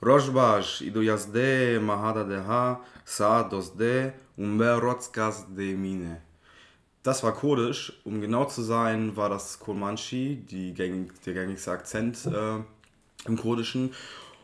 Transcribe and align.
Rojbash, 0.00 0.82
Idoyazde, 0.82 1.80
Mahada 1.80 2.22
Deha, 2.22 2.80
Sa 3.04 3.42
Dosde, 3.42 4.12
Umberotskas 4.36 5.46
de 5.56 5.74
Mine. 5.74 6.22
Das 7.02 7.24
war 7.24 7.32
Kurdisch. 7.32 7.92
Um 8.04 8.20
genau 8.20 8.44
zu 8.44 8.62
sein, 8.62 9.16
war 9.16 9.28
das 9.28 9.58
Kurmanchi, 9.58 10.44
gängig, 10.46 11.20
der 11.26 11.34
gängigste 11.34 11.72
Akzent 11.72 12.26
äh, 12.26 12.60
im 13.26 13.36
Kurdischen. 13.36 13.92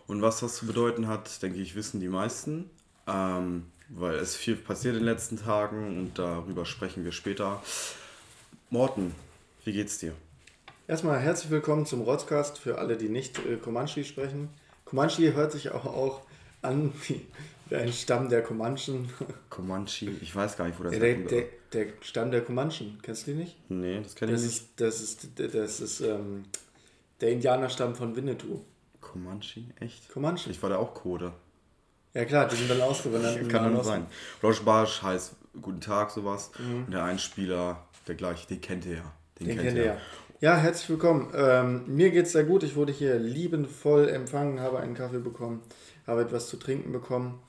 Und 0.09 0.23
was 0.23 0.41
das 0.41 0.57
zu 0.57 0.67
bedeuten 0.67 1.07
hat, 1.07 1.41
denke 1.41 1.61
ich, 1.61 1.77
wissen 1.77 2.01
die 2.01 2.09
meisten. 2.09 2.69
Ähm, 3.07 3.67
weil 3.91 4.17
es 4.17 4.35
viel 4.35 4.57
passiert 4.57 4.95
in 4.95 5.03
den 5.03 5.07
letzten 5.07 5.37
Tagen 5.37 5.99
und 5.99 6.19
darüber 6.19 6.67
sprechen 6.67 7.05
wir 7.05 7.13
später. 7.13 7.63
Morten, 8.71 9.15
wie 9.65 9.73
geht's 9.73 9.99
dir? 9.99 10.15
Erstmal 10.89 11.21
herzlich 11.21 11.51
willkommen 11.51 11.87
zum 11.87 12.01
Rotzcast 12.01 12.59
für 12.59 12.79
alle, 12.79 12.97
die 12.97 13.09
nicht 13.09 13.39
äh, 13.47 13.57
Comanche 13.57 14.03
sprechen. 14.03 14.49
Comanche 14.95 15.35
hört 15.35 15.51
sich 15.51 15.71
auch, 15.73 15.87
auch 15.87 16.21
an 16.63 16.93
wie, 17.09 17.27
ein 17.75 17.93
Stamm 17.93 18.29
der 18.29 18.43
Comanchen. 18.43 19.09
Comanche, 19.51 20.09
ich 20.21 20.35
weiß 20.35 20.57
gar 20.57 20.67
nicht, 20.69 20.79
wo 20.79 20.85
das 20.85 20.93
der, 20.93 21.15
der, 21.17 21.45
der 21.73 21.87
Stamm 22.01 22.31
der 22.31 22.43
Comanchen, 22.43 23.01
kennst 23.03 23.27
du 23.27 23.33
die 23.33 23.39
nicht? 23.39 23.57
Nee, 23.69 24.01
das 24.03 24.15
kenne 24.15 24.33
ich 24.33 24.37
Das 24.37 24.45
nicht. 24.45 24.57
ist, 24.57 24.81
das 24.81 25.01
ist, 25.01 25.55
das 25.55 25.81
ist 25.81 26.01
ähm, 26.01 26.45
der 27.21 27.33
Indianerstamm 27.33 27.97
von 27.97 28.15
Winnetou. 28.15 28.61
Comanche, 29.01 29.65
echt? 29.81 30.09
Comanche. 30.11 30.51
Ich 30.51 30.63
war 30.63 30.71
da 30.71 30.77
auch 30.77 30.95
Code. 30.95 31.33
Ja 32.15 32.25
klar, 32.25 32.47
die 32.47 32.55
sind 32.55 32.71
dann 32.71 32.81
ausgewandert. 32.81 33.49
Kann 33.49 33.65
den 33.65 33.75
dann 33.75 33.85
sein. 33.85 34.07
Rojbash 34.45 35.03
heißt 35.03 35.35
Guten 35.61 35.81
Tag, 35.81 36.11
sowas. 36.11 36.51
Und 36.59 36.93
der 36.93 37.05
Einspieler, 37.05 37.85
der 38.07 38.15
gleiche, 38.15 38.47
den 38.47 38.61
kennt 38.61 38.87
ihr 38.87 38.95
ja. 38.95 39.13
Den 39.41 39.57
kennt 39.59 39.77
ihr 39.77 39.85
ja. 39.85 39.97
Ja, 40.45 40.59
herzlich 40.59 40.91
willkommen. 40.91 41.33
Ähm, 41.35 41.85
mir 41.87 42.11
geht's 42.11 42.33
sehr 42.33 42.45
gut. 42.45 42.65
Ich 42.65 42.77
wurde 42.77 42.93
hier 42.93 43.19
liebenvoll 43.19 44.11
empfangen, 44.11 44.61
habe 44.61 44.79
einen 44.79 44.93
Kaffee 44.93 45.21
bekommen, 45.21 45.63
habe 46.07 46.21
etwas 46.21 46.51
zu 46.51 46.59
trinken 46.59 46.93
bekommen. 46.93 47.41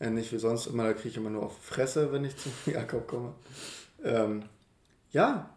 Äh, 0.00 0.10
nicht 0.10 0.32
wie 0.32 0.40
sonst 0.40 0.66
immer, 0.66 0.82
da 0.82 0.92
kriege 0.92 1.10
ich 1.10 1.16
immer 1.16 1.30
nur 1.30 1.44
auf 1.44 1.56
Fresse, 1.62 2.10
wenn 2.10 2.24
ich 2.24 2.36
zum 2.42 2.50
Jakob 2.66 3.06
komme. 3.06 3.34
Ähm, 4.02 4.42
ja, 5.12 5.54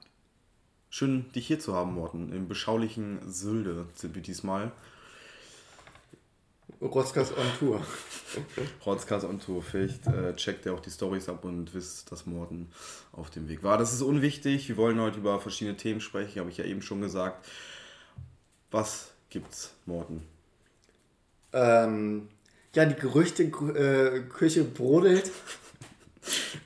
Schön, 0.91 1.25
dich 1.33 1.47
hier 1.47 1.59
zu 1.59 1.73
haben, 1.73 1.95
Morten. 1.95 2.31
Im 2.31 2.47
beschaulichen 2.47 3.19
Sylde 3.25 3.87
sind 3.95 4.13
wir 4.13 4.21
diesmal. 4.21 4.71
Rotzkas 6.81 7.31
on 7.31 7.45
Tour. 7.59 7.81
Rotzkas 8.85 9.23
on 9.23 9.39
Tour. 9.39 9.61
Vielleicht 9.63 10.05
äh, 10.07 10.35
checkt 10.35 10.65
ihr 10.65 10.73
auch 10.73 10.79
die 10.79 10.89
Stories 10.91 11.29
ab 11.29 11.43
und 11.45 11.73
wisst, 11.73 12.11
dass 12.11 12.25
Morten 12.25 12.69
auf 13.11 13.29
dem 13.29 13.47
Weg 13.47 13.63
war. 13.63 13.77
Das 13.77 13.93
ist 13.93 14.01
unwichtig. 14.01 14.67
Wir 14.67 14.77
wollen 14.77 14.99
heute 14.99 15.19
über 15.19 15.39
verschiedene 15.39 15.77
Themen 15.77 16.01
sprechen, 16.01 16.39
habe 16.39 16.49
ich 16.49 16.57
ja 16.57 16.65
eben 16.65 16.81
schon 16.81 17.01
gesagt. 17.01 17.45
Was 18.71 19.11
gibt's, 19.29 19.71
Morten? 19.85 20.23
Ähm, 21.53 22.27
ja, 22.75 22.85
die 22.85 22.95
Gerüchte-Küche 22.99 23.77
äh, 23.77 24.21
Küche 24.27 24.63
brodelt 24.65 25.31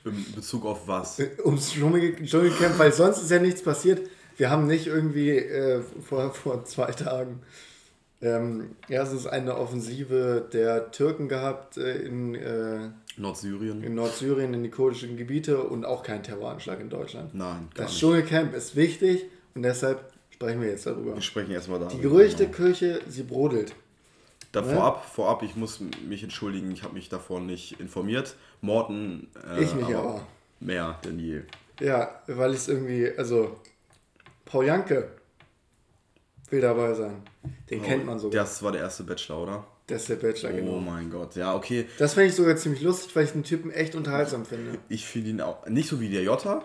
In 0.04 0.32
Bezug 0.34 0.64
auf 0.66 0.88
was? 0.88 1.20
äh, 1.20 1.30
ums 1.44 1.72
Dschungel- 1.72 2.16
Dschungelcamp, 2.24 2.78
weil 2.78 2.92
sonst 2.92 3.22
ist 3.22 3.30
ja 3.30 3.38
nichts 3.38 3.62
passiert. 3.62 4.08
Wir 4.36 4.50
haben 4.50 4.66
nicht 4.66 4.86
irgendwie 4.86 5.30
äh, 5.36 5.82
vor, 6.08 6.32
vor 6.34 6.64
zwei 6.64 6.90
Tagen 6.92 7.40
ähm, 8.22 8.76
erstens 8.88 9.26
eine 9.26 9.56
Offensive 9.56 10.48
der 10.52 10.90
Türken 10.90 11.28
gehabt 11.28 11.76
äh, 11.78 11.96
in, 12.02 12.34
äh, 12.34 12.90
Nordsyrien? 13.16 13.82
in 13.82 13.94
Nordsyrien, 13.94 14.52
in 14.54 14.62
die 14.62 14.70
kurdischen 14.70 15.16
Gebiete 15.16 15.62
und 15.62 15.84
auch 15.84 16.02
kein 16.02 16.22
Terroranschlag 16.22 16.80
in 16.80 16.90
Deutschland. 16.90 17.34
Nein, 17.34 17.68
gar 17.74 17.86
Das. 17.86 17.96
Dschungelcamp 17.98 18.54
ist 18.54 18.76
wichtig 18.76 19.24
und 19.54 19.62
deshalb 19.62 20.12
sprechen 20.30 20.60
wir 20.60 20.68
jetzt 20.68 20.86
darüber. 20.86 21.14
Wir 21.14 21.22
sprechen 21.22 21.50
erstmal 21.52 21.78
darüber. 21.78 21.94
Die 21.96 22.02
Gerüchteküche, 22.02 23.00
sie 23.08 23.22
brodelt. 23.22 23.74
Da 24.52 24.62
Ne? 24.62 24.74
vorab, 24.74 25.04
vorab, 25.04 25.42
ich 25.44 25.54
muss 25.56 25.80
mich 26.08 26.22
entschuldigen, 26.24 26.72
ich 26.72 26.82
habe 26.82 26.94
mich 26.94 27.08
davor 27.08 27.40
nicht 27.40 27.80
informiert. 27.80 28.34
Morten, 28.60 29.28
äh, 29.48 29.62
Ich 29.62 29.74
mich 29.74 29.94
aber. 29.94 30.26
mehr 30.58 30.98
denn 31.04 31.18
je. 31.20 31.42
Ja, 31.80 32.20
weil 32.26 32.52
es 32.52 32.68
irgendwie, 32.68 33.08
also 33.16 33.56
Paul 34.44 34.66
Janke 34.66 35.08
will 36.50 36.60
dabei 36.60 36.94
sein. 36.94 37.22
Den 37.70 37.82
kennt 37.82 38.06
man 38.06 38.18
sogar. 38.18 38.42
Das 38.42 38.62
war 38.62 38.72
der 38.72 38.82
erste 38.82 39.04
Bachelor, 39.04 39.42
oder? 39.42 39.66
Das 39.86 40.02
ist 40.02 40.08
der 40.10 40.16
Bachelor, 40.16 40.50
Oh 40.52 40.56
genau. 40.56 40.78
mein 40.78 41.10
Gott, 41.10 41.34
ja, 41.36 41.54
okay. 41.54 41.86
Das 41.98 42.14
fände 42.14 42.28
ich 42.30 42.34
sogar 42.36 42.56
ziemlich 42.56 42.82
lustig, 42.82 43.14
weil 43.16 43.24
ich 43.24 43.32
den 43.32 43.42
Typen 43.42 43.70
echt 43.72 43.94
unterhaltsam 43.96 44.44
finde. 44.44 44.78
Ich 44.88 45.04
finde 45.04 45.30
ihn 45.30 45.40
auch 45.40 45.66
nicht 45.66 45.88
so 45.88 46.00
wie 46.00 46.08
der 46.08 46.22
Jota. 46.22 46.62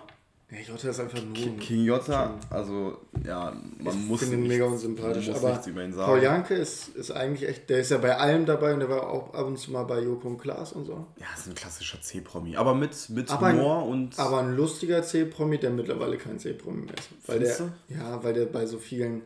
Ja, 0.51 0.59
Jota 0.59 0.89
ist 0.89 0.99
einfach 0.99 1.17
nur. 1.23 1.35
ein- 1.35 1.59
King 1.59 1.85
Jota, 1.85 2.35
also 2.51 2.99
ja, 3.25 3.51
man 3.79 3.95
ich 3.97 4.05
muss. 4.05 4.19
finde 4.19 4.35
ihn 4.37 4.47
mega 4.47 4.65
unsympathisch. 4.65 5.27
Aber. 5.31 5.59
Paul 6.05 6.21
Janke 6.21 6.53
ist, 6.53 6.89
ist 6.89 7.09
eigentlich 7.09 7.49
echt, 7.49 7.67
der 7.71 7.79
ist 7.79 7.89
ja 7.89 7.97
bei 7.97 8.15
allem 8.15 8.45
dabei 8.45 8.75
und 8.75 8.79
der 8.79 8.89
war 8.89 9.09
auch 9.09 9.33
ab 9.33 9.47
und 9.47 9.57
zu 9.57 9.71
mal 9.71 9.83
bei 9.85 10.01
Joko 10.01 10.27
und 10.27 10.37
Klaas 10.37 10.73
und 10.73 10.85
so. 10.85 11.07
Ja, 11.19 11.25
ist 11.35 11.47
ein 11.47 11.55
klassischer 11.55 11.99
C-Promi. 11.99 12.55
Aber 12.57 12.75
mit, 12.75 13.09
mit 13.09 13.31
Aber 13.31 13.47
ein- 13.47 13.57
Humor 13.57 13.87
und. 13.87 14.19
Aber 14.19 14.39
ein 14.41 14.55
lustiger 14.55 15.01
C-Promi, 15.01 15.57
der 15.57 15.71
mittlerweile 15.71 16.17
kein 16.17 16.37
C-Promi 16.37 16.83
mehr 16.85 16.93
ist. 16.93 17.09
Weil 17.27 17.39
der, 17.39 17.49
Findest 17.51 17.75
ja, 17.89 18.23
weil 18.23 18.33
der 18.35 18.45
bei 18.45 18.67
so 18.67 18.77
vielen 18.77 19.23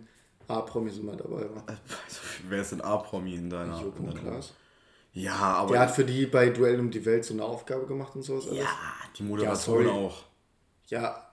A-Promis 0.50 0.98
immer 0.98 1.16
dabei 1.16 1.42
war. 1.42 1.64
Also, 1.68 2.20
wer 2.48 2.62
ist 2.62 2.72
denn 2.72 2.82
A-Promi 2.82 3.36
in 3.36 3.50
deiner. 3.50 3.80
Joko 3.82 4.00
in 4.00 4.10
und 4.10 4.18
deiner 4.18 4.30
Klaas. 4.32 4.54
ja, 5.14 5.34
aber. 5.34 5.72
Der 5.72 5.82
hat 5.82 5.92
für 5.92 6.06
die 6.06 6.26
bei 6.26 6.50
Duell 6.50 6.80
um 6.80 6.92
die 6.92 7.06
Welt 7.06 7.26
so 7.26 7.34
eine 7.34 7.44
Aufgabe 7.44 7.86
gemacht 7.86 8.16
und 8.16 8.24
sowas 8.24 8.48
alles. 8.48 8.60
ja, 8.60 8.68
die 9.18 9.24
Moderation 9.24 9.86
Ja, 9.86 9.92
auch. 9.92 10.24
Ja, 10.88 11.30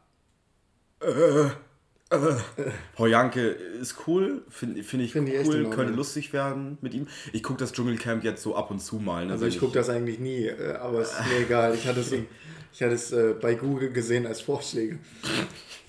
Paul 2.94 3.10
Janke 3.10 3.48
ist 3.48 3.96
cool, 4.06 4.44
finde 4.48 4.82
find 4.84 5.02
ich 5.02 5.12
Find 5.12 5.28
cool, 5.46 5.68
könnte 5.70 5.92
lustig 5.92 6.32
werden 6.32 6.78
mit 6.80 6.94
ihm. 6.94 7.08
Ich 7.32 7.42
gucke 7.42 7.58
das 7.58 7.72
Dschungelcamp 7.72 8.22
jetzt 8.22 8.42
so 8.42 8.54
ab 8.54 8.70
und 8.70 8.80
zu 8.80 8.96
mal. 8.96 9.26
Ne, 9.26 9.32
also 9.32 9.46
ich 9.46 9.58
gucke 9.58 9.74
das 9.74 9.88
eigentlich 9.88 10.20
nie, 10.20 10.46
äh, 10.46 10.74
aber 10.76 11.00
es 11.00 11.12
ist 11.12 11.26
mir 11.26 11.38
egal. 11.44 11.74
Ich 11.74 11.86
hatte 11.86 12.00
es, 12.00 12.12
ich 12.12 12.82
hatte 12.82 12.94
es 12.94 13.10
äh, 13.10 13.34
bei 13.40 13.54
Google 13.54 13.90
gesehen 13.90 14.26
als 14.26 14.40
Vorschläge. 14.40 14.98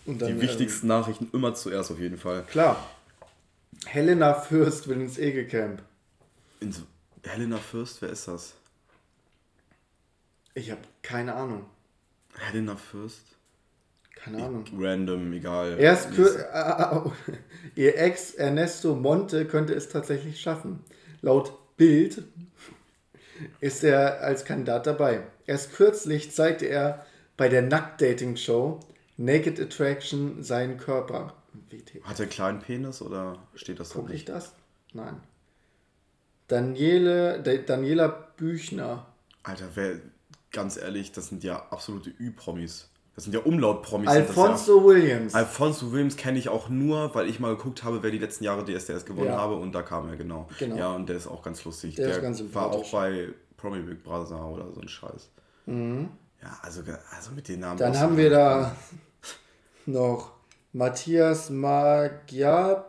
Dann, 0.06 0.18
Die 0.18 0.42
wichtigsten 0.42 0.88
Nachrichten 0.88 1.30
immer 1.34 1.54
zuerst 1.54 1.92
auf 1.92 2.00
jeden 2.00 2.18
Fall. 2.18 2.40
Ähm, 2.40 2.48
klar. 2.48 2.90
Helena 3.88 4.34
Fürst 4.34 4.90
will 4.90 5.00
ins 5.00 5.18
Egelcamp. 5.18 5.82
In 6.60 6.74
so, 6.74 6.82
Helena 7.24 7.58
Fürst, 7.58 8.02
wer 8.02 8.10
ist 8.10 8.28
das? 8.28 8.54
Ich 10.54 10.72
habe 10.72 10.82
keine 11.02 11.34
Ahnung. 11.34 11.66
Helena 12.38 12.76
Fürst? 12.76 13.24
Keine 14.14 14.44
Ahnung. 14.44 14.66
Random, 14.78 15.32
egal. 15.32 15.80
Erst 15.80 16.18
äh, 16.18 16.24
äh, 16.24 17.02
ihr 17.76 17.98
Ex 17.98 18.34
Ernesto 18.34 18.94
Monte 18.94 19.46
könnte 19.46 19.74
es 19.74 19.88
tatsächlich 19.88 20.42
schaffen. 20.42 20.84
Laut 21.22 21.78
Bild 21.78 22.24
ist 23.62 23.86
er 23.86 24.20
als 24.22 24.44
Kandidat 24.44 24.86
dabei. 24.86 25.22
Erst 25.46 25.74
kürzlich 25.74 26.34
zeigte 26.34 26.66
er 26.66 27.06
bei 27.38 27.48
der 27.48 27.62
Nackt-Dating-Show 27.62 28.82
Naked 29.16 29.62
Attraction 29.62 30.44
seinen 30.44 30.78
Körper. 30.78 31.37
WT. 31.70 32.04
Hat 32.04 32.20
er 32.20 32.24
einen 32.24 32.30
kleinen 32.30 32.60
Penis 32.60 33.02
oder 33.02 33.38
steht 33.56 33.80
das 33.80 33.90
da 33.90 33.96
Guck 34.00 34.08
ich 34.10 34.14
nicht? 34.14 34.30
das? 34.30 34.54
Nein. 34.94 35.22
Daniele, 36.48 37.42
Da- 37.44 37.58
Daniela 37.58 38.08
Büchner. 38.38 39.06
Alter, 39.44 39.66
wer, 39.76 40.00
ganz 40.52 40.78
ehrlich, 40.78 41.12
das 41.12 41.28
sind 41.28 41.44
ja 41.44 41.66
absolute 41.72 42.10
Ü-Promis. 42.10 42.90
Das 43.16 43.24
sind 43.24 43.34
ja 43.34 43.40
Umlaut-Promis. 43.42 44.08
Alfonso 44.10 44.86
Williams. 44.86 45.34
Ja. 45.34 45.40
Alfonso 45.40 45.92
Williams 45.92 46.16
kenne 46.18 46.38
ich 46.38 46.50
auch 46.50 46.70
nur, 46.70 47.14
weil 47.16 47.28
ich 47.28 47.40
mal 47.40 47.56
geguckt 47.56 47.84
habe, 47.84 48.04
wer 48.04 48.12
die 48.12 48.20
letzten 48.20 48.44
Jahre 48.44 48.64
DSDS 48.64 49.06
gewonnen 49.06 49.28
Ja. 49.30 49.38
habe 49.38 49.56
und 49.56 49.72
da 49.74 49.82
kam 49.82 50.08
er, 50.08 50.18
genau. 50.18 50.48
Genau. 50.60 50.76
Ja, 50.76 50.92
und 50.96 51.10
der 51.10 51.18
ist 51.18 51.28
auch 51.28 51.42
ganz 51.42 51.64
lustig. 51.66 51.96
Der 51.96 52.08
Der, 52.08 52.16
ist 52.18 52.22
ganz 52.22 52.44
war 52.54 52.68
auch 52.72 52.90
bei 52.92 53.30
Promi 53.58 53.80
Big 53.82 54.04
Brother 54.04 54.46
oder 54.46 54.72
so 54.72 54.82
ein 54.82 54.88
Scheiß. 54.88 55.30
Ja, 55.66 56.60
also, 56.62 56.82
also 57.16 57.32
mit 57.32 57.48
den 57.50 57.60
Namen. 57.62 57.78
Dann 57.80 57.98
haben 58.00 58.16
wir 58.16 58.30
da 58.30 58.76
noch 59.88 60.32
Matthias 60.78 61.50
Magyapne 61.50 62.86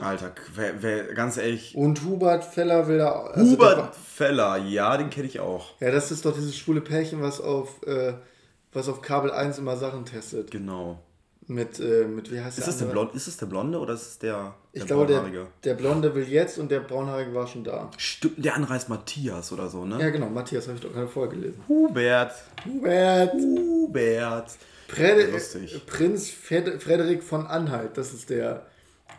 Alter, 0.00 0.32
wer, 0.54 0.82
wer, 0.82 1.14
ganz 1.14 1.36
ehrlich, 1.36 1.74
und 1.76 2.04
Hubert 2.04 2.44
Feller 2.44 2.86
will 2.86 2.98
da. 2.98 3.22
also 3.24 3.56
der 3.56 3.66
Hubert 3.66 3.78
war- 3.78 3.92
Feller, 3.92 4.56
ja, 4.58 4.96
den 4.96 5.10
kenne 5.10 5.26
ich 5.26 5.40
auch. 5.40 5.70
Ja, 5.80 5.90
das 5.90 6.12
ist 6.12 6.24
doch 6.24 6.32
dieses 6.34 6.56
schwule 6.56 6.80
Pärchen, 6.80 7.20
was 7.22 7.40
auf, 7.40 7.82
äh, 7.86 8.12
was 8.72 8.88
auf 8.88 9.02
Kabel 9.02 9.32
1 9.32 9.58
immer 9.58 9.76
Sachen 9.76 10.04
testet. 10.04 10.50
Genau. 10.52 11.00
Mit, 11.48 11.80
äh, 11.80 12.04
mit 12.04 12.30
wie 12.30 12.40
heißt 12.40 12.56
Ist 12.58 12.66
der 12.68 12.72
das, 12.72 12.78
der? 12.78 12.86
Blonde, 12.86 13.16
ist 13.16 13.26
das 13.26 13.36
der 13.36 13.46
Blonde 13.46 13.78
oder 13.80 13.94
ist 13.94 14.02
es 14.02 14.18
der, 14.20 14.54
Ich 14.72 14.80
der 14.82 14.86
glaube, 14.86 15.06
der, 15.06 15.14
Braunhaarige? 15.16 15.46
der 15.64 15.74
Blonde 15.74 16.14
will 16.14 16.28
jetzt 16.28 16.56
und 16.58 16.70
der 16.70 16.80
Braunhaarige 16.80 17.34
war 17.34 17.48
schon 17.48 17.64
da. 17.64 17.90
Stimmt, 17.96 18.44
der 18.44 18.54
andere 18.54 18.74
heißt 18.74 18.88
Matthias 18.88 19.50
oder 19.52 19.68
so, 19.68 19.84
ne? 19.84 20.00
Ja, 20.00 20.10
genau, 20.10 20.28
Matthias 20.28 20.68
habe 20.68 20.76
ich 20.76 20.82
doch 20.84 20.92
gerade 20.92 21.08
vorgelesen. 21.08 21.60
Hubert. 21.68 22.32
Hubert! 22.64 23.32
Hubert. 23.34 24.50
Frede 24.94 25.30
Lustig. 25.30 25.86
Prinz 25.86 26.30
Fred 26.30 26.82
Frederik 26.82 27.22
von 27.22 27.46
Anhalt, 27.46 27.96
das 27.96 28.12
ist 28.12 28.30
der 28.30 28.66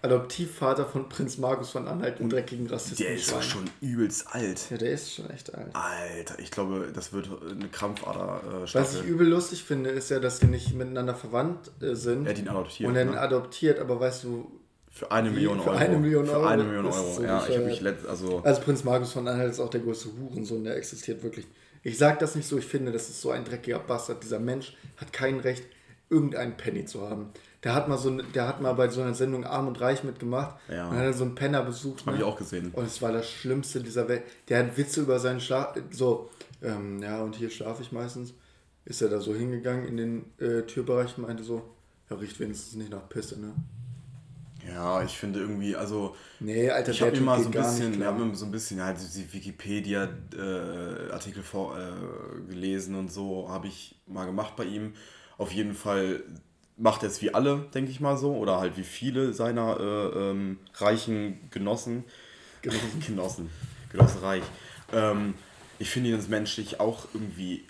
Adoptivvater 0.01 0.85
von 0.85 1.07
Prinz 1.07 1.37
Markus 1.37 1.69
von 1.69 1.87
Anhalt, 1.87 2.19
dem 2.19 2.29
dreckigen 2.29 2.67
Rassisten. 2.67 3.05
Der 3.05 3.15
ist 3.15 3.31
doch 3.31 3.41
schon 3.41 3.69
übelst 3.79 4.27
alt. 4.31 4.69
Ja, 4.69 4.77
der 4.77 4.91
ist 4.91 5.13
schon 5.13 5.29
echt 5.29 5.53
alt. 5.55 5.73
Alter, 5.73 6.39
ich 6.39 6.51
glaube, 6.51 6.89
das 6.93 7.13
wird 7.13 7.29
eine 7.49 7.69
Krampfader 7.69 8.41
äh, 8.65 8.73
Was 8.73 8.95
ich 8.95 9.03
übel 9.03 9.27
lustig 9.27 9.63
finde, 9.63 9.91
ist 9.91 10.09
ja, 10.09 10.19
dass 10.19 10.39
die 10.39 10.47
nicht 10.47 10.73
miteinander 10.73 11.15
verwandt 11.15 11.71
äh, 11.81 11.95
sind. 11.95 12.25
Er 12.25 12.31
hat 12.33 12.39
ihn 12.39 12.49
adoptiert, 12.49 12.89
Und 12.89 12.95
dann 12.95 13.11
ne? 13.11 13.19
adoptiert, 13.19 13.79
aber 13.79 13.97
weißt 13.99 14.25
du, 14.25 14.51
Für 14.91 15.09
eine 15.11 15.29
Wie? 15.31 15.35
Million 15.35 15.61
Für 15.61 15.69
Euro. 15.69 15.77
eine 15.79 15.97
Million 15.97 16.25
Für 16.25 16.33
Euro? 16.33 16.45
eine 16.47 16.63
Million 16.65 16.85
Euro. 16.85 17.13
so 17.13 17.23
ja, 17.23 17.45
ich 17.47 17.55
habe 17.55 17.65
mich 17.65 17.79
letzt, 17.79 18.05
also 18.05 18.41
Also 18.43 18.61
Prinz 18.61 18.83
Markus 18.83 19.13
von 19.13 19.25
Anhalt 19.25 19.51
ist 19.51 19.59
auch 19.61 19.69
der 19.69 19.79
größte 19.81 20.09
Hurensohn, 20.19 20.65
der 20.65 20.75
existiert 20.75 21.23
wirklich. 21.23 21.47
Ich 21.83 21.97
sage 21.97 22.17
das 22.19 22.35
nicht 22.35 22.47
so, 22.47 22.57
ich 22.57 22.65
finde, 22.65 22.91
das 22.91 23.09
ist 23.09 23.21
so 23.21 23.31
ein 23.31 23.43
dreckiger 23.43 23.79
Bastard. 23.79 24.23
Dieser 24.23 24.39
Mensch 24.39 24.75
hat 24.97 25.11
kein 25.11 25.39
Recht, 25.39 25.65
irgendeinen 26.09 26.55
Penny 26.55 26.85
zu 26.85 27.09
haben. 27.09 27.31
Der 27.63 27.73
hat 27.73 27.87
mal 27.87 27.97
so, 27.97 28.09
der 28.09 28.47
hat 28.47 28.61
mal 28.61 28.73
bei 28.73 28.89
so 28.89 29.01
einer 29.01 29.13
Sendung 29.13 29.45
Arm 29.45 29.67
und 29.67 29.79
Reich 29.79 30.03
mitgemacht. 30.03 30.57
Ja. 30.69 30.89
Und 30.89 30.97
hat 30.97 31.05
dann 31.05 31.13
so 31.13 31.23
einen 31.23 31.35
Penner 31.35 31.63
besucht. 31.63 32.01
Habe 32.05 32.11
ne? 32.11 32.17
ich 32.17 32.23
auch 32.23 32.37
gesehen. 32.37 32.71
Und 32.73 32.85
es 32.85 33.01
war 33.01 33.11
das 33.11 33.29
Schlimmste 33.29 33.81
dieser 33.81 34.07
Welt. 34.07 34.23
Der 34.47 34.59
hat 34.59 34.77
Witze 34.77 35.01
über 35.01 35.19
seinen 35.19 35.41
Schlaf. 35.41 35.75
So, 35.91 36.29
ähm, 36.61 37.01
ja, 37.01 37.21
und 37.21 37.35
hier 37.35 37.49
schlafe 37.49 37.81
ich 37.81 37.91
meistens. 37.91 38.33
Ist 38.85 39.01
er 39.01 39.09
da 39.09 39.19
so 39.19 39.33
hingegangen 39.33 39.85
in 39.85 39.97
den 39.97 40.25
äh, 40.39 40.63
Türbereich 40.63 41.17
und 41.17 41.25
meinte 41.25 41.43
so, 41.43 41.63
ja, 42.09 42.17
riecht 42.17 42.39
wenigstens 42.39 42.75
nicht 42.75 42.91
nach 42.91 43.07
Pisse, 43.07 43.39
ne? 43.39 43.53
Ja, 44.67 45.01
ich 45.03 45.17
finde 45.17 45.39
irgendwie, 45.39 45.75
also 45.75 46.15
Nee, 46.39 46.69
Alter, 46.69 46.91
ich 46.91 47.01
habe 47.01 47.17
immer 47.17 47.35
geht 47.35 47.45
so 47.45 47.51
ein 47.51 47.63
bisschen, 47.63 47.99
wir 47.99 48.05
haben 48.07 48.33
so 48.35 48.45
ein 48.45 48.51
bisschen 48.51 48.81
halt 48.81 48.97
die 49.15 49.33
Wikipedia-Artikel 49.33 51.43
vor 51.43 51.77
äh, 51.77 51.91
gelesen 52.49 52.95
und 52.95 53.11
so 53.11 53.49
habe 53.49 53.67
ich 53.67 53.95
mal 54.07 54.25
gemacht 54.25 54.55
bei 54.55 54.63
ihm. 54.65 54.93
Auf 55.37 55.51
jeden 55.51 55.73
Fall 55.73 56.23
macht 56.77 57.03
er 57.03 57.09
es 57.09 57.21
wie 57.21 57.33
alle, 57.33 57.67
denke 57.73 57.91
ich 57.91 57.99
mal 57.99 58.15
so, 58.17 58.33
oder 58.35 58.59
halt 58.59 58.77
wie 58.77 58.83
viele 58.83 59.33
seiner 59.33 59.79
äh, 59.79 60.29
ähm, 60.29 60.59
reichen 60.75 61.49
Genossen. 61.49 62.03
Genossen. 62.61 63.01
Genossen. 63.07 63.49
Genossen 63.91 64.19
reich. 64.21 64.43
Ähm, 64.93 65.33
ich 65.79 65.89
finde 65.89 66.11
ihn 66.11 66.29
menschlich 66.29 66.79
auch 66.79 67.07
irgendwie 67.13 67.65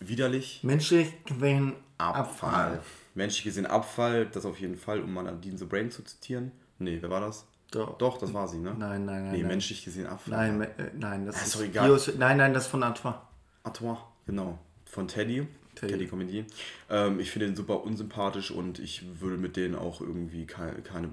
widerlich. 0.00 0.60
Menschlich 0.62 1.12
gewesen 1.24 1.74
Abfall. 1.98 2.80
Menschlich 3.18 3.44
gesehen 3.44 3.66
Abfall, 3.66 4.26
das 4.26 4.46
auf 4.46 4.58
jeden 4.60 4.76
Fall, 4.76 5.00
um 5.02 5.12
mal 5.12 5.22
Nadine 5.24 5.58
the 5.58 5.64
Brain 5.66 5.90
zu 5.90 6.02
zitieren. 6.02 6.52
Nee, 6.78 6.98
wer 7.00 7.10
war 7.10 7.20
das? 7.20 7.44
Doch. 7.72 7.98
Doch, 7.98 8.16
das 8.16 8.32
war 8.32 8.48
sie, 8.48 8.58
ne? 8.58 8.74
Nein, 8.78 9.04
nein, 9.04 9.24
nein. 9.24 9.32
Nee, 9.32 9.38
nein. 9.40 9.48
menschlich 9.48 9.84
gesehen 9.84 10.06
Abfall. 10.06 10.36
Nein, 10.50 10.62
äh, 10.62 10.90
nein, 10.96 11.26
das 11.26 11.36
ist 11.36 11.46
ist, 11.48 11.54
doch 11.56 11.62
egal. 11.62 11.90
Bios- 11.90 12.14
nein, 12.16 12.36
nein, 12.38 12.54
das 12.54 12.64
ist 12.64 12.70
von 12.70 12.82
Antoine. 12.82 13.18
Artois, 13.64 13.98
genau. 14.26 14.58
Von 14.86 15.06
Teddy. 15.08 15.46
Teddy. 15.74 15.92
Teddy, 15.92 16.06
Comedy. 16.06 16.44
Ähm, 16.88 17.20
ich 17.20 17.30
finde 17.30 17.46
ihn 17.48 17.56
super 17.56 17.82
unsympathisch 17.84 18.50
und 18.50 18.78
ich 18.78 19.04
würde 19.20 19.36
mit 19.36 19.56
denen 19.56 19.74
auch 19.74 20.00
irgendwie 20.00 20.46
keine, 20.46 20.80
keine, 20.82 21.10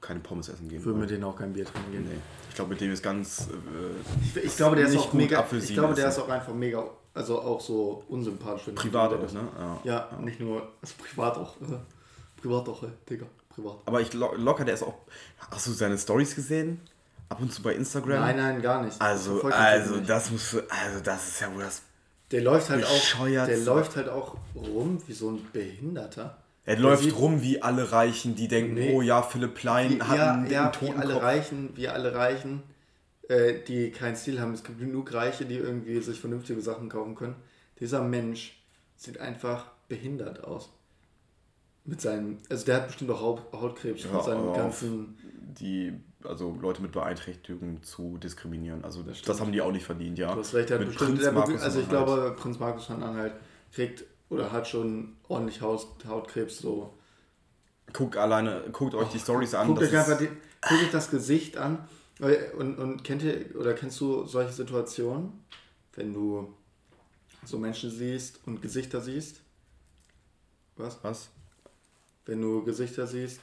keine 0.00 0.20
Pommes 0.20 0.48
essen 0.48 0.68
gehen. 0.68 0.78
Ich 0.78 0.84
würde 0.84 1.00
mit 1.00 1.10
denen 1.10 1.24
auch 1.24 1.36
kein 1.36 1.52
Bier 1.52 1.64
trinken 1.64 1.90
gehen. 1.92 2.04
Nee. 2.08 2.18
Ich 2.50 2.54
glaube, 2.54 2.70
mit 2.70 2.80
dem 2.80 2.92
ist 2.92 3.02
ganz. 3.02 3.48
Äh, 3.48 4.38
Ich, 4.38 4.44
ich 4.44 4.56
glaube, 4.56 4.76
der 4.76 4.86
ist 4.86 4.96
auch 4.96 5.12
mega. 5.14 5.44
Ich 5.60 5.74
glaube, 5.74 5.94
der 5.94 6.06
essen. 6.08 6.20
ist 6.20 6.24
auch 6.26 6.30
einfach 6.30 6.54
mega, 6.54 6.84
also 7.18 7.40
auch 7.40 7.60
so 7.60 8.02
unsympathisch. 8.08 8.72
privat 8.74 9.12
auch, 9.12 9.32
ne? 9.32 9.48
Ja. 9.84 10.08
Ja, 10.12 10.18
nicht 10.20 10.40
nur, 10.40 10.72
also 10.80 10.94
privat 10.98 11.36
auch. 11.36 11.56
Äh, 11.60 12.40
privat 12.40 12.68
auch, 12.68 12.82
äh, 12.82 12.88
Digga, 13.08 13.26
privat. 13.48 13.76
Aber 13.84 14.00
ich 14.00 14.12
lo 14.14 14.34
locker, 14.36 14.64
der 14.64 14.74
ist 14.74 14.82
auch. 14.82 14.94
Hast 15.50 15.66
du 15.66 15.72
seine 15.72 15.98
Stories 15.98 16.34
gesehen? 16.34 16.80
Ab 17.28 17.40
und 17.40 17.52
zu 17.52 17.62
bei 17.62 17.74
Instagram? 17.74 18.20
Nein, 18.20 18.36
nein, 18.36 18.62
gar 18.62 18.82
nicht. 18.82 19.00
Also, 19.00 19.40
den 19.40 19.52
also 19.52 19.96
nicht. 19.96 20.08
das 20.08 20.30
musst 20.30 20.52
du. 20.54 20.60
Also, 20.70 21.00
das 21.04 21.28
ist 21.28 21.40
ja 21.40 21.54
wohl 21.54 21.62
das. 21.62 21.82
Der 22.30 22.42
läuft 22.42 22.70
halt 22.70 22.84
auch, 22.84 23.26
der 23.26 23.58
läuft 23.58 23.96
halt 23.96 24.08
auch 24.08 24.36
rum 24.54 25.02
wie 25.06 25.12
so 25.12 25.30
ein 25.30 25.46
Behinderter. 25.52 26.38
Er 26.64 26.76
Der 26.76 26.82
läuft 26.84 27.18
rum 27.18 27.40
wie 27.40 27.62
alle 27.62 27.90
Reichen, 27.92 28.34
die 28.34 28.46
denken, 28.46 28.74
Nee. 28.74 28.94
oh 28.94 29.00
ja, 29.00 29.22
Philipp 29.22 29.54
Plein 29.54 29.96
Wie, 29.96 30.02
hat 30.02 30.18
ja, 30.18 30.32
einen 30.34 30.50
ja, 30.50 30.70
wie 30.80 30.90
alle. 30.92 31.22
Reichen, 31.22 31.70
wie 31.74 31.88
alle 31.88 32.14
Reichen, 32.14 32.62
äh, 33.28 33.60
die 33.66 33.90
keinen 33.90 34.16
Stil 34.16 34.40
haben. 34.40 34.54
Es 34.54 34.64
gibt 34.64 34.78
genug 34.78 35.12
Reiche, 35.12 35.44
die 35.44 35.56
irgendwie 35.56 36.00
sich 36.00 36.18
vernünftige 36.18 36.60
Sachen 36.60 36.88
kaufen 36.88 37.14
können. 37.14 37.36
Dieser 37.78 38.02
Mensch 38.02 38.60
sieht 38.96 39.20
einfach 39.20 39.66
behindert 39.88 40.44
aus. 40.44 40.70
Mit 41.84 42.00
seinem, 42.00 42.38
also 42.50 42.66
der 42.66 42.76
hat 42.76 42.86
bestimmt 42.88 43.10
auch 43.10 43.20
Haut, 43.20 43.52
Hautkrebs 43.52 44.04
Hör 44.04 44.14
mit 44.14 44.24
seinem 44.24 44.52
ganzen. 44.52 45.18
die, 45.58 45.94
also 46.22 46.54
Leute 46.60 46.82
mit 46.82 46.92
Beeinträchtigung 46.92 47.82
zu 47.82 48.18
diskriminieren. 48.18 48.84
Also 48.84 49.02
das, 49.02 49.18
stimmt. 49.18 49.40
haben 49.40 49.52
die 49.52 49.62
auch 49.62 49.72
nicht 49.72 49.86
verdient, 49.86 50.18
ja. 50.18 50.34
Du 50.34 50.40
hast 50.40 50.54
recht, 50.54 50.68
der 50.68 50.78
Mit 50.80 50.88
bestimmt. 50.88 51.10
Prinz 51.10 51.22
Der, 51.22 51.32
Markus 51.32 51.62
also 51.62 51.80
ich 51.80 51.88
glaube, 51.88 52.34
Prinz 52.38 52.58
Markus 52.58 52.86
von 52.86 53.02
Anhalt 53.02 53.32
kriegt 53.72 54.04
oder 54.28 54.52
hat 54.52 54.68
schon 54.68 55.16
ordentlich 55.28 55.62
Haut, 55.62 55.86
Hautkrebs 56.06 56.58
so. 56.58 56.94
Guckt 57.92 58.18
alleine, 58.18 58.64
guckt 58.72 58.94
euch 58.94 59.08
die 59.08 59.18
Stories 59.18 59.54
an. 59.54 59.68
Guckt 59.68 59.80
das 59.80 59.88
euch 59.88 59.98
einfach 59.98 60.20
ist, 60.20 60.30
die, 60.30 60.68
guckt 60.68 60.82
euch 60.82 60.90
das 60.90 61.10
Gesicht 61.10 61.56
an. 61.56 61.88
Und, 62.18 62.78
und 62.78 63.04
kennt 63.04 63.22
ihr 63.22 63.54
oder 63.54 63.74
kennst 63.74 64.00
du 64.00 64.26
solche 64.26 64.52
Situationen, 64.52 65.32
wenn 65.94 66.12
du 66.12 66.52
so 67.44 67.58
Menschen 67.58 67.90
siehst 67.90 68.40
und 68.46 68.60
Gesichter 68.60 69.00
siehst? 69.00 69.40
Was? 70.76 70.98
was? 71.02 71.28
Wenn 72.26 72.42
du 72.42 72.64
Gesichter 72.64 73.06
siehst. 73.06 73.40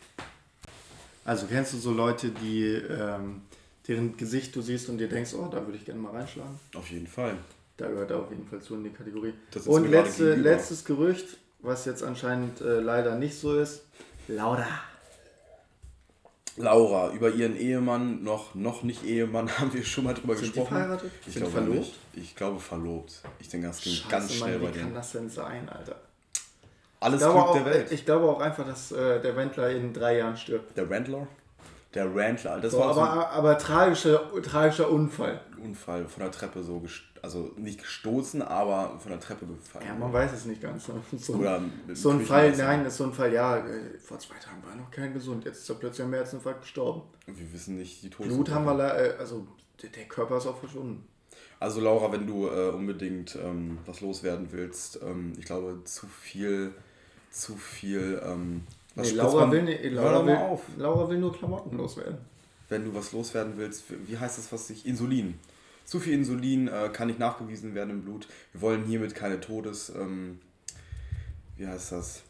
Also 1.24 1.48
kennst 1.48 1.74
du 1.74 1.77
so 1.77 1.92
Leute, 1.92 2.30
die 2.30 2.66
ähm, 2.66 3.42
deren 3.88 4.16
Gesicht 4.18 4.56
du 4.56 4.62
siehst 4.62 4.89
und 4.89 4.98
dir 4.98 5.10
denkst, 5.10 5.33
oh, 5.33 5.48
da 5.50 5.66
würde 5.66 5.77
ich 5.77 5.86
gerne 5.86 6.00
mal 6.00 6.12
reinschlagen. 6.12 6.60
Auf 6.75 6.89
jeden 6.92 7.07
Fall. 7.07 7.38
Da 7.77 7.88
gehört 7.88 8.12
er 8.12 8.19
auf 8.19 8.30
jeden 8.30 8.48
Fall 8.48 8.62
zu 8.62 8.75
in 8.75 8.83
die 8.83 8.89
Kategorie. 8.89 9.33
Und 9.66 9.89
letzte, 9.89 10.36
letztes 10.36 10.86
Gerücht, 10.86 11.38
was 11.60 11.86
jetzt 11.86 12.04
anscheinend 12.04 12.62
äh, 12.62 12.80
leider 12.80 13.16
nicht 13.16 13.38
so 13.38 13.57
ist. 13.57 13.83
Laura. 14.27 14.68
Laura, 16.57 17.11
über 17.11 17.29
ihren 17.31 17.57
Ehemann, 17.57 18.23
noch, 18.23 18.55
noch 18.55 18.83
nicht 18.83 19.03
Ehemann, 19.03 19.49
haben 19.59 19.73
wir 19.73 19.83
schon 19.83 20.05
mal 20.05 20.13
drüber 20.13 20.35
Sind 20.35 20.47
die 20.47 20.59
gesprochen. 20.59 20.75
verheiratet? 20.77 21.11
Ich 21.27 21.33
Sind 21.33 21.41
glaube 21.43 21.51
verlobt? 21.51 21.77
nicht. 21.79 21.95
Ich 22.13 22.35
glaube 22.35 22.59
verlobt. 22.59 23.21
Ich 23.39 23.49
denke, 23.49 23.67
das 23.67 23.81
ging 23.81 23.93
Scheiße, 23.93 24.09
ganz 24.09 24.33
schnell 24.33 24.51
Mann, 24.59 24.61
bei 24.61 24.67
wie 24.69 24.79
kann 24.79 24.83
denen. 24.87 24.95
das 24.95 25.11
denn 25.11 25.29
sein, 25.29 25.67
Alter? 25.69 25.95
Alles 27.01 27.21
Glück 27.21 27.35
auch, 27.35 27.53
der 27.53 27.65
Welt. 27.65 27.91
ich 27.91 28.05
glaube 28.05 28.29
auch 28.29 28.39
einfach, 28.39 28.65
dass 28.65 28.91
äh, 28.91 29.21
der 29.21 29.35
Wendler 29.35 29.69
in 29.69 29.93
drei 29.93 30.17
Jahren 30.17 30.37
stirbt. 30.37 30.75
der 30.77 30.89
Randler? 30.89 31.27
Der 31.95 32.13
Randler. 32.13 32.59
Das 32.59 32.74
So, 32.74 32.80
war 32.80 32.89
aber, 32.89 32.95
so 32.95 33.01
aber 33.27 33.57
tragischer, 33.57 34.30
tragischer 34.44 34.89
Unfall. 34.92 35.39
Unfall 35.63 36.07
von 36.07 36.21
der 36.24 36.31
Treppe 36.31 36.62
so, 36.62 36.83
also 37.21 37.51
nicht 37.57 37.80
gestoßen, 37.80 38.42
aber 38.42 39.00
von 39.00 39.12
der 39.12 39.19
Treppe 39.19 39.45
gefallen. 39.47 39.86
Ja, 39.88 39.95
man 39.95 40.12
weiß 40.13 40.33
es 40.33 40.45
nicht 40.45 40.62
ganz. 40.62 40.88
Ne? 40.89 40.95
So, 41.18 41.33
Oder 41.36 41.62
mit 41.88 41.97
so 41.97 42.12
ein 42.12 42.21
Fall, 42.21 42.51
nein, 42.56 42.86
ist 42.86 42.97
so 42.97 43.06
ein 43.06 43.13
Fall, 43.13 43.33
ja, 43.33 43.57
äh, 43.57 43.97
vor 43.97 44.19
zwei 44.19 44.36
Tagen 44.36 44.62
war 44.68 44.75
noch 44.75 44.92
kein 44.92 45.13
gesund, 45.13 45.45
jetzt 45.45 45.59
ist 45.59 45.69
er 45.69 45.75
plötzlich 45.75 46.06
am 46.06 46.13
Herzinfarkt 46.13 46.62
gestorben. 46.62 47.01
Wir 47.25 47.53
wissen 47.53 47.77
nicht 47.77 48.03
die 48.03 48.09
Blut 48.09 48.27
Todesursache. 48.27 48.56
haben 48.56 48.77
wir, 48.77 48.95
äh, 48.95 49.15
also 49.18 49.48
der, 49.81 49.89
der 49.89 50.03
Körper 50.06 50.38
ist 50.38 50.45
auch 50.48 50.59
verschwunden. 50.59 51.07
Also 51.59 51.80
Laura, 51.81 52.12
wenn 52.12 52.27
du 52.27 52.48
äh, 52.48 52.69
unbedingt 52.69 53.36
ähm, 53.41 53.77
was 53.86 54.01
loswerden 54.01 54.50
willst, 54.51 55.00
ähm, 55.01 55.33
ich 55.39 55.45
glaube 55.45 55.81
zu 55.86 56.06
viel, 56.07 56.74
zu 57.31 57.56
viel. 57.56 58.21
Ähm, 58.24 58.63
was 58.95 59.07
Nee, 59.12 59.13
Laura, 59.18 59.42
man- 59.42 59.51
will, 59.51 59.63
nee, 59.63 59.88
Laura, 59.89 60.25
will, 60.25 60.36
auf. 60.36 60.62
Laura 60.77 61.09
will 61.09 61.18
nur 61.18 61.33
Klamotten 61.36 61.77
loswerden. 61.77 62.18
Wenn 62.69 62.86
du 62.86 62.95
was 62.95 63.12
loswerden 63.12 63.53
willst, 63.57 63.83
wie 64.07 64.18
heißt 64.18 64.38
das, 64.38 64.51
was 64.51 64.69
ich 64.69 64.86
Insulin? 64.86 65.38
Zu 65.86 66.00
viel 66.00 66.13
Insulin 66.13 66.68
äh, 66.68 66.89
kann 66.92 67.07
nicht 67.07 67.19
nachgewiesen 67.19 67.75
werden 67.75 67.91
im 67.91 68.01
Blut. 68.03 68.27
Wir 68.53 68.62
wollen 68.62 68.86
hiermit 68.86 69.13
keine 69.13 69.39
Todes. 69.39 69.89
Ähm, 69.96 70.39
wie 71.58 71.67
heißt 71.67 71.91
das? 71.91 72.24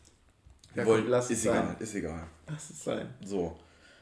Wir 0.74 0.82
Ja, 0.82 0.84
komm, 0.84 0.94
wollen, 0.94 1.08
lass 1.10 1.26
es 1.26 1.32
ist 1.38 1.44
sein. 1.44 1.54
egal, 1.64 1.76
ist 1.80 1.96
egal. 1.96 2.24
Lass 2.50 2.70
es 2.70 2.84
sein. 2.84 3.08
So. 3.24 3.56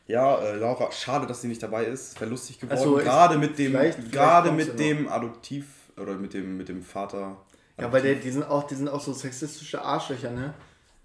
Ja, 0.07 0.37
äh, 0.39 0.55
Laura, 0.57 0.91
schade, 0.91 1.27
dass 1.27 1.41
sie 1.41 1.47
nicht 1.47 1.61
dabei 1.61 1.85
ist. 1.85 2.19
Wäre 2.19 2.31
lustig 2.31 2.59
geworden. 2.59 2.77
Also, 2.77 2.95
gerade 2.95 3.37
mit 3.37 3.57
dem, 3.59 3.71
vielleicht- 3.71 3.95
vielleicht 3.99 4.11
gerade 4.11 4.47
kommt 4.49 4.57
mit 4.65 4.79
dem 4.79 5.07
Adoptiv 5.07 5.65
oder 5.97 6.15
mit 6.15 6.33
dem, 6.33 6.57
mit 6.57 6.67
dem 6.67 6.81
Vater. 6.81 7.37
Ja, 7.79 7.91
weil 7.91 8.01
der, 8.01 8.15
die, 8.15 8.31
sind 8.31 8.43
auch, 8.43 8.63
die 8.67 8.75
sind 8.75 8.89
auch 8.89 8.99
so 9.01 9.13
sexistische 9.13 9.81
Arschlöcher, 9.83 10.31
ne? 10.31 10.53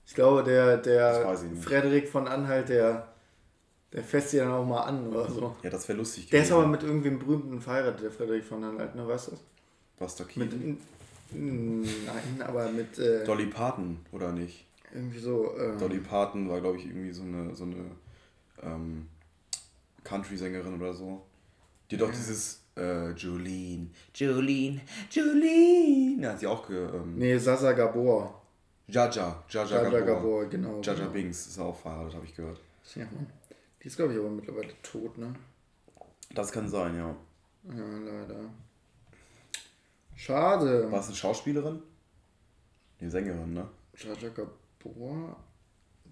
Ich 0.09 0.15
glaube, 0.15 0.43
der, 0.43 0.79
der. 0.79 1.37
Frederik 1.61 2.09
von 2.09 2.27
Anhalt, 2.27 2.71
der, 2.71 3.09
der 3.93 4.03
fässt 4.03 4.31
sie 4.31 4.39
dann 4.39 4.51
auch 4.51 4.65
mal 4.65 4.81
an 4.81 5.07
oder 5.07 5.31
so. 5.31 5.55
Ja, 5.63 5.69
das 5.69 5.87
wäre 5.87 5.99
lustig 5.99 6.31
Der 6.31 6.43
ist 6.43 6.51
aber 6.51 6.67
mit 6.67 6.83
irgendwem 6.83 7.19
berühmten 7.19 7.61
verheiratet, 7.61 8.05
der 8.05 8.11
Frederik 8.11 8.43
von 8.43 8.65
Anhalt, 8.65 8.95
ne? 8.95 9.07
Weißt 9.07 9.27
du 9.27 9.31
das? 9.33 9.41
Was 9.99 10.37
Mit, 10.37 10.51
n- 10.55 10.79
nein, 12.07 12.43
aber 12.43 12.71
mit 12.71 12.99
äh, 12.99 13.23
Dolly 13.25 13.47
Parton, 13.47 13.99
oder 14.11 14.33
nicht? 14.33 14.65
irgendwie 14.95 15.19
so. 15.19 15.55
Ähm, 15.59 15.79
Dolly 15.79 15.99
Parton 15.99 16.49
war, 16.49 16.63
glaube 16.63 16.79
ich, 16.79 16.87
irgendwie 16.87 17.13
so 17.13 17.23
eine, 17.23 17.55
so 17.55 17.65
eine 17.65 17.85
ähm, 18.63 19.09
Country-Sängerin 20.05 20.81
oder 20.81 20.95
so. 20.95 21.23
Die 21.91 21.97
hat 21.97 22.03
doch 22.03 22.11
dieses 22.13 22.63
äh, 22.79 23.11
Jolene, 23.11 23.89
Jolene, 24.15 24.81
Jolene. 25.11 26.23
Ja, 26.23 26.31
hat 26.31 26.41
sie 26.41 26.47
auch 26.47 26.67
ge. 26.67 26.79
Ähm, 26.79 27.17
Nee, 27.19 27.37
Sasa 27.37 27.73
Gabor. 27.73 28.38
Jaja, 28.89 29.45
Jaja, 29.51 29.83
Jaja 29.83 29.91
Gabor. 30.01 30.07
Gabor, 30.07 30.47
genau. 30.47 30.81
Jaja 30.81 31.01
genau. 31.01 31.11
Binks 31.11 31.47
ist 31.47 31.59
auch 31.59 31.77
verheiratet, 31.79 32.15
habe 32.15 32.25
ich 32.25 32.35
gehört. 32.35 32.59
Ja, 32.95 33.05
Mann. 33.05 33.31
Die 33.83 33.87
ist, 33.87 33.97
glaube 33.97 34.15
ich, 34.15 34.19
aber 34.19 34.31
mittlerweile 34.31 34.73
tot, 34.83 35.19
ne? 35.19 35.35
Das 36.35 36.51
kann 36.51 36.69
sein, 36.69 36.97
ja. 36.97 37.15
Ja, 37.65 37.99
leider. 37.99 38.51
Schade. 40.17 40.91
War 40.91 41.01
es 41.01 41.07
eine 41.07 41.17
Schauspielerin? 41.17 41.83
Die 43.01 43.11
Sängerin, 43.11 43.53
ne? 43.53 43.69
Jaja 43.95 44.31
Gabor. 44.31 45.37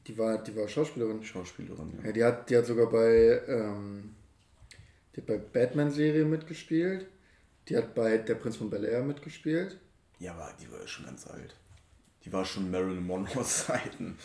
Die 0.07 0.17
war, 0.19 0.43
die 0.43 0.55
war 0.55 0.69
Schauspielerin. 0.69 1.25
Schauspielerin, 1.25 1.95
ja. 1.99 2.07
Ja, 2.07 2.13
die 2.13 2.25
hat, 2.25 2.51
die 2.51 2.57
hat 2.59 2.67
sogar 2.67 2.91
bei, 2.91 3.43
ähm, 3.49 4.15
die 5.15 5.21
hat 5.23 5.27
bei 5.27 5.39
Batman-Serie 5.39 6.27
mitgespielt. 6.27 7.07
Die 7.69 7.77
hat 7.77 7.95
bei 7.95 8.19
Der 8.19 8.35
Prinz 8.35 8.57
von 8.57 8.71
Bel 8.71 8.85
Air 8.85 9.03
mitgespielt. 9.03 9.81
Ja, 10.19 10.35
aber 10.35 10.53
die 10.61 10.71
war 10.71 10.81
ja 10.81 10.87
schon 10.87 11.07
ganz 11.07 11.27
alt. 11.27 11.57
Die 12.27 12.33
war 12.33 12.45
schon 12.45 12.71
Marilyn 12.71 13.07
Monroe 13.07 13.45
Zeiten. 13.45 14.19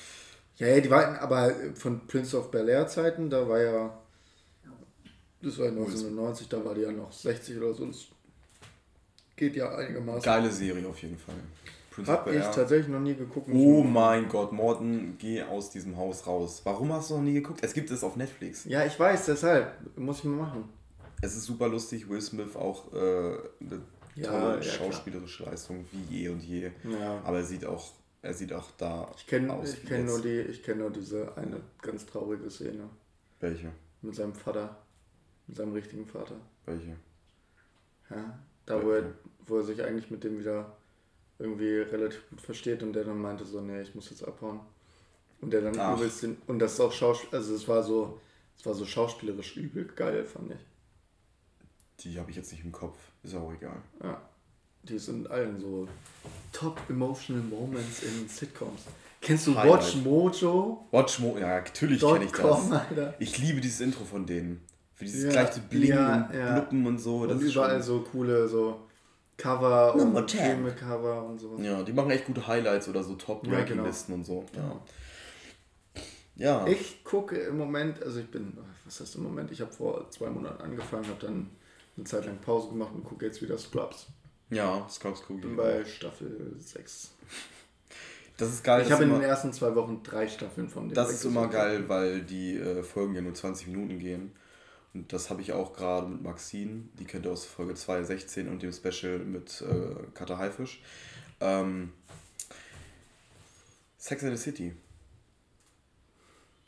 Ja, 0.58 0.68
ja, 0.68 0.82
die 0.82 0.90
waren 0.90 1.16
aber 1.18 1.54
von 1.76 2.08
Prince 2.08 2.38
of 2.38 2.52
Bel 2.52 2.68
Air 2.68 2.88
Zeiten, 2.88 3.30
da 3.30 3.48
war 3.48 3.62
ja. 3.62 3.98
Das 5.42 5.58
war 5.58 5.66
ja 5.66 5.72
1990, 5.72 6.50
da 6.50 6.64
war 6.66 6.76
die 6.76 6.82
ja 6.82 6.92
noch 6.92 7.12
60 7.12 7.58
oder 7.58 7.74
so. 7.74 7.86
Das 7.86 8.08
geht 9.36 9.56
ja 9.56 9.76
einigermaßen. 9.76 10.22
Geile 10.22 10.52
Serie 10.52 10.88
auf 10.88 11.02
jeden 11.02 11.18
Fall. 11.18 11.36
Prince 11.92 12.12
Hab 12.12 12.28
ich 12.28 12.44
tatsächlich 12.46 12.88
noch 12.88 13.00
nie 13.00 13.16
geguckt. 13.16 13.50
Oh 13.52 13.84
mein 13.84 14.30
Gott, 14.30 14.52
Morten, 14.52 15.16
geh 15.18 15.44
aus 15.44 15.70
diesem 15.70 15.98
Haus 15.98 16.26
raus. 16.26 16.62
Warum 16.64 16.94
hast 16.94 17.10
du 17.10 17.16
noch 17.16 17.24
nie 17.24 17.34
geguckt? 17.34 17.60
Es 17.64 17.74
gibt 17.74 17.92
es 17.92 18.04
auf 18.04 18.16
Netflix. 18.16 18.66
Ja, 18.66 18.86
ich 18.86 19.00
weiß, 19.00 19.26
deshalb. 19.26 19.74
Muss 19.98 20.20
ich 20.20 20.26
mal 20.26 20.38
machen. 20.38 20.70
Es 21.22 21.36
ist 21.36 21.46
super 21.46 21.68
lustig. 21.68 22.10
Will 22.10 22.22
Smith 22.22 22.56
auch 22.56 22.94
äh, 22.94 23.36
ja, 24.16 24.30
tolle 24.30 24.56
ja, 24.56 24.62
schauspielerische 24.62 25.44
klar. 25.44 25.52
Leistung, 25.52 25.86
wie 25.92 26.18
je 26.18 26.30
und 26.30 26.42
je. 26.42 26.72
Ja. 26.84 27.22
Aber 27.24 27.38
er 27.38 27.46
sieht 27.46 27.66
auch, 27.66 27.94
er 28.22 28.34
sieht 28.34 28.54
auch 28.54 28.70
da 28.78 29.12
ich 29.16 29.28
kenn, 29.28 29.50
aus. 29.50 29.74
Ich 29.74 29.86
kenne 29.86 30.06
nur, 30.06 30.22
die, 30.22 30.44
kenn 30.64 30.80
nur 30.80 30.92
diese 30.92 31.36
eine 31.38 31.62
ganz 31.82 32.06
traurige 32.06 32.50
Szene. 32.50 32.90
Welche? 33.40 33.72
Mit 34.02 34.16
seinem 34.16 34.34
Vater. 34.34 34.78
Mit 35.48 35.58
seinem 35.58 35.74
richtigen 35.74 36.06
Vater. 36.06 36.36
Welche? 36.66 36.96
Ja, 38.10 38.40
da 38.66 38.84
wo 38.84 38.92
er, 38.92 39.14
wo 39.46 39.58
er 39.58 39.64
sich 39.64 39.82
eigentlich 39.84 40.12
mit 40.12 40.24
dem 40.24 40.40
wieder 40.40 40.76
irgendwie 41.40 41.78
relativ 41.78 42.30
gut 42.30 42.42
versteht 42.42 42.84
und 42.84 42.94
der 42.94 43.04
dann 43.04 43.20
meinte 43.20 43.46
so, 43.46 43.62
nee, 43.62 43.82
ich 43.82 43.96
muss 43.96 44.10
jetzt 44.10 44.28
abhauen. 44.28 44.60
Und 45.42 45.52
der 45.52 45.62
dann 45.62 45.96
übelst 45.98 46.22
den, 46.22 46.38
und 46.48 46.60
das 46.60 46.74
ist 46.74 46.80
auch 46.80 46.92
Schauspiel, 46.92 47.36
also 47.38 47.56
es 47.56 47.68
war 47.68 47.82
so, 47.82 48.20
es 48.58 48.66
war 48.66 48.76
so 48.76 48.86
schauspielerisch 48.86 49.58
übel 49.58 49.86
geil, 49.86 50.24
fand 50.24 50.52
ich. 50.52 50.60
Die 52.04 52.20
habe 52.20 52.32
ich 52.32 52.38
jetzt 52.38 52.52
nicht 52.52 52.64
im 52.64 52.72
Kopf, 52.72 52.98
ist 53.24 53.36
auch 53.36 53.54
egal. 53.54 53.78
Ja. 54.04 54.22
Die 54.84 54.98
sind 54.98 55.30
allen 55.30 55.60
so 55.60 55.88
Top 56.52 56.80
Emotional 56.90 57.44
Moments 57.44 58.02
in 58.04 58.28
Sitcoms. 58.28 58.82
Kennst 59.22 59.46
du 59.46 59.56
Highlight. 59.56 59.82
Watch 59.82 59.96
Mojo? 59.98 60.88
Watch 60.90 61.20
Mojo, 61.20 61.38
ja, 61.38 61.60
natürlich 61.60 62.02
kenne 62.02 62.26
ich 62.26 62.32
das. 62.32 62.72
Alter. 62.72 63.14
Ich 63.20 63.38
liebe 63.38 63.62
dieses 63.62 63.82
Intro 63.82 64.04
von 64.04 64.26
denen. 64.26 64.62
Für 64.96 65.06
dieses 65.06 65.26
ja, 65.26 65.30
gleiche 65.30 65.60
Blingen 65.62 65.90
ja, 65.90 66.28
und 66.28 66.36
ja. 66.36 66.54
Bluppen 66.54 66.88
und 66.88 66.98
so. 66.98 67.28
Das 67.28 67.38
und 67.38 67.44
überall 67.44 67.82
so 67.82 68.02
coole 68.02 68.48
so 68.48 68.88
Cover 69.38 69.96
Number 69.96 70.20
und 70.20 70.32
Filme-Cover 70.32 71.26
und 71.26 71.40
sowas. 71.40 71.62
Ja, 71.64 71.84
die 71.84 71.94
machen 71.94 72.12
echt 72.12 72.26
gute 72.26 72.46
Highlights 72.46 72.88
oder 72.88 73.04
so 73.04 73.16
Top-Ranking-Listen 73.16 74.14
genau. 74.24 74.40
und 74.40 74.46
so. 74.46 74.46
Ja. 76.36 76.66
ja. 76.66 76.68
Ich 76.68 77.04
gucke 77.04 77.36
im 77.36 77.58
Moment, 77.58 78.02
also 78.04 78.20
ich 78.20 78.30
bin, 78.30 78.58
was 78.86 79.00
heißt 79.00 79.16
im 79.16 79.24
Moment, 79.24 79.52
ich 79.52 79.62
habe 79.62 79.72
vor 79.72 80.10
zwei 80.12 80.30
Monaten 80.30 80.62
angefangen, 80.62 81.08
habe 81.08 81.26
dann 81.26 81.50
eine 81.98 82.06
Zeit 82.06 82.26
lang 82.26 82.40
Pause 82.40 82.70
gemacht 82.70 82.92
und 82.94 83.04
gucke 83.04 83.26
jetzt 83.26 83.42
wieder 83.42 83.58
Scrubs. 83.58 84.08
Ja, 84.50 84.88
Scrubs 84.90 85.22
gucke 85.22 85.40
ich. 85.40 85.42
Bin 85.42 85.56
bei 85.56 85.86
Staffel 85.86 86.56
6. 86.60 87.12
Das 88.38 88.50
ist 88.50 88.64
geil. 88.64 88.84
Ich 88.86 88.92
habe 88.92 89.04
in 89.04 89.12
den 89.12 89.22
ersten 89.22 89.54
zwei 89.54 89.76
Wochen 89.76 90.02
drei 90.04 90.28
Staffeln 90.28 90.68
von 90.68 90.90
dem. 90.90 90.96
Das 90.96 91.12
ist 91.12 91.26
immer 91.26 91.48
geil, 91.48 91.88
weil 91.88 92.22
die 92.22 92.58
äh, 92.58 92.82
Folgen 92.82 93.14
ja 93.14 93.22
nur 93.22 93.34
20 93.34 93.68
Minuten 93.68 94.00
gehen. 94.00 94.32
Und 94.94 95.14
das 95.14 95.30
habe 95.30 95.42
ich 95.42 95.54
auch 95.54 95.74
gerade 95.74 96.08
mit 96.08 96.22
Maxine, 96.22 96.84
die 97.00 97.06
kennt 97.06 97.26
ihr 97.26 97.32
aus 97.32 97.46
Folge 97.46 97.76
216 97.76 98.50
und 98.50 98.62
dem 98.62 98.74
Special 98.74 99.20
mit 99.20 99.62
äh, 99.62 99.96
Kata 100.14 100.38
Haifisch. 100.38 100.82
Ähm, 101.40 101.94
Sex 103.98 104.24
in 104.24 104.36
the 104.36 104.42
City. 104.42 104.74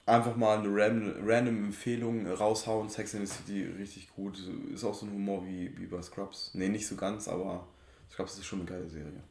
Einfach 0.06 0.36
mal 0.36 0.58
eine 0.58 0.68
random, 0.70 1.14
random 1.26 1.66
Empfehlung 1.66 2.28
raushauen. 2.28 2.90
Sex 2.90 3.14
in 3.14 3.26
the 3.26 3.34
City 3.34 3.64
richtig 3.78 4.14
gut. 4.14 4.38
Ist 4.74 4.84
auch 4.84 4.94
so 4.94 5.06
ein 5.06 5.14
Humor 5.14 5.46
wie, 5.46 5.78
wie 5.78 5.86
bei 5.86 6.02
Scrubs. 6.02 6.54
Ne, 6.54 6.68
nicht 6.68 6.88
so 6.88 6.96
ganz, 6.96 7.28
aber 7.28 7.68
Scrubs 8.12 8.38
ist 8.38 8.46
schon 8.46 8.60
eine 8.60 8.70
geile 8.70 8.90
Serie. 8.90 9.24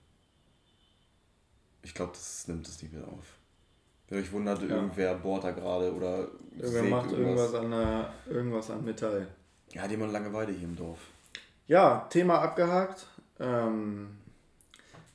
Ich 1.82 1.94
glaube, 1.94 2.12
das 2.12 2.48
nimmt 2.48 2.66
es 2.66 2.80
nicht 2.80 2.94
mehr 2.94 3.06
auf. 3.06 3.36
Wenn 4.08 4.20
euch 4.20 4.32
wundert, 4.32 4.62
ja. 4.62 4.68
irgendwer 4.68 5.14
bohrt 5.14 5.44
da 5.44 5.50
gerade 5.50 5.94
oder. 5.94 6.28
Irgendwer 6.56 6.82
macht 6.84 7.12
irgendwas 7.12 7.54
an, 7.54 7.70
der, 7.70 8.12
irgendwas 8.30 8.70
an 8.70 8.84
Metall. 8.84 9.26
Ja, 9.72 9.82
hat 9.82 9.90
jemand 9.90 10.12
Langeweile 10.12 10.52
hier 10.52 10.68
im 10.68 10.76
Dorf. 10.76 10.98
Ja, 11.66 12.06
Thema 12.10 12.40
abgehakt. 12.40 13.06
Ähm, 13.40 14.08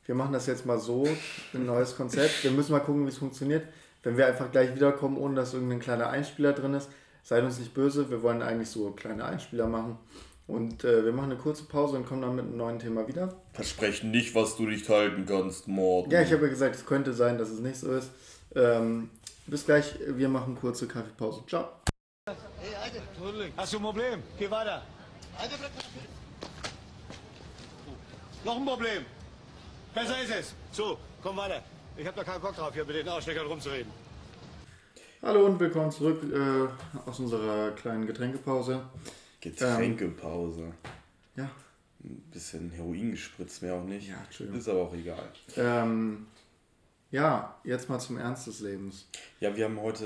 wir 0.05 0.15
machen 0.15 0.33
das 0.33 0.47
jetzt 0.47 0.65
mal 0.65 0.79
so, 0.79 1.07
ein 1.53 1.65
neues 1.65 1.95
Konzept. 1.95 2.43
Wir 2.43 2.51
müssen 2.51 2.71
mal 2.71 2.79
gucken, 2.79 3.05
wie 3.05 3.09
es 3.09 3.17
funktioniert. 3.17 3.67
Wenn 4.04 4.18
wir 4.18 4.27
einfach 4.27 4.51
gleich 4.51 4.74
wiederkommen, 4.75 5.18
ohne 5.18 5.36
dass 5.36 5.54
irgendein 5.54 5.80
kleiner 5.80 6.10
Einspieler 6.10 6.54
drin 6.54 6.74
ist, 6.74 6.89
seid 7.24 7.44
uns 7.44 7.60
nicht 7.60 7.74
böse. 7.74 8.10
Wir 8.10 8.22
wollen 8.24 8.42
eigentlich 8.42 8.70
so 8.70 8.92
kleine 8.92 9.25
Einspieler 9.25 9.68
machen. 9.68 9.98
Und 10.48 10.86
äh, 10.86 11.04
wir 11.04 11.12
machen 11.12 11.32
eine 11.32 11.39
kurze 11.39 11.66
Pause 11.66 11.98
und 11.98 12.06
kommen 12.06 12.22
dann 12.22 12.36
mit 12.36 12.46
einem 12.46 12.56
neuen 12.56 12.80
Thema 12.80 13.06
wieder. 13.08 13.36
Versprechen 13.51 14.12
nicht, 14.12 14.34
was 14.34 14.56
du 14.56 14.63
nicht 14.63 14.88
halten 14.88 15.25
kannst, 15.25 15.68
Morten. 15.68 16.10
Ja, 16.10 16.22
ich 16.22 16.32
habe 16.32 16.44
ja 16.44 16.50
gesagt, 16.50 16.75
es 16.75 16.86
könnte 16.86 17.13
sein, 17.13 17.38
dass 17.38 17.50
es 17.50 17.60
nicht 17.60 17.77
so 17.77 17.92
ist. 17.92 18.12
Ähm, 18.56 19.10
bis 19.46 19.66
gleich, 19.66 19.96
wir 20.06 20.30
machen 20.30 20.56
kurze 20.56 20.88
Kaffeepause. 20.88 21.44
Ciao. 21.48 21.68
Hey, 22.25 22.75
Alter. 22.82 23.51
Hast 23.58 23.74
du 23.74 23.77
ein 23.77 23.84
Problem? 23.84 24.24
Geh 24.39 24.50
weiter. 24.50 24.84
Alter, 25.38 25.56
Noch 28.46 28.58
ein 28.58 28.66
Problem. 28.66 29.06
Besser 29.94 30.22
ist 30.22 30.32
es. 30.32 30.54
So, 30.72 30.98
komm 31.22 31.36
weiter. 31.38 31.62
Ich 31.98 32.06
habe 32.06 32.16
da 32.16 32.24
keinen 32.24 32.42
Bock 32.42 32.56
drauf, 32.56 32.72
hier 32.75 32.86
mit 32.86 32.96
den 32.96 33.10
Aussteckern 33.10 33.48
rumzureden. 33.48 33.92
Hallo 35.24 35.48
und 35.48 35.60
willkommen 35.60 35.89
zurück 35.89 36.22
äh, 36.32 37.10
aus 37.10 37.20
unserer 37.20 37.72
kleinen 37.72 38.06
Getränkepause. 38.06 38.84
Getränkepause. 39.42 40.62
Ähm, 40.62 40.74
ja. 41.36 41.50
Ein 42.04 42.22
bisschen 42.32 42.70
Heroin 42.70 43.12
gespritzt, 43.12 43.63
mehr 43.63 43.74
auch 43.74 43.84
nicht. 43.84 44.10
Ja, 44.10 44.18
Entschuldigung. 44.24 44.60
Ist 44.60 44.70
aber 44.70 44.82
auch 44.84 44.94
egal. 44.94 45.24
Ähm, 45.56 46.27
ja, 47.10 47.56
jetzt 47.63 47.89
mal 47.89 47.98
zum 47.98 48.20
Ernst 48.20 48.46
des 48.46 48.60
Lebens. 48.60 49.08
Ja, 49.39 49.56
wir 49.56 49.66
haben 49.66 49.82
heute 49.82 50.06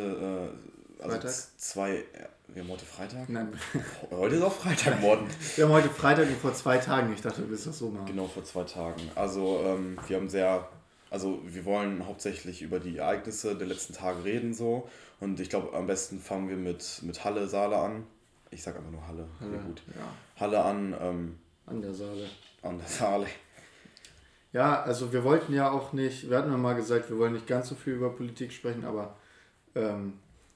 äh, 0.99 1.03
also 1.03 1.15
Freitag? 1.15 1.33
zwei. 1.57 2.05
Wir 2.47 2.63
haben 2.63 2.69
heute 2.69 2.85
Freitag? 2.85 3.27
Nein. 3.27 3.51
Heute 4.11 4.35
ist 4.35 4.41
auch 4.43 4.53
Freitag, 4.53 5.01
Morten. 5.01 5.27
wir 5.57 5.65
haben 5.65 5.73
heute 5.73 5.89
Freitag 5.89 6.29
wie 6.29 6.35
vor 6.35 6.53
zwei 6.53 6.77
Tagen. 6.77 7.11
Ich 7.13 7.21
dachte, 7.21 7.41
du 7.41 7.49
willst 7.49 7.67
das 7.67 7.79
so 7.79 7.89
machen. 7.89 8.05
Genau, 8.05 8.27
vor 8.27 8.45
zwei 8.45 8.63
Tagen. 8.63 9.01
Also, 9.15 9.61
ähm, 9.65 9.97
wir 10.07 10.15
haben 10.15 10.29
sehr. 10.29 10.69
Also, 11.11 11.41
wir 11.45 11.65
wollen 11.65 12.07
hauptsächlich 12.07 12.61
über 12.63 12.79
die 12.79 12.97
Ereignisse 12.97 13.55
der 13.55 13.67
letzten 13.67 13.93
Tage 13.93 14.23
reden, 14.23 14.53
so. 14.53 14.89
Und 15.19 15.39
ich 15.39 15.49
glaube, 15.49 15.77
am 15.77 15.85
besten 15.85 16.19
fangen 16.19 16.49
wir 16.49 16.55
mit, 16.55 17.01
mit 17.03 17.23
Halle, 17.23 17.47
Saale 17.47 17.77
an. 17.77 18.07
Ich 18.49 18.63
sag 18.63 18.75
einfach 18.75 18.91
nur 18.91 19.05
Halle. 19.05 19.27
Halle, 19.39 19.57
gut. 19.59 19.83
Ja. 19.87 20.41
Halle 20.41 20.63
an. 20.63 20.95
Ähm, 20.99 21.37
an 21.65 21.81
der 21.81 21.93
Saale. 21.93 22.27
An 22.63 22.77
der 22.79 22.87
Saale. 22.87 23.27
Ja, 24.53 24.81
also 24.83 25.13
wir 25.13 25.23
wollten 25.23 25.53
ja 25.53 25.69
auch 25.69 25.93
nicht, 25.93 26.29
wir 26.29 26.37
hatten 26.37 26.51
ja 26.51 26.57
mal 26.57 26.75
gesagt, 26.75 27.09
wir 27.09 27.17
wollen 27.17 27.33
nicht 27.33 27.47
ganz 27.47 27.69
so 27.69 27.75
viel 27.75 27.93
über 27.93 28.09
Politik 28.09 28.51
sprechen, 28.51 28.83
aber 28.83 29.15
ähm, 29.75 30.13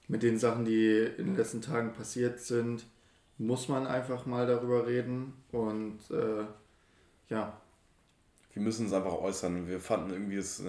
mit 0.08 0.24
den 0.24 0.38
Sachen, 0.38 0.66
die 0.66 1.00
in 1.18 1.28
den 1.28 1.38
letzten 1.38 1.62
Tagen 1.62 1.94
passiert 1.94 2.40
sind, 2.40 2.86
muss 3.38 3.68
man 3.68 3.88
einfach 3.88 4.26
mal 4.26 4.48
darüber 4.48 4.88
reden 4.88 5.34
und 5.52 6.00
äh, 6.12 6.46
ja. 7.30 7.62
Wir 8.56 8.64
müssen 8.64 8.88
es 8.88 8.94
einfach 8.94 9.14
äußern. 9.14 9.68
Wir 9.68 9.80
fanden 9.80 10.12
irgendwie 10.12 10.38
es 10.38 10.64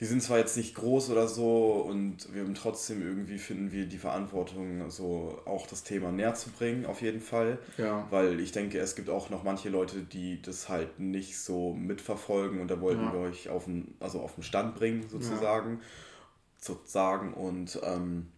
wir 0.00 0.06
sind 0.06 0.22
zwar 0.22 0.38
jetzt 0.38 0.56
nicht 0.56 0.74
groß 0.74 1.10
oder 1.10 1.28
so 1.28 1.72
und 1.86 2.32
wir 2.32 2.40
haben 2.40 2.54
trotzdem 2.54 3.02
irgendwie 3.02 3.36
finden 3.36 3.70
wir 3.70 3.84
die 3.84 3.98
Verantwortung, 3.98 4.90
so 4.90 5.38
auch 5.44 5.66
das 5.66 5.84
Thema 5.84 6.10
näher 6.10 6.34
zu 6.34 6.48
bringen, 6.48 6.86
auf 6.86 7.02
jeden 7.02 7.20
Fall. 7.20 7.58
Ja. 7.76 8.06
Weil 8.08 8.40
ich 8.40 8.50
denke, 8.50 8.78
es 8.78 8.96
gibt 8.96 9.10
auch 9.10 9.28
noch 9.28 9.44
manche 9.44 9.68
Leute, 9.68 9.98
die 9.98 10.40
das 10.40 10.70
halt 10.70 10.98
nicht 10.98 11.38
so 11.38 11.74
mitverfolgen 11.74 12.62
und 12.62 12.70
da 12.70 12.80
wollten 12.80 13.02
ja. 13.02 13.12
wir 13.12 13.20
euch 13.20 13.50
auf 13.50 13.66
den, 13.66 13.94
also 14.00 14.20
auf 14.20 14.36
den 14.36 14.42
Stand 14.42 14.74
bringen, 14.74 15.06
sozusagen. 15.06 15.74
Ja. 15.74 15.86
Sozusagen 16.62 17.34
und 17.34 17.78
ähm, 17.82 18.28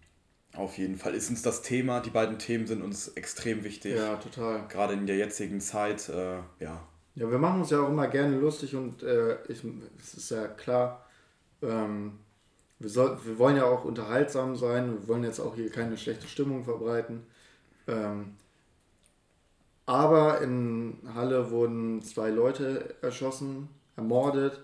auf 0.55 0.79
jeden 0.79 0.99
Fall 0.99 1.15
ist 1.15 1.31
uns 1.31 1.43
das 1.43 1.63
Thema, 1.63 2.01
die 2.01 2.11
beiden 2.11 2.41
Themen 2.41 2.67
sind 2.67 2.83
uns 2.83 3.07
extrem 3.07 3.63
wichtig. 3.63 3.95
Ja, 3.95 4.17
total. 4.17 4.67
Gerade 4.67 4.95
in 4.95 5.07
der 5.07 5.17
jetzigen 5.17 5.61
Zeit, 5.61 6.09
äh, 6.09 6.39
ja. 6.59 6.89
Ja, 7.15 7.31
wir 7.31 7.39
machen 7.39 7.61
uns 7.61 7.71
ja 7.71 7.81
auch 7.81 7.91
immer 7.91 8.09
gerne 8.09 8.39
lustig 8.39 8.75
und 8.75 9.03
äh, 9.03 9.37
ich, 9.49 9.63
es 9.99 10.15
ist 10.15 10.31
ja 10.31 10.47
klar, 10.47 11.05
ähm, 11.61 12.19
wir, 12.79 12.89
soll, 12.89 13.19
wir 13.25 13.39
wollen 13.39 13.57
ja 13.57 13.65
auch 13.65 13.85
unterhaltsam 13.85 14.57
sein, 14.57 15.01
wir 15.01 15.09
wollen 15.09 15.25
jetzt 15.25 15.41
auch 15.41 15.55
hier 15.55 15.71
keine 15.71 15.99
schlechte 15.99 16.27
Stimmung 16.27 16.65
verbreiten. 16.65 17.27
Ähm, 17.87 18.35
aber 19.85 20.41
in 20.41 20.99
Halle 21.15 21.51
wurden 21.51 22.03
zwei 22.03 22.31
Leute 22.31 22.95
erschossen, 23.03 23.69
ermordet 23.97 24.61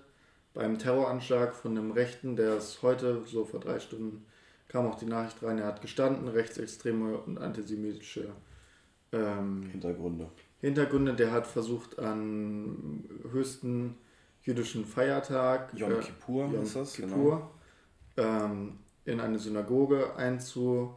beim 0.55 0.79
Terroranschlag 0.79 1.55
von 1.55 1.77
einem 1.77 1.91
Rechten, 1.91 2.35
der 2.35 2.57
ist 2.57 2.83
heute, 2.83 3.23
so 3.27 3.45
vor 3.45 3.61
drei 3.61 3.79
Stunden, 3.79 4.25
kam 4.69 4.87
auch 4.87 4.97
die 4.97 5.07
Nachricht 5.07 5.43
rein, 5.43 5.59
er 5.59 5.67
hat 5.67 5.83
gestanden, 5.83 6.29
rechtsextreme 6.29 7.19
und 7.19 7.39
antisemitische 7.39 8.29
ähm, 9.13 9.69
Hintergründe. 9.71 10.29
Hintergründe, 10.61 11.15
der 11.15 11.31
hat 11.31 11.47
versucht 11.47 11.99
an 11.99 13.05
höchsten 13.31 13.97
jüdischen 14.43 14.85
Feiertag, 14.85 15.73
Yom 15.75 15.93
äh, 15.93 16.01
Kippur 16.01 16.47
Yom 16.47 16.63
ist 16.63 16.75
das, 16.75 16.95
Kippur, 16.95 17.51
genau. 18.17 18.45
ähm, 18.45 18.79
in 19.05 19.21
eine 19.21 19.39
Synagoge 19.39 20.17
einzu, 20.17 20.95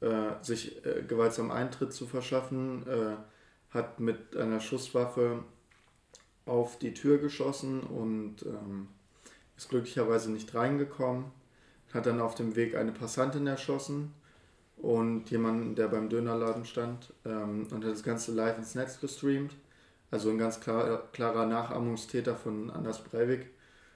äh, 0.00 0.32
sich 0.42 0.84
äh, 0.84 1.02
gewaltsam 1.02 1.50
Eintritt 1.50 1.92
zu 1.92 2.06
verschaffen, 2.06 2.86
äh, 2.86 3.16
hat 3.70 4.00
mit 4.00 4.36
einer 4.36 4.60
Schusswaffe 4.60 5.44
auf 6.46 6.78
die 6.78 6.94
Tür 6.94 7.18
geschossen 7.18 7.82
und 7.82 8.42
ähm, 8.46 8.88
ist 9.56 9.68
glücklicherweise 9.68 10.30
nicht 10.30 10.54
reingekommen. 10.54 11.26
hat 11.92 12.06
dann 12.06 12.20
auf 12.20 12.34
dem 12.34 12.56
Weg 12.56 12.76
eine 12.76 12.92
Passantin 12.92 13.46
erschossen 13.46 14.12
und 14.76 15.30
jemanden, 15.30 15.74
der 15.74 15.88
beim 15.88 16.08
Dönerladen 16.08 16.64
stand 16.64 17.12
ähm, 17.24 17.66
und 17.70 17.84
hat 17.84 17.90
das 17.90 18.02
Ganze 18.02 18.32
live 18.32 18.58
ins 18.58 18.74
Netz 18.74 19.00
gestreamt. 19.00 19.52
Also 20.10 20.30
ein 20.30 20.38
ganz 20.38 20.60
klar, 20.60 21.08
klarer 21.12 21.46
Nachahmungstäter 21.46 22.34
von 22.34 22.70
Anders 22.70 23.02
Breivik. 23.02 23.46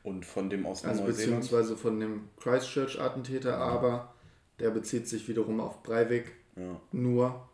Und 0.02 0.24
von 0.24 0.48
dem 0.48 0.66
aus 0.66 0.84
Also 0.84 1.04
beziehungsweise 1.04 1.76
von 1.76 2.00
dem 2.00 2.28
Christchurch-Attentäter, 2.40 3.58
aber 3.58 4.14
der 4.58 4.70
bezieht 4.70 5.06
sich 5.08 5.28
wiederum 5.28 5.60
auf 5.60 5.82
Breivik 5.82 6.32
Ja. 6.56 6.80
nur. 6.92 7.48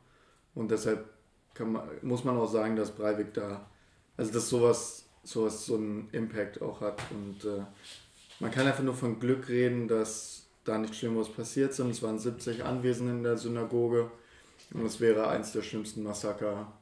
Und 0.55 0.71
deshalb 0.71 1.05
man, 1.63 1.83
muss 2.03 2.25
man 2.25 2.37
auch 2.37 2.51
sagen, 2.51 2.77
dass 2.77 2.91
Breivik 2.91 3.35
da, 3.35 3.69
also 4.17 4.33
dass 4.33 4.49
sowas, 4.49 5.05
sowas 5.23 5.67
so 5.67 5.77
einen 5.77 6.09
Impact 6.13 6.61
auch 6.63 6.81
hat. 6.81 7.01
Und 7.11 7.45
äh, 7.45 7.63
man 8.41 8.51
kann 8.51 8.67
einfach 8.67 8.83
nur 8.83 8.95
von 8.95 9.21
Glück 9.21 9.49
reden, 9.49 9.87
dass 9.87 10.44
da 10.65 10.79
nichts 10.79 10.99
Schlimmeres 10.99 11.29
passiert 11.29 11.75
sind. 11.75 11.91
Es 11.91 12.03
waren 12.03 12.19
70 12.19 12.65
Anwesende 12.65 13.13
in 13.13 13.23
der 13.23 13.37
Synagoge. 13.37 14.11
Und 14.73 14.87
es 14.87 15.01
wäre 15.01 15.29
eins 15.29 15.53
der 15.53 15.63
schlimmsten 15.63 16.03
Massaker 16.03 16.73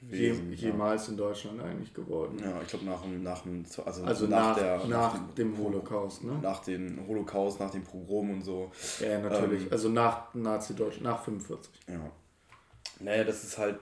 je, 0.00 0.28
Gewesen, 0.30 0.50
ja. 0.52 0.56
jemals 0.56 1.08
in 1.08 1.16
Deutschland 1.16 1.60
eigentlich 1.60 1.92
geworden. 1.92 2.38
Ja, 2.42 2.60
ich 2.62 2.68
glaube 2.68 2.84
nach 2.84 3.02
dem, 3.02 3.22
nach 3.22 3.42
dem, 3.42 3.64
also, 3.84 4.04
Also 4.04 4.26
nach, 4.26 4.56
der, 4.56 4.86
nach, 4.86 5.18
dem 5.34 5.56
Holocaust, 5.58 6.24
ne? 6.24 6.38
Nach 6.42 6.60
dem 6.60 7.06
Holocaust, 7.06 7.60
nach 7.60 7.70
dem 7.70 7.82
Pogrom 7.82 8.30
und 8.30 8.42
so. 8.42 8.70
Ja, 9.00 9.18
natürlich. 9.18 9.62
Ähm, 9.64 9.72
also 9.72 9.88
nach 9.88 10.34
Nazi-Deutschland, 10.34 11.04
nach 11.04 11.24
45. 11.24 11.72
Ja. 11.88 12.10
Naja, 13.00 13.24
das 13.24 13.44
ist 13.44 13.58
halt, 13.58 13.78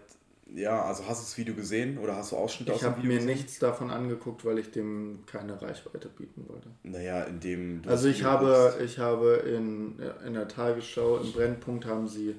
ja, 0.55 0.83
also 0.85 1.07
hast 1.07 1.21
du 1.21 1.25
das 1.25 1.37
Video 1.39 1.55
gesehen 1.55 1.99
oder 1.99 2.17
hast 2.17 2.33
du 2.33 2.37
Ausschnitte 2.37 2.73
aus 2.73 2.77
Ich 2.79 2.83
dem 2.83 2.91
habe 2.93 2.99
Video 3.03 3.13
mir 3.13 3.19
gesehen? 3.21 3.37
nichts 3.37 3.59
davon 3.59 3.91
angeguckt, 3.91 4.45
weil 4.45 4.59
ich 4.59 4.71
dem 4.71 5.25
keine 5.27 5.61
Reichweite 5.61 6.09
bieten 6.09 6.45
wollte. 6.49 6.69
Naja, 6.85 7.25
in 7.25 7.41
dem 7.41 7.83
du 7.83 7.91
Also 7.91 8.09
ich 8.09 8.19
Video 8.19 8.31
habe, 8.31 8.79
ich 8.85 8.99
habe 8.99 9.35
in, 9.35 9.99
in 10.27 10.35
der 10.35 10.49
Tagesschau, 10.49 11.19
im 11.19 11.33
Brennpunkt 11.33 11.87
haben 11.87 12.07
sie 12.09 12.37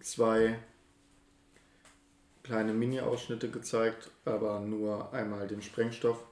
zwei 0.00 0.58
kleine 2.42 2.72
Mini-Ausschnitte 2.72 3.50
gezeigt, 3.50 4.10
aber 4.24 4.60
nur 4.60 5.12
einmal 5.12 5.46
den 5.46 5.62
Sprengstoff. 5.62 6.24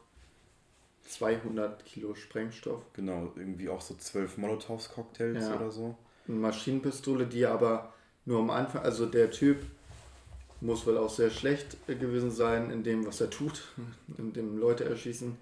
200 1.07 1.85
Kilo 1.87 2.15
Sprengstoff. 2.15 2.83
Genau, 2.93 3.33
irgendwie 3.37 3.69
auch 3.69 3.81
so 3.81 3.95
zwölf 3.95 4.37
Molotovs-Cocktails 4.37 5.43
Ja. 5.49 5.57
oder 5.57 5.71
so. 5.71 5.97
Eine 6.27 6.37
Maschinenpistole, 6.37 7.27
die 7.27 7.47
aber 7.47 7.95
nur 8.27 8.41
am 8.41 8.51
Anfang, 8.51 8.83
also 8.83 9.07
der 9.07 9.31
Typ 9.31 9.59
muss 10.61 10.87
wohl 10.87 10.99
auch 10.99 11.11
sehr 11.11 11.31
schlecht 11.31 11.77
gewesen 11.87 12.31
sein 12.31 12.71
in 12.71 12.83
dem, 12.83 13.07
was 13.07 13.21
er 13.21 13.31
tut, 13.31 13.63
in 14.17 14.33
dem 14.33 14.59
Leute 14.59 14.85
erschießen, 14.85 15.37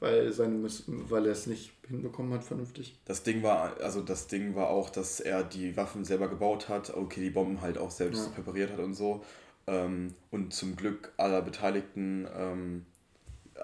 weil, 0.00 0.32
seine, 0.32 0.68
weil 0.86 1.26
er 1.26 1.32
es 1.32 1.46
nicht 1.46 1.72
hinbekommen 1.88 2.32
hat 2.32 2.44
vernünftig. 2.44 2.98
Das 3.04 3.22
Ding 3.22 3.42
war, 3.42 3.80
also 3.80 4.00
das 4.02 4.26
Ding 4.26 4.54
war 4.54 4.68
auch, 4.68 4.90
dass 4.90 5.20
er 5.20 5.44
die 5.44 5.76
Waffen 5.76 6.04
selber 6.04 6.28
gebaut 6.28 6.68
hat, 6.68 6.94
okay, 6.94 7.20
die 7.20 7.30
Bomben 7.30 7.60
halt 7.60 7.78
auch 7.78 7.90
selbst 7.90 8.26
Ja. 8.26 8.32
präpariert 8.32 8.72
hat 8.72 8.80
und 8.80 8.94
so. 8.94 9.24
Ähm, 9.68 10.14
und 10.30 10.52
zum 10.52 10.76
Glück 10.76 11.12
aller 11.16 11.42
Beteiligten, 11.42 12.28
ähm, 12.36 12.86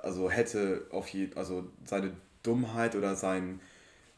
also 0.03 0.31
hätte 0.31 0.87
auf 0.91 1.09
jeden, 1.09 1.37
also 1.37 1.65
seine 1.85 2.13
Dummheit 2.43 2.97
oder 2.97 3.15
sein, 3.15 3.61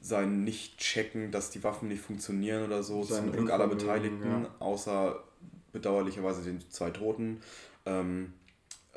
sein 0.01 0.45
Nicht-Checken, 0.45 1.31
dass 1.31 1.51
die 1.51 1.65
Waffen 1.65 1.89
nicht 1.89 2.03
funktionieren 2.03 2.65
oder 2.65 2.83
so, 2.83 3.03
Sein 3.03 3.25
zum 3.25 3.33
Glück 3.33 3.51
aller 3.51 3.69
Beteiligten, 3.69 4.45
ja. 4.45 4.55
außer 4.61 5.23
bedauerlicherweise 5.75 6.43
den 6.43 6.61
zwei 6.71 6.91
Toten, 6.91 7.43
ähm, 7.85 8.33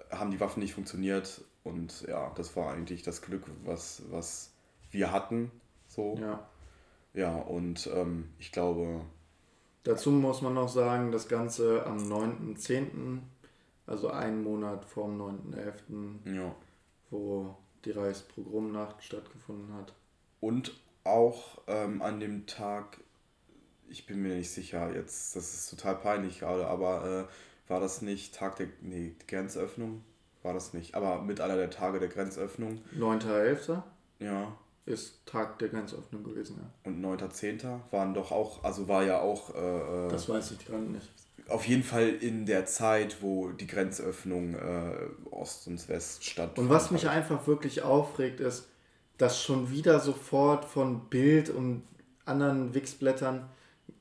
haben 0.09 0.31
die 0.31 0.39
Waffen 0.39 0.61
nicht 0.61 0.73
funktioniert 0.73 1.41
und 1.65 2.03
ja, 2.07 2.31
das 2.35 2.55
war 2.55 2.71
eigentlich 2.71 3.03
das 3.03 3.21
Glück, 3.21 3.43
was, 3.65 4.03
was 4.09 4.53
wir 4.91 5.11
hatten, 5.11 5.51
so. 5.87 6.15
Ja. 6.17 6.47
Ja, 7.13 7.35
und 7.35 7.89
ähm, 7.93 8.29
ich 8.37 8.51
glaube, 8.51 9.01
Dazu 9.87 10.11
muss 10.11 10.41
man 10.41 10.53
noch 10.53 10.67
sagen, 10.67 11.13
das 11.13 11.29
Ganze 11.29 11.85
am 11.85 11.97
9.10., 11.97 13.19
also 13.85 14.09
einen 14.09 14.43
Monat 14.43 14.83
vorm 14.83 15.21
9.11., 15.21 16.35
ja. 16.35 16.53
wo 17.09 17.55
die 17.85 17.91
Reichspogromnacht 17.91 19.01
stattgefunden 19.01 19.73
hat. 19.75 19.93
Und 20.41 20.73
auch 21.05 21.59
ähm, 21.67 22.01
an 22.01 22.19
dem 22.19 22.47
Tag, 22.47 22.99
ich 23.89 24.05
bin 24.05 24.21
mir 24.21 24.35
nicht 24.35 24.51
sicher 24.51 24.93
jetzt, 24.93 25.35
das 25.35 25.53
ist 25.53 25.69
total 25.69 25.95
peinlich 25.95 26.39
gerade, 26.39 26.67
aber 26.67 27.27
äh, 27.27 27.69
war 27.71 27.79
das 27.79 28.01
nicht 28.01 28.35
Tag 28.35 28.55
der 28.57 28.67
nee, 28.81 29.15
Grenzöffnung? 29.27 30.03
War 30.43 30.53
das 30.53 30.73
nicht, 30.73 30.95
aber 30.95 31.21
mit 31.21 31.41
einer 31.41 31.55
der 31.57 31.69
Tage 31.69 31.99
der 31.99 32.07
Grenzöffnung, 32.07 32.79
9.11. 32.97 33.81
ja. 34.19 34.55
ist 34.85 35.25
Tag 35.25 35.59
der 35.59 35.69
Grenzöffnung 35.69 36.23
gewesen, 36.23 36.57
ja. 36.61 36.69
Und 36.89 37.03
9.10. 37.03 37.79
waren 37.91 38.13
doch 38.13 38.31
auch, 38.31 38.63
also 38.63 38.87
war 38.87 39.03
ja 39.03 39.19
auch 39.19 39.53
äh, 39.53 40.09
Das 40.09 40.29
weiß 40.29 40.51
ich 40.51 40.65
gerade 40.65 40.83
nicht. 40.83 41.09
auf 41.49 41.67
jeden 41.67 41.83
Fall 41.83 42.07
in 42.09 42.45
der 42.45 42.65
Zeit, 42.65 43.21
wo 43.21 43.49
die 43.49 43.67
Grenzöffnung 43.67 44.55
äh, 44.55 45.09
Ost 45.31 45.67
und 45.67 45.89
West 45.89 46.23
stattfand. 46.23 46.59
Und 46.59 46.69
was 46.69 46.91
mich 46.91 47.05
halt. 47.05 47.17
einfach 47.17 47.45
wirklich 47.47 47.81
aufregt, 47.81 48.39
ist, 48.39 48.67
dass 49.17 49.41
schon 49.41 49.71
wieder 49.71 49.99
sofort 49.99 50.63
von 50.63 51.09
Bild 51.09 51.49
und 51.49 51.83
anderen 52.25 52.73
Wichsblättern 52.73 53.49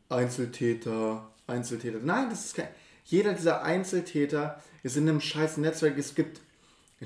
Einzeltäter, 0.09 1.31
Einzeltäter. 1.47 1.99
Nein, 2.03 2.31
das 2.31 2.47
ist 2.47 2.55
kein. 2.55 2.69
Jeder 3.05 3.35
dieser 3.35 3.63
Einzeltäter 3.63 4.61
ist 4.83 4.97
in 4.97 5.09
einem 5.09 5.21
scheiß 5.21 5.59
Netzwerk. 5.59 5.97
Es 5.97 6.15
gibt 6.15 6.41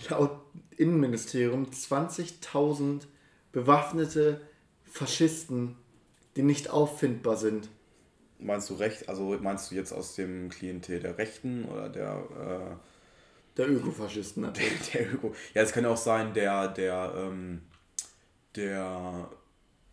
laut 0.08 0.40
Innenministerium 0.76 1.66
20.000 1.66 3.02
bewaffnete 3.52 4.40
Faschisten, 4.84 5.76
die 6.36 6.42
nicht 6.42 6.70
auffindbar 6.70 7.36
sind. 7.36 7.68
Meinst 8.38 8.70
du 8.70 8.74
recht, 8.74 9.08
also 9.08 9.36
meinst 9.40 9.70
du 9.70 9.74
jetzt 9.74 9.92
aus 9.92 10.14
dem 10.14 10.48
Klientel 10.48 11.00
der 11.00 11.18
Rechten 11.18 11.66
oder 11.66 11.88
der 11.90 12.80
Der 13.56 13.68
Ökofaschisten 13.68 14.42
äh, 14.42 14.46
natürlich. 14.46 14.90
der 14.92 15.12
Öko? 15.12 15.34
Ja, 15.52 15.62
es 15.62 15.72
kann 15.72 15.84
auch 15.84 15.96
sein, 15.96 16.32
der, 16.32 16.68
der, 16.68 17.12
ähm, 17.16 17.60
der 18.56 19.28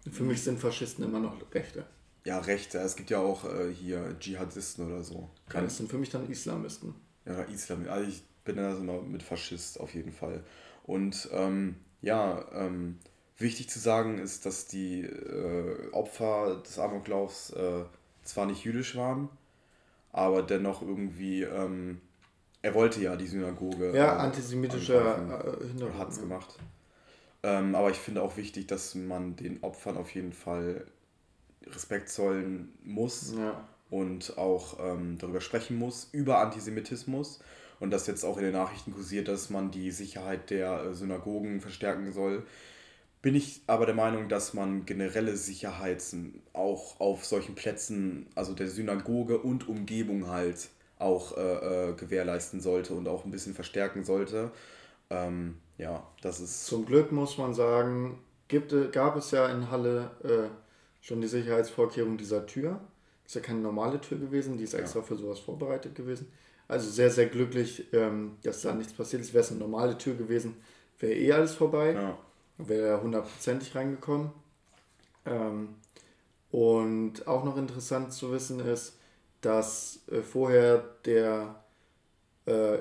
Für 0.09 0.23
mich 0.23 0.41
sind 0.41 0.59
Faschisten 0.59 1.03
immer 1.03 1.19
noch 1.19 1.35
Rechte. 1.53 1.85
Ja, 2.27 2.39
Rechte. 2.39 2.77
Es 2.79 2.97
gibt 2.97 3.09
ja 3.09 3.19
auch 3.19 3.45
äh, 3.45 3.73
hier 3.73 4.19
Dschihadisten 4.19 4.85
oder 4.85 5.01
so. 5.01 5.29
Kann, 5.47 5.63
Das 5.63 5.77
sind 5.77 5.89
für 5.89 5.97
mich 5.97 6.09
dann 6.09 6.29
Islamisten. 6.29 6.93
ja, 7.25 7.43
Islam. 7.43 7.87
Also 7.89 8.09
ich 8.09 8.21
bin 8.43 8.57
da 8.57 8.75
immer 8.75 9.01
mit 9.01 9.23
Faschist 9.23 9.79
auf 9.79 9.93
jeden 9.95 10.11
Fall. 10.11 10.43
Und 10.83 11.29
ähm, 11.31 11.77
ja, 12.01 12.45
ähm, 12.53 12.99
wichtig 13.37 13.69
zu 13.69 13.79
sagen 13.79 14.17
ist, 14.17 14.45
dass 14.45 14.67
die 14.67 15.03
äh, 15.03 15.89
Opfer 15.93 16.61
des 16.65 16.77
Amoklaufs 16.77 17.51
äh, 17.51 17.85
zwar 18.23 18.45
nicht 18.45 18.65
jüdisch 18.65 18.97
waren, 18.97 19.29
aber 20.11 20.43
dennoch 20.43 20.81
irgendwie, 20.81 21.43
ähm, 21.43 22.01
er 22.61 22.73
wollte 22.73 23.01
ja 23.01 23.15
die 23.15 23.27
Synagoge. 23.27 23.95
Ja, 23.95 24.17
äh, 24.17 24.19
antisemitischer 24.19 25.15
äh, 25.61 25.65
Hintergrund. 25.65 25.97
Hat 25.97 26.09
es 26.09 26.19
gemacht. 26.19 26.59
Ähm, 27.43 27.73
aber 27.73 27.89
ich 27.89 27.97
finde 27.97 28.21
auch 28.21 28.35
wichtig, 28.35 28.67
dass 28.67 28.95
man 28.95 29.37
den 29.37 29.63
Opfern 29.63 29.95
auf 29.95 30.13
jeden 30.13 30.33
Fall 30.33 30.85
Respekt 31.73 32.09
zollen 32.09 32.73
muss 32.83 33.33
Ja. 33.37 33.67
und 33.89 34.37
auch 34.37 34.77
ähm, 34.79 35.17
darüber 35.19 35.41
sprechen 35.41 35.77
muss, 35.77 36.09
über 36.11 36.39
Antisemitismus. 36.39 37.39
Und 37.79 37.91
dass 37.91 38.07
jetzt 38.07 38.23
auch 38.23 38.37
in 38.37 38.43
den 38.43 38.53
Nachrichten 38.53 38.91
kursiert, 38.91 39.27
dass 39.27 39.49
man 39.51 39.69
die 39.71 39.91
Sicherheit 39.91 40.49
der 40.49 40.81
äh, 40.83 40.93
Synagogen 40.95 41.61
verstärken 41.61 42.11
soll. 42.11 42.43
Bin 43.21 43.35
ich 43.35 43.61
aber 43.67 43.85
der 43.85 43.95
Meinung, 43.95 44.29
dass 44.29 44.53
man 44.53 44.85
generelle 44.85 45.35
Sicherheit 45.35 46.03
auch 46.53 46.99
auf 46.99 47.25
solchen 47.25 47.55
Plätzen, 47.55 48.27
also 48.35 48.53
der 48.53 48.67
Synagoge 48.69 49.39
und 49.39 49.67
Umgebung 49.67 50.27
halt 50.27 50.69
auch 50.99 51.37
äh, 51.37 51.89
äh, 51.89 51.93
gewährleisten 51.93 52.61
sollte 52.61 52.93
und 52.93 53.07
auch 53.07 53.25
ein 53.25 53.31
bisschen 53.31 53.53
verstärken 53.53 54.03
sollte. 54.03 54.51
Ähm, 55.09 55.57
ja, 55.77 56.07
das 56.21 56.39
ist 56.39 56.65
Zum 56.65 56.85
Glück 56.85 57.11
muss 57.11 57.37
man 57.37 57.53
sagen, 57.53 58.19
gibt, 58.47 58.73
gab 58.91 59.15
es 59.15 59.31
ja 59.31 59.47
in 59.47 59.69
Halle 59.71 60.11
äh, 60.23 60.49
schon 61.01 61.21
die 61.21 61.27
Sicherheitsvorkehrung 61.27 62.17
dieser 62.17 62.45
Tür. 62.45 62.81
Ist 63.25 63.35
ja 63.35 63.41
keine 63.41 63.59
normale 63.59 63.99
Tür 63.99 64.17
gewesen, 64.17 64.57
die 64.57 64.63
ist 64.63 64.73
extra 64.73 65.01
für 65.01 65.15
sowas 65.17 65.39
vorbereitet 65.39 65.95
gewesen. 65.95 66.31
Also 66.67 66.89
sehr, 66.89 67.09
sehr 67.09 67.27
glücklich, 67.27 67.91
ähm, 67.93 68.37
dass 68.43 68.61
da 68.61 68.73
nichts 68.73 68.93
passiert 68.93 69.21
ist. 69.21 69.33
Wäre 69.33 69.43
es 69.43 69.51
eine 69.51 69.59
normale 69.59 69.97
Tür 69.97 70.15
gewesen, 70.15 70.55
wäre 70.99 71.13
eh 71.13 71.31
alles 71.31 71.53
vorbei. 71.53 71.93
ja, 71.93 72.17
wäre 72.57 72.87
er 72.87 73.01
hundertprozentig 73.01 73.75
reingekommen. 73.75 74.31
Ähm, 75.25 75.75
und 76.51 77.27
auch 77.27 77.43
noch 77.43 77.57
interessant 77.57 78.13
zu 78.13 78.31
wissen 78.31 78.59
ist, 78.61 78.97
dass 79.41 79.99
äh, 80.09 80.21
vorher 80.21 80.83
der 81.05 81.63
äh, 82.45 82.77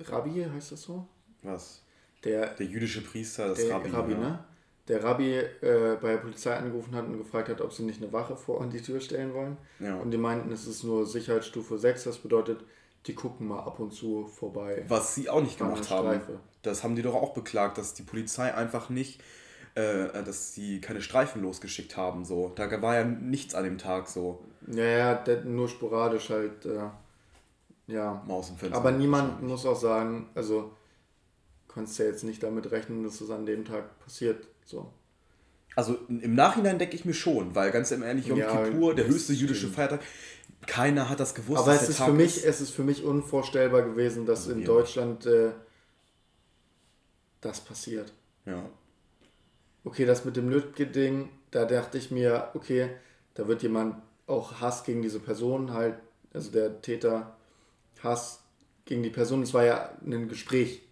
Rabbi, 0.00 0.46
heißt 0.52 0.72
das 0.72 0.82
so? 0.82 1.06
was? 1.42 1.82
Der, 2.24 2.54
Der 2.54 2.66
jüdische 2.66 3.02
Priester, 3.02 3.48
das 3.48 3.58
der 3.58 3.74
Rabbi. 3.74 3.90
Rabbi, 3.90 4.12
ja. 4.12 4.18
ne? 4.18 4.44
Der 4.88 5.04
Rabbi 5.04 5.34
äh, 5.34 5.96
bei 6.00 6.12
der 6.12 6.18
Polizei 6.18 6.54
angerufen 6.54 6.94
hat 6.94 7.06
und 7.06 7.18
gefragt 7.18 7.48
hat, 7.48 7.60
ob 7.60 7.72
sie 7.72 7.82
nicht 7.82 8.02
eine 8.02 8.12
Wache 8.12 8.36
vor 8.36 8.60
an 8.62 8.70
die 8.70 8.80
Tür 8.80 9.00
stellen 9.00 9.34
wollen. 9.34 9.56
Ja. 9.80 9.96
Und 9.96 10.10
die 10.10 10.18
meinten, 10.18 10.50
es 10.50 10.66
ist 10.66 10.82
nur 10.82 11.06
Sicherheitsstufe 11.06 11.78
6, 11.78 12.04
das 12.04 12.18
bedeutet, 12.18 12.64
die 13.06 13.14
gucken 13.14 13.48
mal 13.48 13.60
ab 13.60 13.78
und 13.80 13.92
zu 13.92 14.26
vorbei. 14.26 14.84
Was 14.88 15.14
sie 15.14 15.28
auch 15.28 15.42
nicht 15.42 15.58
gemacht 15.58 15.88
haben. 15.90 16.20
Das 16.62 16.82
haben 16.82 16.96
die 16.96 17.02
doch 17.02 17.14
auch 17.14 17.34
beklagt, 17.34 17.78
dass 17.78 17.94
die 17.94 18.02
Polizei 18.02 18.52
einfach 18.54 18.88
nicht 18.88 19.20
äh, 19.78 20.24
dass 20.24 20.54
sie 20.54 20.80
keine 20.80 21.00
Streifen 21.00 21.42
losgeschickt 21.42 21.96
haben. 21.96 22.24
So. 22.24 22.52
Da 22.54 22.82
war 22.82 22.96
ja 22.96 23.04
nichts 23.04 23.54
an 23.54 23.64
dem 23.64 23.78
Tag 23.78 24.08
so. 24.08 24.44
Ja, 24.66 24.84
ja, 24.84 25.24
nur 25.44 25.68
sporadisch 25.68 26.30
halt, 26.30 26.66
äh, 26.66 26.80
ja. 27.86 28.22
Maus 28.26 28.50
im 28.50 28.56
Fenster. 28.56 28.76
Aber 28.76 28.90
niemand 28.90 29.42
muss 29.42 29.64
auch 29.64 29.78
sagen, 29.78 30.28
also 30.34 30.72
konntest 31.68 31.98
ja 31.98 32.06
jetzt 32.06 32.24
nicht 32.24 32.42
damit 32.42 32.70
rechnen, 32.70 33.04
dass 33.04 33.20
es 33.20 33.30
an 33.30 33.46
dem 33.46 33.64
Tag 33.64 33.98
passiert. 34.00 34.48
So. 34.68 34.92
Also 35.76 35.96
im 36.08 36.34
Nachhinein 36.34 36.78
denke 36.78 36.94
ich 36.94 37.06
mir 37.06 37.14
schon, 37.14 37.54
weil 37.54 37.70
ganz 37.70 37.90
ehrlich, 37.90 38.26
Yom 38.26 38.38
Ja, 38.38 38.64
Kippur, 38.64 38.94
der 38.94 39.06
höchste 39.06 39.32
jüdische. 39.32 39.68
Feiertag, 39.68 40.00
keiner 40.66 41.08
hat 41.08 41.20
das 41.20 41.34
gewusst. 41.34 41.62
Aber 41.62 41.74
es 41.74 41.88
ist, 41.88 41.98
Tag 41.98 42.08
für 42.08 42.12
mich, 42.12 42.44
es 42.44 42.60
ist 42.60 42.70
für 42.70 42.82
mich 42.82 43.02
unvorstellbar 43.02 43.82
gewesen, 43.82 44.26
dass 44.26 44.40
Also 44.40 44.58
in 44.58 44.66
Deutschland 44.66 45.24
äh, 45.24 45.52
das 47.40 47.60
passiert. 47.60 48.12
Ja. 48.44 48.68
Okay, 49.84 50.04
das 50.04 50.26
mit 50.26 50.36
dem 50.36 50.50
Lütke-Ding, 50.50 51.30
da 51.50 51.64
dachte 51.64 51.96
ich 51.96 52.10
mir, 52.10 52.50
okay, 52.52 52.90
da 53.34 53.48
wird 53.48 53.62
jemand 53.62 54.02
auch 54.26 54.60
Hass 54.60 54.84
gegen 54.84 55.00
diese 55.00 55.20
Person 55.20 55.72
halt, 55.72 55.94
also 56.34 56.50
der 56.50 56.82
Täter 56.82 57.36
Hass 58.02 58.42
gegen 58.84 59.02
die 59.02 59.10
Person, 59.10 59.42
es 59.42 59.54
war 59.54 59.64
ja 59.64 59.92
ein 60.04 60.28
Gespräch. 60.28 60.82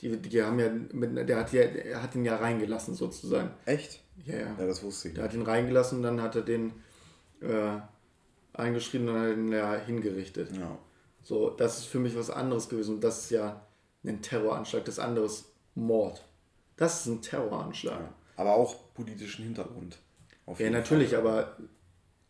Die, 0.00 0.16
die 0.16 0.42
haben 0.42 0.58
ja, 0.58 0.70
mit, 0.92 1.28
der 1.28 1.36
hat 1.36 1.52
ja, 1.52 1.62
er 1.62 2.02
hat 2.02 2.14
ihn 2.14 2.24
ja 2.24 2.36
reingelassen 2.36 2.94
sozusagen. 2.94 3.50
Echt? 3.66 4.00
Ja, 4.24 4.34
ja. 4.34 4.56
Ja, 4.58 4.66
das 4.66 4.82
wusste 4.82 5.08
ich 5.08 5.14
Der 5.14 5.24
nicht. 5.24 5.32
hat 5.32 5.40
ihn 5.40 5.46
reingelassen 5.46 5.98
und 5.98 6.04
dann 6.04 6.22
hat 6.22 6.36
er 6.36 6.42
den 6.42 6.72
äh, 7.40 7.78
eingeschrieben 8.54 9.08
und 9.08 9.18
hat 9.18 9.36
ihn 9.36 9.52
ja 9.52 9.74
hingerichtet. 9.74 10.56
Ja. 10.56 10.78
So, 11.22 11.50
das 11.50 11.78
ist 11.78 11.84
für 11.86 11.98
mich 11.98 12.16
was 12.16 12.30
anderes 12.30 12.68
gewesen. 12.68 12.96
Und 12.96 13.04
das 13.04 13.24
ist 13.24 13.30
ja 13.30 13.60
ein 14.04 14.22
Terroranschlag, 14.22 14.84
das 14.84 14.98
andere 14.98 15.26
ist 15.26 15.46
Mord. 15.74 16.24
Das 16.76 17.00
ist 17.00 17.06
ein 17.06 17.22
Terroranschlag. 17.22 18.00
Aber 18.36 18.54
auch 18.54 18.94
politischen 18.94 19.44
Hintergrund. 19.44 19.98
Ja, 20.58 20.70
natürlich, 20.70 21.10
Fall. 21.10 21.20
aber 21.20 21.56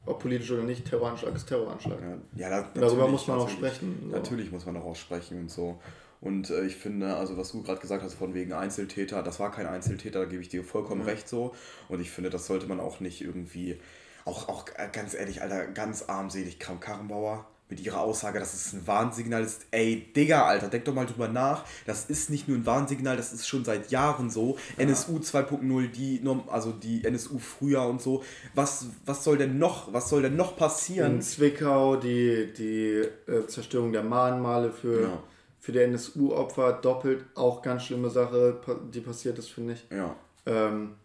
ob 0.06 0.20
politisch 0.20 0.50
oder 0.50 0.62
nicht, 0.62 0.84
Terroranschlag 0.86 1.34
ist 1.34 1.46
Terroranschlag. 1.46 1.98
Ja, 2.00 2.48
ja 2.48 2.50
da, 2.50 2.80
Darüber 2.80 3.06
muss 3.06 3.26
man 3.26 3.38
auch 3.38 3.48
sprechen, 3.48 3.96
so. 4.02 4.16
Natürlich 4.16 4.50
muss 4.50 4.66
man 4.66 4.76
auch 4.76 4.96
sprechen 4.96 5.40
und 5.40 5.50
so. 5.50 5.80
Und 6.20 6.50
äh, 6.50 6.64
ich 6.64 6.76
finde, 6.76 7.16
also 7.16 7.36
was 7.36 7.52
du 7.52 7.62
gerade 7.62 7.80
gesagt 7.80 8.02
hast 8.02 8.14
von 8.14 8.34
wegen 8.34 8.52
Einzeltäter, 8.52 9.22
das 9.22 9.40
war 9.40 9.50
kein 9.50 9.66
Einzeltäter, 9.66 10.20
da 10.20 10.24
gebe 10.26 10.42
ich 10.42 10.48
dir 10.48 10.64
vollkommen 10.64 11.02
recht 11.02 11.28
so. 11.28 11.54
Und 11.88 12.00
ich 12.00 12.10
finde, 12.10 12.30
das 12.30 12.46
sollte 12.46 12.66
man 12.66 12.78
auch 12.78 13.00
nicht 13.00 13.22
irgendwie, 13.22 13.80
auch, 14.24 14.48
auch 14.48 14.66
äh, 14.76 14.88
ganz 14.92 15.14
ehrlich, 15.14 15.40
Alter, 15.40 15.66
ganz 15.68 16.02
armselig, 16.02 16.58
Kram 16.58 16.78
Karrenbauer 16.78 17.46
mit 17.70 17.80
ihrer 17.80 18.00
Aussage, 18.00 18.38
dass 18.38 18.52
es 18.52 18.72
ein 18.72 18.86
Warnsignal 18.86 19.42
ist. 19.42 19.66
Ey, 19.70 20.12
Digga, 20.14 20.44
Alter, 20.44 20.68
denk 20.68 20.84
doch 20.84 20.94
mal 20.94 21.06
drüber 21.06 21.28
nach. 21.28 21.64
Das 21.86 22.06
ist 22.06 22.28
nicht 22.28 22.48
nur 22.48 22.58
ein 22.58 22.66
Warnsignal, 22.66 23.16
das 23.16 23.32
ist 23.32 23.46
schon 23.46 23.64
seit 23.64 23.90
Jahren 23.90 24.28
so. 24.28 24.58
NSU 24.76 25.18
2.0, 25.18 25.88
die, 25.88 26.20
also 26.48 26.72
die 26.72 27.04
NSU 27.04 27.38
früher 27.38 27.82
und 27.86 28.02
so. 28.02 28.24
Was, 28.54 28.86
was 29.06 29.24
soll 29.24 29.38
denn 29.38 29.58
noch, 29.58 29.92
was 29.92 30.08
soll 30.08 30.22
denn 30.22 30.36
noch 30.36 30.56
passieren? 30.56 31.16
In 31.16 31.22
Zwickau 31.22 31.96
die, 31.96 32.52
die 32.52 33.04
äh, 33.30 33.46
Zerstörung 33.46 33.92
der 33.92 34.02
Mahnmale 34.02 34.72
für, 34.72 35.02
Ja. 35.02 35.22
Für 35.60 35.72
die 35.72 35.78
NSU-Opfer, 35.80 36.72
doppelt 36.72 37.24
auch 37.34 37.62
ganz 37.62 37.84
schlimme 37.84 38.10
Sache, 38.10 38.60
die 38.92 39.00
passiert 39.00 39.38
ist, 39.38 39.50
finde 39.50 39.74
ich. 39.74 39.86
Ja. 39.90 40.16
Ähm, 40.46 40.96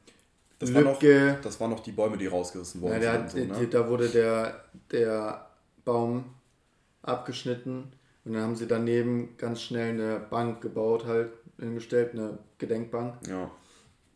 Das 0.57 0.73
war, 0.73 0.81
noch, 0.81 1.01
Lübcke, 1.01 1.37
das 1.43 1.59
waren 1.59 1.69
noch 1.69 1.81
die 1.81 1.91
Bäume, 1.91 2.17
die 2.17 2.27
rausgerissen 2.27 2.81
ja, 2.83 3.11
hat, 3.11 3.21
und 3.21 3.29
so, 3.31 3.37
ne? 3.37 3.67
da 3.67 3.89
wurde 3.89 4.07
der, 4.07 4.63
der 4.91 5.47
Baum 5.83 6.23
abgeschnitten 7.03 7.91
und 8.23 8.33
dann 8.33 8.41
haben 8.41 8.55
sie 8.55 8.65
daneben 8.65 9.35
ganz 9.37 9.61
schnell 9.61 9.89
eine 9.89 10.19
Bank 10.19 10.61
gebaut, 10.61 11.05
halt 11.05 11.33
hingestellt, 11.59 12.13
eine 12.13 12.39
Gedenkbank. 12.57 13.15
Ja. 13.27 13.51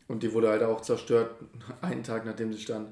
Und 0.08 0.22
die 0.22 0.32
wurde 0.32 0.48
halt 0.48 0.62
auch 0.62 0.80
zerstört, 0.80 1.30
einen 1.82 2.02
Tag 2.02 2.24
nachdem 2.24 2.52
sie 2.52 2.60
stand. 2.60 2.88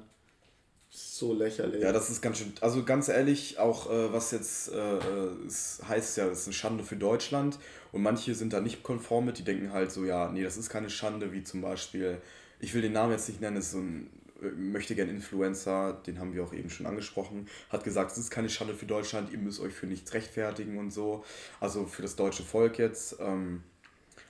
So 0.91 1.33
lächerlich. 1.33 1.81
ja, 1.83 1.91
das 1.91 2.09
ist 2.09 2.21
ganz 2.21 2.39
schön. 2.39 2.51
Also 2.61 2.83
ganz 2.83 3.09
ehrlich, 3.09 3.59
auch 3.59 3.91
äh, 3.91 4.11
was 4.11 4.31
jetzt 4.31 4.71
äh, 4.71 4.97
äh, 4.97 5.29
es 5.45 5.81
heißt 5.87 6.17
ja, 6.17 6.27
es 6.27 6.41
ist 6.41 6.47
eine 6.47 6.53
Schande 6.53 6.83
für 6.83 6.95
Deutschland. 6.95 7.59
Und 7.91 8.01
manche 8.01 8.33
sind 8.33 8.53
da 8.53 8.59
nicht 8.61 8.81
konform 8.83 9.25
mit, 9.25 9.37
die 9.37 9.43
denken 9.43 9.71
halt 9.71 9.91
so, 9.91 10.03
ja, 10.05 10.31
nee, 10.31 10.43
das 10.43 10.57
ist 10.57 10.69
keine 10.69 10.89
Schande, 10.89 11.31
wie 11.31 11.43
zum 11.43 11.61
Beispiel, 11.61 12.21
ich 12.59 12.73
will 12.73 12.81
den 12.81 12.93
Namen 12.93 13.11
jetzt 13.11 13.27
nicht 13.29 13.41
nennen, 13.41 13.57
ist 13.57 13.71
so 13.71 13.79
ein 13.79 14.09
äh, 14.41 14.47
möchte 14.47 14.95
gern 14.95 15.09
Influencer, 15.09 15.93
den 16.07 16.19
haben 16.19 16.33
wir 16.33 16.43
auch 16.43 16.53
eben 16.53 16.69
schon 16.71 16.85
angesprochen, 16.87 17.47
hat 17.69 17.83
gesagt, 17.83 18.11
es 18.13 18.17
ist 18.17 18.31
keine 18.31 18.49
Schande 18.49 18.73
für 18.73 18.85
Deutschland, 18.87 19.31
ihr 19.31 19.37
müsst 19.37 19.59
euch 19.59 19.73
für 19.73 19.85
nichts 19.85 20.13
rechtfertigen 20.13 20.77
und 20.79 20.91
so. 20.91 21.23
Also 21.59 21.85
für 21.85 22.01
das 22.01 22.15
deutsche 22.15 22.43
Volk 22.43 22.79
jetzt. 22.79 23.17
Ähm, 23.19 23.63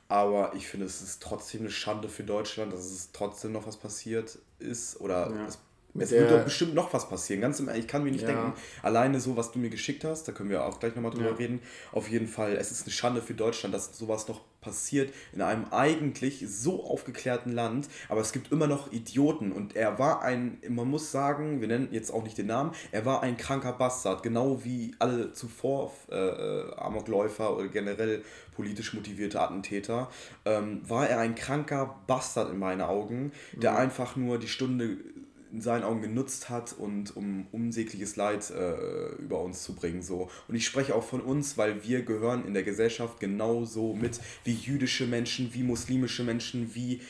aber 0.10 0.54
ich 0.56 0.68
finde, 0.68 0.88
es 0.88 1.02
ist 1.02 1.22
trotzdem 1.22 1.62
eine 1.62 1.70
Schande 1.70 2.10
für 2.10 2.24
Deutschland, 2.24 2.74
dass 2.74 2.84
es 2.86 3.12
trotzdem 3.14 3.52
noch 3.52 3.68
was 3.68 3.78
passiert 3.78 4.40
ist. 4.58 5.00
Oder 5.00 5.30
Ja. 5.30 5.46
es, 5.48 5.60
es 5.98 6.10
der- 6.10 6.22
wird 6.22 6.32
doch 6.32 6.44
bestimmt 6.44 6.74
noch 6.76 6.94
was 6.94 7.10
passieren. 7.10 7.42
Ganz 7.42 7.60
im 7.60 7.68
Ernst, 7.68 7.82
ich 7.82 7.88
kann 7.88 8.04
mir 8.04 8.12
nicht 8.12 8.22
Ja. 8.22 8.28
denken, 8.28 8.54
alleine 8.84 9.20
so, 9.20 9.36
was 9.38 9.52
du 9.52 9.60
mir 9.60 9.70
geschickt 9.70 10.04
hast, 10.04 10.28
da 10.28 10.32
können 10.32 10.50
wir 10.50 10.66
auch 10.66 10.80
gleich 10.80 10.96
nochmal 10.96 11.12
drüber 11.12 11.30
Ja. 11.32 11.36
reden. 11.36 11.62
Auf 11.92 12.10
jeden 12.10 12.28
Fall, 12.28 12.54
es 12.58 12.72
ist 12.72 12.84
eine 12.84 12.92
Schande 12.92 13.22
für 13.22 13.34
Deutschland, 13.34 13.74
dass 13.74 13.98
sowas 13.98 14.28
noch 14.28 14.42
passiert 14.62 15.14
in 15.32 15.42
einem 15.42 15.66
eigentlich 15.72 16.44
so 16.50 16.84
aufgeklärten 16.84 17.54
Land. 17.54 17.88
Aber 18.10 18.20
es 18.20 18.34
gibt 18.34 18.52
immer 18.52 18.68
noch 18.68 18.92
Idioten. 18.92 19.54
Und 19.54 19.76
er 19.78 19.98
war 20.00 20.22
ein, 20.22 20.58
man 20.68 20.90
muss 20.90 21.12
sagen, 21.12 21.62
wir 21.62 21.70
nennen 21.70 21.88
jetzt 21.92 22.12
auch 22.12 22.24
nicht 22.24 22.38
den 22.38 22.48
Namen, 22.48 22.72
er 22.92 23.06
war 23.06 23.24
ein 23.24 23.38
kranker 23.38 23.72
Bastard. 23.72 24.22
Genau 24.22 24.64
wie 24.66 24.94
alle 25.00 25.32
zuvor 25.32 25.94
äh, 26.12 26.16
äh, 26.16 26.76
Amokläufer 26.76 27.56
oder 27.56 27.70
generell 27.70 28.22
politisch 28.54 28.94
motivierte 28.94 29.40
Attentäter, 29.40 30.10
ähm, 30.44 30.82
war 30.88 31.08
er 31.08 31.20
ein 31.20 31.36
kranker 31.36 31.96
Bastard 32.08 32.52
in 32.52 32.60
meinen 32.60 32.82
Augen, 32.82 33.32
der 33.54 33.78
einfach 33.78 34.18
nur 34.18 34.38
die 34.40 34.50
Stunde 34.50 34.98
in 35.52 35.62
seinen 35.62 35.84
Augen 35.84 36.02
genutzt 36.02 36.50
hat 36.50 36.74
und 36.74 37.16
um 37.18 37.48
unsägliches 37.52 38.16
Leid 38.16 38.50
äh, 38.52 39.16
über 39.22 39.42
uns 39.42 39.64
zu 39.64 39.74
bringen. 39.74 40.02
So. 40.02 40.30
Und 40.48 40.56
ich 40.56 40.66
spreche 40.66 40.94
auch 40.96 41.04
von 41.04 41.22
uns, 41.22 41.58
weil 41.58 41.84
wir 41.84 42.04
gehören 42.04 42.46
in 42.46 42.54
der 42.54 42.64
Gesellschaft 42.64 43.20
genauso 43.20 43.94
mit 43.94 44.20
wie 44.44 44.54
jüdische 44.54 45.08
Menschen, 45.08 45.54
wie 45.54 45.64
muslimische 45.64 46.24
Menschen, 46.24 46.76
wie 46.76 47.02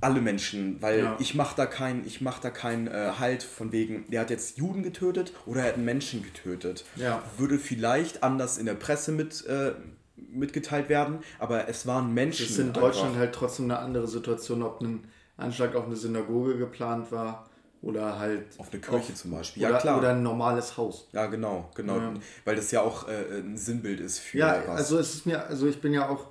alle 0.00 0.20
Menschen, 0.20 0.82
weil 0.82 0.98
Ja. 1.00 1.16
ich 1.18 1.34
mache 1.34 1.56
da 1.56 1.66
keinen 1.66 2.06
ich 2.06 2.20
mach 2.20 2.38
da 2.38 2.50
keinen 2.50 2.88
äh, 2.88 3.12
Halt 3.18 3.42
von 3.42 3.72
wegen, 3.72 4.04
der 4.10 4.20
hat 4.22 4.30
jetzt 4.30 4.58
Juden 4.58 4.82
getötet 4.82 5.32
oder 5.46 5.62
er 5.62 5.68
hat 5.68 5.74
einen 5.76 5.84
Menschen 5.86 6.22
getötet. 6.22 6.84
Ja. 6.96 7.22
Würde 7.38 7.58
vielleicht 7.58 8.22
anders 8.22 8.58
in 8.58 8.66
der 8.66 8.74
Presse 8.74 9.12
mit, 9.12 9.46
äh, 9.46 9.72
mitgeteilt 10.16 10.88
werden, 10.90 11.18
aber 11.38 11.68
es 11.68 11.86
waren 11.86 12.12
Menschen. 12.12 12.42
Das 12.44 12.50
ist 12.50 12.58
in 12.58 12.68
einfach. 12.68 12.82
Deutschland 12.82 13.16
halt 13.16 13.34
trotzdem 13.34 13.66
eine 13.66 13.78
andere 13.78 14.06
Situation, 14.08 14.62
ob 14.62 14.80
ein 14.82 15.04
Anschlag 15.36 15.74
auf 15.74 15.86
eine 15.86 15.96
Synagoge 15.96 16.56
geplant 16.56 17.10
war 17.12 17.48
oder 17.82 18.18
halt 18.18 18.46
Auf 18.58 18.72
eine 18.72 18.80
Kirche 18.80 19.12
auf- 19.12 19.14
zum 19.14 19.30
Beispiel. 19.32 19.62
Ja, 19.62 19.70
oder, 19.70 19.78
klar. 19.78 19.98
oder 19.98 20.10
ein 20.10 20.22
normales 20.22 20.76
Haus. 20.76 21.08
Ja, 21.12 21.26
genau, 21.26 21.70
genau. 21.74 21.96
Ja. 21.98 22.14
Weil 22.44 22.56
das 22.56 22.70
ja 22.70 22.80
auch 22.82 23.08
äh, 23.08 23.40
ein 23.40 23.56
Sinnbild 23.58 24.00
ist 24.00 24.20
für 24.20 24.38
Ja, 24.38 24.62
was. 24.66 24.76
also 24.78 24.98
es 24.98 25.14
ist 25.14 25.26
mir, 25.26 25.44
also 25.46 25.66
ich 25.66 25.80
bin 25.80 25.92
ja 25.92 26.08
auch, 26.08 26.28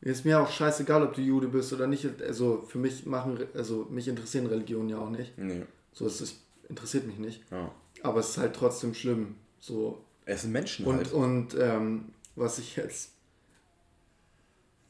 ist 0.00 0.24
mir 0.24 0.40
auch 0.40 0.50
scheißegal, 0.50 1.02
ob 1.02 1.14
du 1.14 1.20
Jude 1.20 1.48
bist 1.48 1.72
oder 1.72 1.86
nicht. 1.86 2.06
Also 2.22 2.62
für 2.68 2.78
mich 2.78 3.04
machen, 3.06 3.38
also 3.54 3.86
mich 3.90 4.06
interessieren 4.08 4.46
Religionen 4.46 4.88
ja 4.88 4.98
auch 4.98 5.10
nicht. 5.10 5.36
nee, 5.38 5.62
So 5.92 6.06
es 6.06 6.20
ist, 6.20 6.40
interessiert 6.68 7.06
mich 7.06 7.18
nicht. 7.18 7.42
ja. 7.50 7.70
Aber 8.02 8.20
es 8.20 8.30
ist 8.30 8.38
halt 8.38 8.54
trotzdem 8.54 8.92
schlimm. 8.94 9.34
So 9.60 9.98
Es 10.26 10.42
sind 10.42 10.52
Menschen 10.52 10.84
und 10.86 10.96
halt. 10.96 11.12
und 11.12 11.54
ähm, 11.58 12.10
was 12.36 12.58
ich 12.58 12.76
jetzt, 12.76 13.12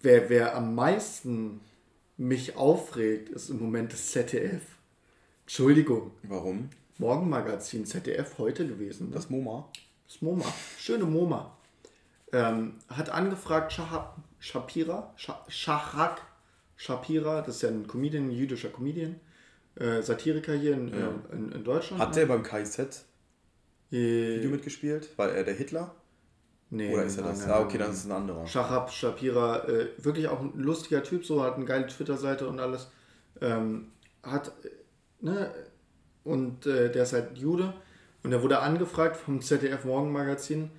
wer 0.03 0.29
wer 0.29 0.57
am 0.57 0.75
meisten 0.75 1.61
mich 2.17 2.57
aufregt, 2.57 3.29
ist 3.31 3.51
im 3.51 3.59
Moment 3.61 3.93
das 3.93 4.11
ZDF. 4.13 4.63
Entschuldigung, 5.43 6.13
Warum? 6.23 6.71
Morgenmagazin 6.99 7.85
ZDF 7.87 8.39
heute 8.39 8.67
gewesen. 8.67 9.11
Das 9.13 9.31
MoMA? 9.31 9.69
Das 10.07 10.23
MoMA, 10.23 10.45
schöne 10.79 11.05
MoMA. 11.05 11.57
Ähm, 12.33 12.75
hat 12.89 13.11
angefragt, 13.11 13.73
Shahab, 13.73 14.19
Shapira, 14.39 15.13
Sha- 15.17 15.45
Shahak 15.49 16.21
Shapira, 16.77 17.43
das 17.43 17.57
ist 17.57 17.63
ja 17.63 17.69
ein 17.69 17.87
Comedian, 17.87 18.29
ein 18.29 18.31
jüdischer 18.33 18.69
Comedian, 18.71 19.21
äh, 19.77 20.03
Satiriker 20.03 20.55
hier 20.55 20.75
in, 20.75 20.89
Ja. 20.89 21.09
äh, 21.31 21.35
in, 21.37 21.53
in 21.53 21.65
Deutschland. 21.65 22.01
Hat 22.03 22.17
der 22.17 22.27
beim 22.27 22.43
KIZ 22.43 22.79
äh, 22.79 22.97
Video 23.93 24.51
mitgespielt? 24.51 25.17
War 25.17 25.31
er 25.33 25.45
der 25.45 25.55
Hitler? 25.55 25.95
Nee, 26.75 26.93
Oder 26.93 27.05
ist 27.05 27.17
er 27.17 27.25
das? 27.25 27.41
nein, 27.41 27.51
ah, 27.51 27.61
okay, 27.61 27.79
das 27.79 27.95
ist 27.97 28.07
ein 28.07 28.13
anderer. 28.13 28.47
Shahab 28.47 28.91
Shapira, 28.91 29.65
äh, 29.69 29.89
wirklich 29.99 30.29
auch 30.29 30.41
ein 30.41 30.53
lustiger 30.57 31.03
Typ, 31.03 31.25
so 31.25 31.43
hat 31.43 31.55
eine 31.55 31.65
geile 31.65 31.87
Twitter-Seite 31.87 32.47
und 32.49 32.61
alles. 32.61 32.91
Ähm, 33.41 33.93
hat, 34.23 34.49
äh, 34.65 34.69
ne, 35.21 35.51
und 36.25 36.67
äh, 36.67 36.91
der 36.91 37.03
ist 37.03 37.13
halt 37.13 37.37
Jude 37.39 37.75
und 38.23 38.31
der 38.31 38.43
wurde 38.43 38.61
angefragt 38.61 39.17
vom 39.17 39.41
ZDF 39.41 39.85
Morgenmagazin, 39.85 40.71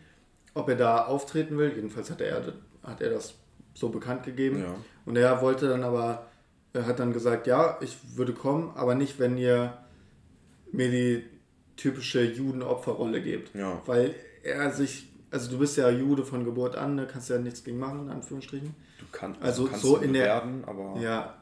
ob 0.54 0.70
er 0.70 0.76
da 0.76 1.06
auftreten 1.06 1.58
will. 1.58 1.72
Jedenfalls 1.76 2.10
hat 2.10 2.22
er, 2.22 2.42
hat 2.84 3.02
er 3.02 3.10
das 3.12 3.36
so 3.74 3.90
bekannt 3.90 4.24
gegeben. 4.24 4.62
Ja. 4.62 4.76
Und 5.06 5.16
er 5.16 5.42
wollte 5.42 5.68
dann 5.68 5.84
aber, 5.84 6.28
er 6.74 6.88
hat 6.88 7.00
dann 7.00 7.14
gesagt, 7.14 7.46
ja, 7.46 7.78
ich 7.82 7.98
würde 8.16 8.34
kommen, 8.34 8.72
aber 8.76 8.96
nicht, 8.96 9.20
wenn 9.20 9.38
ihr 9.38 9.78
mir 10.72 10.90
die 10.90 11.24
typische 11.78 12.24
Judenopferrolle 12.24 13.22
gebt. 13.22 13.54
Ja. 13.54 13.82
Weil 13.86 14.16
er 14.44 14.72
sich, 14.72 15.10
also 15.36 15.52
du 15.52 15.60
bist 15.60 15.78
ja 15.78 15.90
Jude 15.90 16.26
von 16.26 16.44
Geburt 16.46 16.76
an, 16.76 16.96
ne, 16.96 17.08
kannst 17.12 17.30
ja 17.30 17.38
nichts 17.38 17.64
gegen 17.64 17.78
machen, 17.78 18.02
in 18.06 18.10
Anführungsstrichen. 18.10 18.74
Du, 19.00 19.06
kann, 19.12 19.36
Also 19.42 19.66
du 19.66 19.70
kannst 19.70 19.86
so 19.86 19.98
ihn 19.98 20.04
in 20.06 20.14
der- 20.14 20.22
bewerten, 20.24 20.64
aber 20.66 21.00
Ja. 21.00 21.36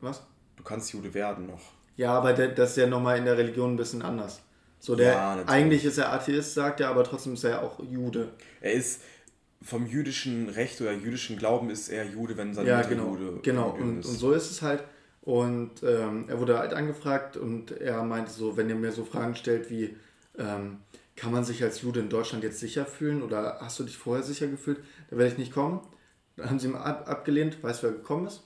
Was? 0.00 0.22
Du 0.56 0.62
kannst 0.64 0.92
Jude 0.92 1.12
werden 1.14 1.46
noch. 1.46 1.60
Ja, 1.96 2.12
aber 2.12 2.32
das 2.32 2.70
ist 2.70 2.76
ja 2.76 2.86
nochmal 2.86 3.18
in 3.18 3.24
der 3.24 3.36
Religion 3.38 3.74
ein 3.74 3.76
bisschen 3.76 4.02
anders. 4.02 4.40
So 4.80 4.94
der, 4.94 5.12
Ja, 5.12 5.42
eigentlich 5.46 5.84
ist 5.84 5.98
er 5.98 6.12
Atheist, 6.12 6.54
sagt 6.54 6.80
er, 6.80 6.88
aber 6.90 7.04
trotzdem 7.04 7.34
ist 7.34 7.44
er 7.44 7.50
ja 7.50 7.60
auch 7.62 7.80
Jude. 7.90 8.28
Er 8.60 8.72
ist 8.72 9.00
vom 9.62 9.86
jüdischen 9.86 10.48
Recht 10.50 10.80
oder 10.80 10.92
jüdischen 10.92 11.38
Glauben 11.38 11.70
ist 11.70 11.88
er 11.88 12.04
Jude, 12.04 12.36
wenn 12.36 12.54
seine 12.54 12.68
Ja, 12.68 12.76
Mutter 12.76 12.88
genau. 12.90 13.16
Jude 13.16 13.40
genau. 13.42 13.70
Und, 13.70 14.00
ist. 14.00 14.06
und 14.06 14.14
so 14.18 14.32
ist 14.32 14.50
es 14.50 14.62
halt. 14.62 14.84
Und 15.22 15.82
ähm, 15.82 16.26
er 16.28 16.38
wurde 16.38 16.58
halt 16.58 16.72
angefragt 16.72 17.36
und 17.36 17.72
er 17.72 18.02
meinte 18.04 18.30
so, 18.30 18.56
wenn 18.56 18.68
ihr 18.68 18.76
mir 18.76 18.92
so 18.92 19.04
Fragen 19.04 19.34
stellt 19.34 19.70
wie, 19.70 19.96
ähm, 20.38 20.78
kann 21.16 21.32
man 21.32 21.44
sich 21.44 21.62
als 21.62 21.80
Jude 21.80 22.00
in 22.00 22.08
Deutschland 22.08 22.44
jetzt 22.44 22.60
sicher 22.60 22.84
fühlen 22.86 23.22
oder 23.22 23.58
hast 23.60 23.78
du 23.78 23.84
dich 23.84 23.96
vorher 23.96 24.22
sicher 24.22 24.46
gefühlt, 24.46 24.78
da 25.10 25.16
werde 25.16 25.32
ich 25.32 25.38
nicht 25.38 25.52
kommen. 25.52 25.80
Dann 26.36 26.50
haben 26.50 26.58
sie 26.58 26.68
ihm 26.68 26.76
ab, 26.76 27.08
abgelehnt, 27.08 27.62
weißt 27.62 27.82
du, 27.82 27.86
wer 27.86 27.94
gekommen 27.94 28.26
ist? 28.26 28.42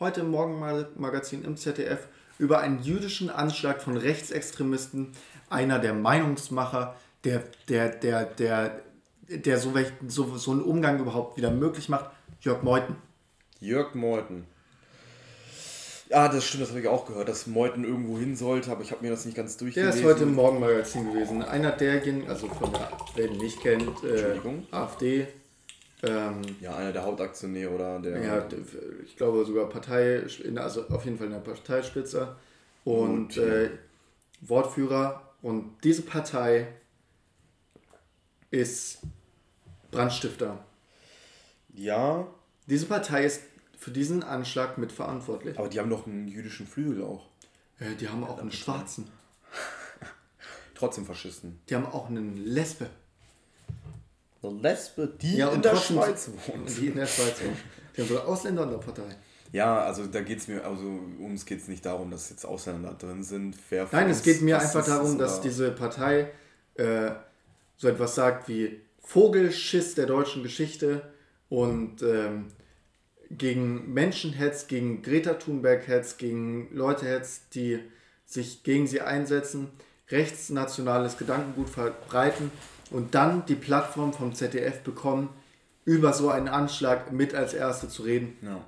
Heute 0.00 0.22
im 0.22 0.30
Morgenmagazin 0.30 1.44
im 1.44 1.56
ZDF 1.56 2.08
über 2.38 2.58
einen 2.60 2.82
jüdischen 2.82 3.30
Anschlag 3.30 3.80
von 3.80 3.96
Rechtsextremisten, 3.96 5.12
einer 5.48 5.78
der 5.78 5.94
Meinungsmacher, 5.94 6.96
der, 7.22 7.44
der, 7.68 7.90
der, 7.90 8.24
der, 8.24 8.80
der 9.28 9.58
so, 9.58 9.72
so, 10.08 10.36
so 10.36 10.50
einen 10.50 10.62
Umgang 10.62 10.98
überhaupt 10.98 11.36
wieder 11.36 11.52
möglich 11.52 11.88
macht, 11.88 12.10
Jörg 12.40 12.64
Meuthen. 12.64 12.96
Jörg 13.60 13.94
Meuthen. 13.94 14.44
Ja, 16.12 16.28
das 16.28 16.44
stimmt, 16.44 16.62
das 16.64 16.68
habe 16.70 16.80
ich 16.80 16.88
auch 16.88 17.06
gehört, 17.06 17.28
dass 17.30 17.46
Meuthen 17.46 17.84
irgendwo 17.84 18.18
hin 18.18 18.36
sollte, 18.36 18.70
aber 18.70 18.82
ich 18.82 18.90
habe 18.90 19.02
mir 19.02 19.10
das 19.10 19.24
nicht 19.24 19.34
ganz 19.34 19.56
Der 19.56 19.64
durchgelesen. 19.64 20.00
ist 20.00 20.04
heute 20.06 20.24
im 20.24 20.34
Morgenmagazin 20.34 21.10
gewesen. 21.10 21.42
Einer 21.42 21.70
derjenigen, 21.72 22.28
also 22.28 22.48
von 22.48 22.70
der, 22.70 22.90
wer 23.14 23.30
ihn 23.30 23.38
nicht 23.38 23.60
kennt, 23.62 24.04
äh? 24.04 24.38
AfD, 24.70 25.26
ähm, 26.02 26.42
Ja, 26.60 26.76
einer 26.76 26.92
der 26.92 27.04
Hauptaktionäre 27.04 27.70
oder 27.70 27.98
der. 27.98 28.22
ja, 28.22 28.46
ich 29.06 29.16
glaube 29.16 29.42
sogar 29.46 29.70
Partei, 29.70 30.22
also 30.56 30.86
auf 30.88 31.02
jeden 31.06 31.16
Fall 31.16 31.28
in 31.28 31.32
der 31.32 31.38
Parteispitze 31.40 32.36
und 32.84 33.34
ja. 33.36 33.42
äh, 33.44 33.70
Wortführer. 34.42 35.22
Und 35.40 35.76
diese 35.82 36.02
Partei 36.02 36.66
ist 38.50 38.98
Brandstifter. 39.90 40.58
ja, 41.74 42.26
Diese 42.66 42.84
Partei 42.86 43.24
ist 43.24 43.40
für 43.82 43.90
diesen 43.90 44.22
Anschlag 44.22 44.78
mitverantwortlich. 44.78 45.58
aber 45.58 45.68
die 45.68 45.80
haben 45.80 45.90
doch 45.90 46.06
einen 46.06 46.28
jüdischen 46.28 46.68
Flügel 46.68 47.02
auch. 47.02 47.26
Äh, 47.80 47.96
die 47.98 48.08
haben 48.08 48.22
auch 48.22 48.38
einen 48.38 48.52
Schwarzen. 48.52 49.08
Trotzdem 50.76 51.04
Faschisten. 51.04 51.60
Die 51.68 51.74
haben 51.74 51.86
auch 51.86 52.08
einen 52.08 52.36
Lesbe. 52.36 52.86
Eine 54.40 54.52
Lesbe, 54.60 55.08
die 55.20 55.36
Ja, 55.36 55.48
in 55.52 55.62
der 55.62 55.74
Schweiz 55.74 56.30
wohnt. 56.46 56.78
Die 56.78 56.86
in 56.86 56.94
der 56.94 57.06
Schweiz 57.06 57.40
wohnen. 57.42 57.56
Die 57.96 58.02
haben 58.02 58.08
sogar 58.08 58.28
Ausländer 58.28 58.62
in 58.62 58.70
der 58.70 58.78
Partei. 58.78 59.16
Ja, 59.50 59.80
also 59.84 60.06
da 60.06 60.20
geht 60.20 60.38
es 60.38 60.46
mir, 60.48 60.64
also 60.64 61.00
uns 61.18 61.44
geht 61.44 61.60
es 61.60 61.66
nicht 61.66 61.84
darum, 61.84 62.10
dass 62.12 62.30
jetzt 62.30 62.46
Ausländer 62.46 62.94
drin 62.94 63.24
sind. 63.24 63.56
Nein, 63.90 64.10
es 64.10 64.22
geht 64.22 64.42
mir 64.42 64.60
einfach 64.60 64.86
darum, 64.86 65.18
dass 65.18 65.34
oder- 65.34 65.42
diese 65.42 65.72
Partei 65.72 66.30
äh, 66.76 67.10
so 67.76 67.88
etwas 67.88 68.14
sagt 68.14 68.48
wie 68.48 68.80
Vogelschiss 69.00 69.96
der 69.96 70.06
deutschen 70.06 70.44
Geschichte 70.44 71.02
und 71.48 72.00
ähm, 72.02 72.46
gegen 73.38 73.92
Menschen 73.92 74.32
hetzt, 74.32 74.68
gegen 74.68 75.02
Greta 75.02 75.34
Thunberg 75.34 75.86
hetzt, 75.88 76.18
gegen 76.18 76.68
Leute 76.74 77.06
hetzt, 77.06 77.54
die 77.54 77.78
sich 78.26 78.62
gegen 78.62 78.86
sie 78.86 79.00
einsetzen, 79.00 79.68
rechtsnationales 80.10 81.18
Gedankengut 81.18 81.68
verbreiten 81.68 82.50
und 82.90 83.14
dann 83.14 83.46
die 83.46 83.54
Plattform 83.54 84.12
vom 84.12 84.34
ZDF 84.34 84.80
bekommen, 84.80 85.30
über 85.84 86.12
so 86.12 86.30
einen 86.30 86.48
Anschlag 86.48 87.12
mit 87.12 87.34
als 87.34 87.54
Erste 87.54 87.88
zu 87.88 88.02
reden. 88.02 88.36
Ja. 88.42 88.64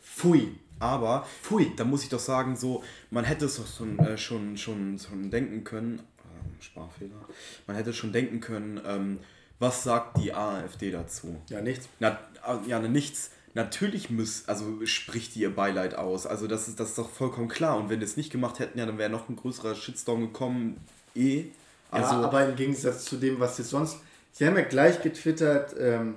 Pfui. 0.00 0.58
Aber 0.78 1.26
Pfui. 1.42 1.72
da 1.76 1.84
muss 1.84 2.02
ich 2.02 2.08
doch 2.08 2.18
sagen, 2.18 2.56
so, 2.56 2.82
man 3.10 3.24
hätte 3.24 3.46
es 3.46 3.56
doch 3.56 3.66
schon, 3.66 3.98
äh, 3.98 4.18
schon, 4.18 4.56
schon, 4.56 4.98
schon 4.98 5.30
denken 5.30 5.64
können, 5.64 6.00
ähm, 6.24 6.52
Sprachfehler, 6.60 7.28
man 7.66 7.76
hätte 7.76 7.92
schon 7.92 8.12
denken 8.12 8.40
können, 8.40 8.80
ähm, 8.86 9.18
was 9.58 9.84
sagt 9.84 10.18
die 10.18 10.34
AfD 10.34 10.90
dazu? 10.90 11.40
Ja, 11.48 11.62
nichts. 11.62 11.88
Na, 11.98 12.18
äh, 12.46 12.68
ja, 12.68 12.78
nichts. 12.80 13.30
Natürlich 13.56 14.10
muss, 14.10 14.46
also 14.48 14.84
spricht 14.84 15.34
die 15.34 15.40
ihr 15.40 15.54
Beileid 15.56 15.94
aus. 15.94 16.26
Also 16.26 16.46
das 16.46 16.68
ist, 16.68 16.78
das 16.78 16.90
ist 16.90 16.98
doch 16.98 17.08
vollkommen 17.08 17.48
klar. 17.48 17.78
Und 17.78 17.88
wenn 17.88 18.00
die 18.00 18.04
es 18.04 18.18
nicht 18.18 18.30
gemacht 18.30 18.58
hätten, 18.58 18.78
ja, 18.78 18.84
dann 18.84 18.98
wäre 18.98 19.08
noch 19.08 19.30
ein 19.30 19.36
größerer 19.36 19.74
Shitstorm 19.74 20.20
gekommen. 20.20 20.76
Eh. 21.14 21.44
Also, 21.90 22.16
ja, 22.16 22.20
aber 22.20 22.46
im 22.46 22.54
Gegensatz 22.54 23.06
zu 23.06 23.16
dem, 23.16 23.40
was 23.40 23.56
jetzt 23.56 23.70
sonst. 23.70 23.96
Sie 24.32 24.46
haben 24.46 24.58
ja 24.58 24.62
gleich 24.64 25.00
getwittert, 25.00 25.74
ähm, 25.80 26.16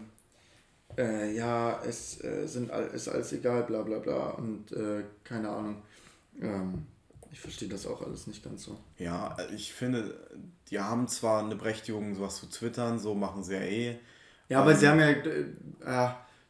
äh, 0.98 1.34
ja, 1.34 1.82
es 1.88 2.22
äh, 2.22 2.46
sind 2.46 2.72
all, 2.72 2.88
ist 2.88 3.08
alles 3.08 3.32
egal, 3.32 3.64
bla 3.64 3.84
bla 3.84 4.00
bla 4.00 4.32
und 4.32 4.74
äh, 4.74 5.04
keine 5.24 5.48
Ahnung. 5.48 5.82
Ähm, 6.42 6.86
ich 7.32 7.40
verstehe 7.40 7.70
das 7.70 7.88
auch 7.88 8.06
alles 8.06 8.28
nicht 8.28 8.44
ganz 8.44 8.64
so. 8.64 8.78
ja, 8.98 9.38
ich 9.56 9.72
finde, 9.72 10.20
die 10.70 10.82
haben 10.82 11.08
zwar 11.08 11.42
eine 11.46 11.56
Berechtigung, 11.56 12.16
sowas 12.16 12.36
zu 12.36 12.48
twittern, 12.48 13.00
so 13.00 13.16
machen 13.16 13.46
sie 13.46 13.54
ja 13.54 13.62
eh. 13.62 14.00
Ja, 14.50 14.60
aber 14.60 14.76
sie 14.76 14.90
haben 14.90 15.00
ja 15.00 15.12
äh, 15.12 15.46
äh, 15.86 16.10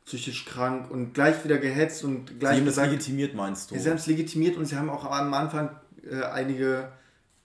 psychisch 0.10 0.46
krank 0.46 0.90
und 0.90 1.14
gleich 1.14 1.44
wieder 1.44 1.60
gehetzt 1.60 2.04
und 2.04 2.30
Sie 2.30 2.36
gleich 2.40 2.58
haben 2.58 2.66
das 2.66 2.76
gesagt, 2.76 2.92
legitimiert, 2.92 3.36
meinst 3.36 3.70
du? 3.70 3.78
sie 3.78 3.90
haben 3.90 3.98
es 3.98 4.08
legitimiert 4.08 4.58
und 4.58 4.66
sie 4.66 4.76
haben 4.76 4.90
auch 4.90 5.06
am 5.06 5.34
Anfang 5.36 5.70
äh, 6.10 6.24
einige, 6.24 6.92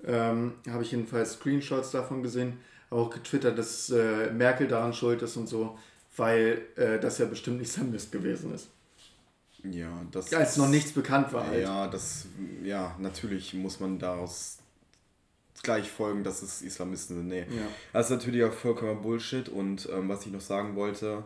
ähm, 0.03 0.55
habe 0.71 0.83
ich 0.83 0.93
jedenfalls 0.93 1.35
Screenshots 1.35 1.91
davon 1.91 2.23
gesehen, 2.23 2.59
auch 2.89 3.11
getwittert, 3.11 3.59
dass 3.59 3.91
äh, 3.91 4.31
Merkel 4.33 4.67
daran 4.67 4.95
schuld 4.95 5.21
ist 5.21 5.37
und 5.37 5.47
so, 5.47 5.79
weil 6.17 6.63
äh, 6.77 6.99
das 6.99 7.19
ja 7.19 7.27
bestimmt 7.27 7.59
nicht 7.61 7.71
sein 7.71 7.91
Mist 7.91 8.11
gewesen 8.11 8.55
ist. 8.55 8.69
Ja, 9.71 9.91
das 10.11 10.33
Als 10.33 10.57
noch 10.57 10.69
nichts 10.69 10.93
bekannt 10.93 11.35
war 11.35 11.47
halt. 11.47 11.63
Ja, 11.63 11.87
das, 11.87 12.27
ja, 12.63 12.97
natürlich 12.99 13.53
muss 13.53 13.79
man 13.79 13.99
daraus 13.99 14.59
gleich 15.63 15.91
folgen, 15.91 16.25
dass 16.25 16.43
es 16.43 16.63
Islamisten 16.63 17.17
sind. 17.17 17.29
Nee. 17.29 17.41
Ja. 17.41 17.67
Das 17.93 18.07
ist 18.07 18.11
natürlich 18.11 18.45
auch 18.45 18.53
vollkommen 18.53 19.03
Bullshit. 19.03 19.49
Und 19.49 19.89
ähm, 19.93 20.09
was 20.09 20.25
ich 20.25 20.33
noch 20.33 20.43
sagen 20.43 20.77
wollte, 20.77 21.25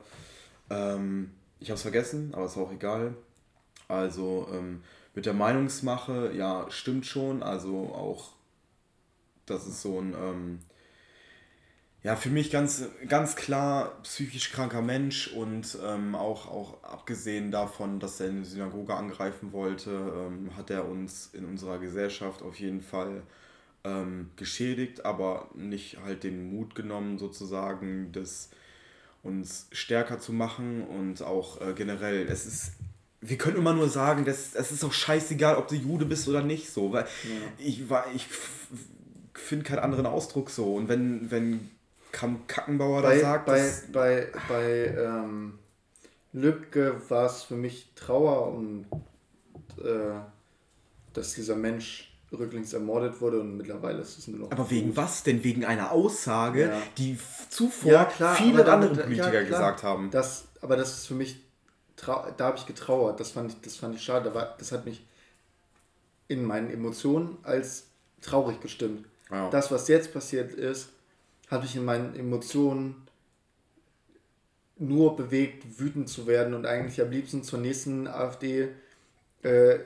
ähm, 0.71 1.33
ich 1.61 1.71
habe 1.71 1.77
es 1.77 1.83
vergessen, 1.83 2.35
aber 2.35 2.47
ist 2.47 2.57
auch 2.57 2.73
egal. 2.73 3.15
Also 3.89 4.49
ähm, 4.53 4.83
mit 5.15 5.27
der 5.27 5.35
Meinungsmache, 5.35 6.33
ja, 6.35 6.67
stimmt 6.71 7.07
schon. 7.07 7.43
Also 7.43 7.93
auch, 7.95 8.33
das 9.47 9.67
ist 9.67 9.83
so 9.83 10.01
ein, 10.01 10.15
ähm, 10.15 10.59
ja, 12.03 12.15
für 12.15 12.31
mich 12.31 12.51
ganz, 12.51 12.85
ganz 13.09 13.35
klar 13.35 14.01
psychisch 14.03 14.53
kranker 14.53 14.83
Mensch 14.83 15.29
und 15.29 15.77
ähm, 15.85 16.15
auch, 16.15 16.47
auch 16.47 16.83
abgesehen 16.85 17.51
davon, 17.51 17.99
dass 17.99 18.21
er 18.21 18.29
eine 18.29 18.45
Synagoge 18.45 18.95
angreifen 18.95 19.53
wollte, 19.53 19.91
ähm, 19.91 20.57
hat 20.57 20.71
er 20.71 20.89
uns 20.89 21.31
in 21.35 21.45
unserer 21.45 21.79
Gesellschaft 21.79 22.43
auf 22.43 22.61
jeden 22.61 22.83
Fall 22.83 23.23
ähm, 23.85 24.31
geschädigt, 24.37 25.05
aber 25.05 25.51
nicht 25.55 25.99
halt 26.05 26.23
den 26.23 26.51
Mut 26.51 26.75
genommen, 26.75 27.19
sozusagen, 27.19 28.13
das 28.13 28.51
uns 29.23 29.67
stärker 29.73 30.21
zu 30.21 30.33
machen 30.33 30.85
und 30.85 31.23
auch 31.23 31.61
äh, 31.61 31.73
generell, 31.75 32.27
es 32.29 32.47
ist, 32.47 32.73
wir 33.21 33.37
können 33.37 33.57
immer 33.57 33.73
nur 33.75 33.89
sagen, 33.89 34.25
das, 34.25 34.55
es 34.55 34.71
ist 34.71 34.85
auch 34.85 34.93
scheißegal, 34.93 35.57
ob 35.57 35.69
du 35.69 35.75
Jude 35.75 36.05
bist 36.05 36.29
oder 36.29 36.43
nicht, 36.43 36.71
so, 36.71 36.93
weil 36.93 37.07
ich 37.59 37.91
war, 37.91 38.07
ich 38.15 38.27
finde 39.35 39.65
keinen 39.65 39.81
anderen 39.81 40.07
Ausdruck 40.07 40.51
so. 40.51 40.75
Und 40.75 40.89
wenn, 40.89 41.31
wenn 41.31 41.71
Kam 42.13 42.47
Kackenbauer 42.47 43.03
da 43.03 43.09
Bei, 43.09 43.19
sagt, 43.19 43.47
bei, 43.47 43.59
dass, 43.59 43.83
bei, 43.93 44.29
bei 44.49 44.95
ähm, 44.97 45.59
Lübcke 46.33 47.01
war 47.09 47.27
es 47.27 47.43
für 47.43 47.57
mich 47.57 47.91
Trauer 47.95 48.53
und 48.55 48.87
äh, 49.79 50.21
dass 51.13 51.35
dieser 51.35 51.57
Mensch 51.57 52.08
rücklings 52.33 52.73
ermordet 52.73 53.21
wurde 53.21 53.41
und 53.41 53.57
mittlerweile 53.57 54.01
ist 54.01 54.19
es 54.19 54.29
nur 54.29 54.41
noch. 54.41 54.51
aber 54.51 54.71
wegen 54.71 54.97
was 54.97 55.23
denn? 55.23 55.43
Wegen 55.45 55.65
einer 55.65 55.93
Aussage, 55.93 56.69
Ja. 56.69 56.83
die 56.99 57.19
zuvor 57.49 58.11
viele 58.37 58.55
aber 58.55 58.65
damit- 58.65 58.89
andere 58.91 59.03
Politiker 59.05 59.33
ja, 59.33 59.45
klar. 59.45 59.45
gesagt 59.45 59.83
haben. 59.83 60.11
Das, 60.11 60.45
aber 60.61 60.77
das 60.77 60.99
ist 60.99 61.07
für 61.07 61.15
mich, 61.15 61.41
da 61.97 62.35
habe 62.39 62.59
ich 62.59 62.67
getrauert. 62.67 63.19
Das 63.21 63.31
fand 63.31 63.53
ich, 63.53 63.61
das 63.63 63.77
fand 63.77 63.95
ich 63.95 64.03
schade. 64.03 64.31
Das 64.59 64.73
hat 64.73 64.85
mich 64.85 65.05
in 66.29 66.45
meinen 66.45 66.71
Emotionen 66.71 67.39
als 67.43 67.85
traurig 68.21 68.61
gestimmt. 68.61 69.07
Ja. 69.31 69.49
Das, 69.51 69.71
was 69.71 69.89
jetzt 69.89 70.13
passiert 70.13 70.53
ist, 70.53 70.91
hat 71.51 71.63
mich 71.63 71.75
in 71.77 71.85
meinen 71.85 72.15
Emotionen 72.15 73.07
nur 74.77 75.17
bewegt, 75.17 75.81
wütend 75.81 76.09
zu 76.09 76.27
werden 76.27 76.55
und 76.55 76.67
eigentlich 76.67 77.01
am 77.01 77.11
liebsten 77.11 77.43
zur 77.43 77.59
nächsten 77.59 78.07
AfD 78.07 78.69
äh, 79.43 79.79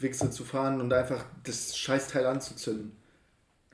Wichse 0.00 0.30
zu 0.30 0.44
fahren 0.44 0.80
und 0.80 0.92
einfach 0.92 1.24
das 1.44 1.76
Scheißteil 1.76 2.26
anzuzünden. 2.26 2.92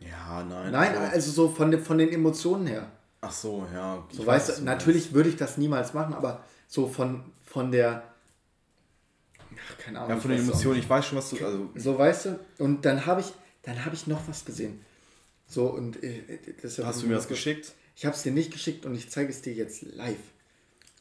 Ja, 0.01 0.42
nein. 0.44 0.72
Nein, 0.72 0.96
also, 0.96 1.12
also 1.14 1.31
so 1.33 1.48
von, 1.48 1.70
den- 1.70 1.83
von 1.83 1.98
den 1.98 2.09
Emotionen 2.11 2.66
her. 2.66 2.90
ach 3.20 3.33
so, 3.33 3.66
ja. 3.72 4.05
So 4.11 4.20
weiß, 4.20 4.27
weißt 4.27 4.48
was 4.48 4.57
du, 4.59 4.64
natürlich 4.64 5.12
würde 5.14 5.29
ich 5.29 5.37
das 5.37 5.59
niemals 5.59 5.94
machen, 5.94 6.14
aber 6.14 6.44
so 6.66 6.88
von, 6.88 7.22
von 7.44 7.70
der. 7.70 8.03
Ach, 9.38 9.79
keine 9.79 9.98
Ahnung. 10.01 10.11
Ja, 10.11 10.20
von 10.20 10.31
den 10.31 10.40
weiß 10.40 10.48
Emotionen, 10.48 10.79
ich 10.81 10.88
weiß 10.88 11.07
schon, 11.07 11.18
was 11.18 11.31
du. 11.31 11.44
Also. 11.44 11.70
So 11.77 11.98
weißt 11.98 12.25
du, 12.27 12.38
und 12.59 12.85
dann 12.85 13.07
habe 13.07 13.20
ich, 13.20 13.33
dann 13.62 13.85
habe 13.85 13.94
ich 13.94 14.07
noch 14.07 14.27
was 14.29 14.44
gesehen. 14.44 14.85
So 15.46 15.66
und 15.66 16.03
äh, 16.03 16.38
ja 16.62 16.87
hast 16.87 17.03
du 17.03 17.07
mir 17.07 17.14
das 17.14 17.29
geschickt? 17.29 17.72
Ich 17.94 18.07
habe 18.07 18.16
es 18.16 18.22
dir 18.22 18.33
nicht 18.33 18.51
geschickt 18.53 18.87
und 18.87 18.94
ich 18.94 19.11
zeige 19.11 19.31
es 19.31 19.42
dir 19.42 19.53
jetzt 19.53 19.83
live. 19.83 20.16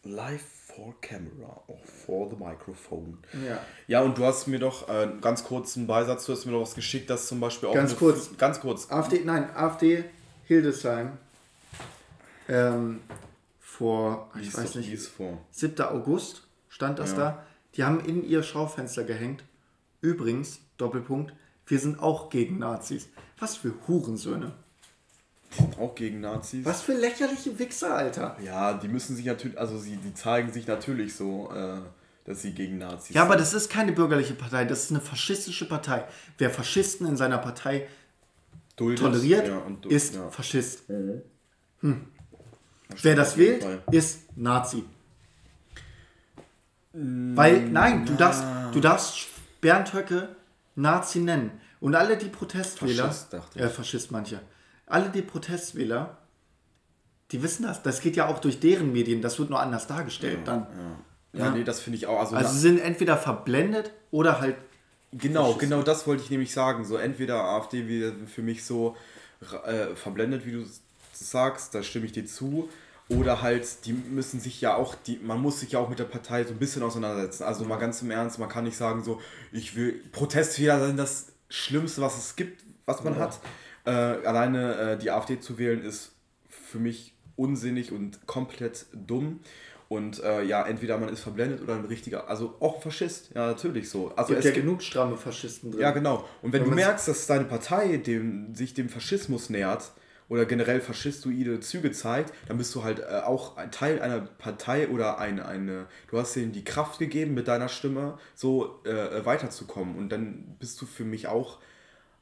Live 0.04 0.44
for 0.76 0.94
camera, 1.02 1.62
or 1.68 1.78
for 1.86 2.30
the 2.30 2.36
microphone. 2.36 3.18
Ja. 3.46 3.60
Ja, 3.88 4.02
und 4.02 4.18
du 4.18 4.26
hast 4.26 4.48
mir 4.48 4.60
doch 4.60 4.88
äh, 4.90 5.10
ganz 5.22 5.44
kurz 5.44 5.78
einen 5.78 5.88
Beisatz, 5.88 6.26
du 6.26 6.34
hast 6.34 6.46
mir 6.46 6.52
doch 6.54 6.62
was 6.62 6.76
geschickt, 6.76 7.10
dass 7.10 7.28
zum 7.28 7.40
Beispiel 7.40 7.70
auch. 7.70 7.74
Ganz 7.74 7.96
kurz. 7.96 8.30
Ganz 8.38 8.60
kurz. 8.60 8.90
AfD, 8.92 9.22
nein, 9.24 9.50
AfD 9.56 10.04
Hildesheim. 10.46 11.18
Ähm, 12.48 13.02
vor, 13.60 14.30
ich 14.36 14.42
Lies 14.46 14.58
weiß 14.58 14.76
nicht, 14.76 15.02
vor. 15.08 15.38
7. 15.52 15.82
August 15.86 16.44
stand 16.70 17.00
das 17.00 17.12
Ja. 17.12 17.18
da. 17.18 17.46
Die 17.76 17.84
haben 17.84 18.00
in 18.04 18.28
ihr 18.28 18.44
Schaufenster 18.44 19.04
gehängt. 19.04 19.44
Übrigens, 20.02 20.60
Doppelpunkt, 20.78 21.34
wir 21.66 21.80
sind 21.80 22.00
auch 22.00 22.30
gegen 22.30 22.60
Nazis. 22.60 23.08
Was 23.40 23.56
für 23.56 23.74
Hurensöhne. 23.88 24.52
Sind 25.56 25.78
auch 25.80 25.94
gegen 25.96 26.22
Nazis. 26.22 26.64
Was 26.66 26.82
für 26.82 26.94
lächerliche 26.94 27.58
Wichser, 27.60 27.96
Alter. 27.96 28.38
Ja, 28.44 28.74
die 28.74 28.88
müssen 28.88 29.16
sich 29.16 29.26
natürlich, 29.26 29.58
also 29.60 29.78
sie, 29.78 29.98
die 29.98 30.14
zeigen 30.14 30.52
sich 30.52 30.66
natürlich 30.68 31.16
so, 31.16 31.52
äh, 31.54 31.78
dass 32.26 32.42
sie 32.42 32.54
gegen 32.54 32.78
Nazis 32.78 33.16
Ja, 33.16 33.24
aber 33.24 33.34
sind. 33.34 33.42
das 33.42 33.54
ist 33.54 33.70
keine 33.70 33.92
bürgerliche 33.92 34.34
Partei, 34.34 34.64
das 34.66 34.84
ist 34.86 34.92
eine 34.92 35.02
faschistische 35.02 35.68
Partei. 35.68 36.06
Wer 36.38 36.50
Faschisten 36.50 37.06
in 37.08 37.18
seiner 37.18 37.38
Partei 37.40 37.88
Duldet, 38.78 39.00
toleriert, 39.04 39.48
ja, 39.48 39.58
und 39.60 39.84
du- 39.86 39.90
ist 39.90 40.16
ja. 40.16 40.30
Faschist. 40.30 40.84
Das 40.90 40.96
Wer 41.82 42.98
stimmt 42.98 43.18
das 43.18 43.38
wählt, 43.38 43.64
Fall. 43.64 43.84
ist 43.92 44.38
Nazi. 44.38 44.84
Weil, 46.94 47.70
nein, 47.70 48.06
du 48.06 48.16
darfst, 48.16 48.44
du 48.74 48.80
darfst 48.82 49.28
Bernd 49.62 49.94
Höcke 49.94 50.36
Nazi 50.76 51.20
nennen. 51.20 51.52
Und 51.80 51.96
alle 51.96 52.18
die 52.18 52.28
Protestwähler, 52.28 53.06
Faschist, 53.06 53.34
dachte 53.34 53.60
ich. 53.60 53.66
äh, 53.66 53.70
Faschist 53.70 54.12
manche, 54.12 54.40
alle 54.92 55.10
die 55.10 55.22
Protestwähler, 55.22 56.18
die 57.32 57.42
wissen 57.42 57.64
das. 57.64 57.82
Das 57.84 58.02
geht 58.02 58.16
ja 58.16 58.28
auch 58.28 58.40
durch 58.40 58.60
deren 58.60 58.92
Medien, 58.92 59.22
das 59.22 59.40
wird 59.40 59.50
nur 59.50 59.60
anders 59.60 59.88
dargestellt 59.88 60.40
dann. 60.46 60.68
Ja, 61.34 61.46
Ja. 61.46 61.52
nee, 61.52 61.64
das 61.64 61.80
finde 61.80 61.98
ich 61.98 62.08
auch. 62.08 62.20
Also, 62.20 62.36
Also 62.36 62.54
sind 62.58 62.80
entweder 62.80 63.18
verblendet 63.18 63.92
oder 64.12 64.40
halt 64.42 64.56
Genau, 65.14 65.56
genau 65.56 65.82
das 65.82 66.08
wollte 66.08 66.24
ich 66.24 66.30
nämlich 66.30 66.54
sagen. 66.54 66.86
So 66.86 66.96
entweder 66.96 67.44
AfD 67.44 67.88
wie 67.88 68.14
für 68.28 68.42
mich 68.42 68.64
so 68.64 68.96
äh, 69.66 69.94
verblendet, 69.96 70.46
wie 70.46 70.54
du 70.54 70.66
sagst, 71.12 71.76
da 71.76 71.84
stimme 71.84 72.06
ich 72.06 72.14
dir 72.14 72.26
zu. 72.26 72.70
Oder 73.10 73.42
halt, 73.42 73.86
die 73.86 73.92
müssen 73.92 74.40
sich 74.40 74.62
ja 74.62 74.76
auch, 74.76 74.96
die, 74.96 75.20
man 75.22 75.42
muss 75.42 75.60
sich 75.60 75.74
ja 75.74 75.80
auch 75.80 75.90
mit 75.90 76.00
der 76.00 76.06
Partei 76.06 76.46
so 76.46 76.52
ein 76.54 76.60
bisschen 76.60 76.82
auseinandersetzen. 76.82 77.44
Also 77.44 77.66
mal 77.66 77.76
ganz 77.76 78.02
im 78.02 78.10
Ernst, 78.12 78.40
man 78.40 78.48
kann 78.48 78.64
nicht 78.64 78.78
sagen 78.78 79.04
so, 79.04 79.20
ich 79.52 79.76
will, 79.76 80.02
Protestfehler 80.14 80.88
sind 80.88 80.96
das 80.96 81.28
Schlimmste, 81.50 82.02
was 82.02 82.18
es 82.18 82.38
gibt, 82.38 82.64
was 82.86 83.04
man 83.04 83.18
hat. 83.20 83.40
Äh, 83.86 83.92
alleine 83.92 84.76
äh, 84.76 84.98
die 84.98 85.12
AfD 85.12 85.40
zu 85.40 85.58
wählen 85.58 85.84
ist 85.84 86.14
für 86.50 86.80
mich 86.80 87.16
unsinnig 87.36 87.92
und 87.92 88.26
komplett 88.28 88.86
dumm. 88.94 89.40
Und 89.90 90.24
äh, 90.24 90.44
ja, 90.44 90.66
entweder 90.66 90.98
man 90.98 91.10
ist 91.10 91.20
verblendet 91.20 91.62
oder 91.62 91.76
ein 91.76 91.84
richtiger, 91.84 92.30
also 92.30 92.56
auch 92.62 92.78
ein 92.78 92.82
Faschist, 92.82 93.32
ja 93.36 93.48
natürlich 93.48 93.90
so. 93.90 94.14
Also 94.16 94.30
gibt 94.30 94.40
es 94.40 94.46
ja 94.46 94.52
gibt 94.52 94.66
genug 94.66 94.82
stramme 94.82 95.18
Faschisten 95.18 95.72
drin. 95.72 95.82
ja, 95.82 95.92
genau. 95.92 96.26
Und 96.42 96.54
wenn, 96.54 96.62
Wenn 96.62 96.70
du 96.70 96.76
merkst, 96.76 97.10
dass 97.10 97.28
deine 97.28 97.44
Partei 97.44 97.98
dem, 97.98 98.56
sich 98.56 98.74
dem 98.74 98.88
Faschismus 98.88 99.50
nähert 99.50 99.92
oder 100.30 100.46
generell 100.46 100.80
faschistoide 100.80 101.60
Züge 101.60 101.92
zeigt, 101.92 102.34
dann 102.48 102.58
bist 102.58 102.74
du 102.74 102.84
halt 102.84 103.00
äh, 103.00 103.20
auch 103.26 103.58
ein 103.58 103.70
Teil 103.70 104.02
einer 104.02 104.22
Partei 104.22 104.88
oder 104.88 105.20
eine, 105.20 105.46
eine, 105.46 105.88
du 106.10 106.18
hast 106.18 106.38
denen 106.38 106.54
die 106.54 106.64
Kraft 106.64 107.00
gegeben, 107.00 107.34
mit 107.34 107.50
deiner 107.50 107.68
Stimme 107.68 108.18
so 108.34 108.80
äh, 108.86 109.26
weiterzukommen. 109.26 109.98
Und 109.98 110.08
dann 110.14 110.56
bist 110.58 110.82
du 110.82 110.86
für 110.86 111.04
mich 111.04 111.28
auch 111.28 111.60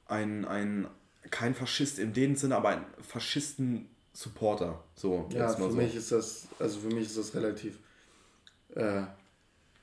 ein, 0.08 0.44
ein 0.46 0.88
kein 1.32 1.54
Faschist 1.56 2.00
in 2.00 2.14
dem 2.14 2.36
Sinne, 2.36 2.56
aber 2.58 2.70
ein 2.70 2.86
Faschisten-Supporter. 3.02 4.84
So, 4.96 5.28
Ja, 5.32 5.50
für 5.50 5.70
so. 5.72 5.78
mich 5.78 5.96
ist 5.96 6.12
das, 6.12 6.48
also 6.60 6.80
für 6.80 6.88
mich 6.88 7.06
ist 7.08 7.18
das 7.18 7.34
relativ 7.36 7.78
äh, 8.76 9.04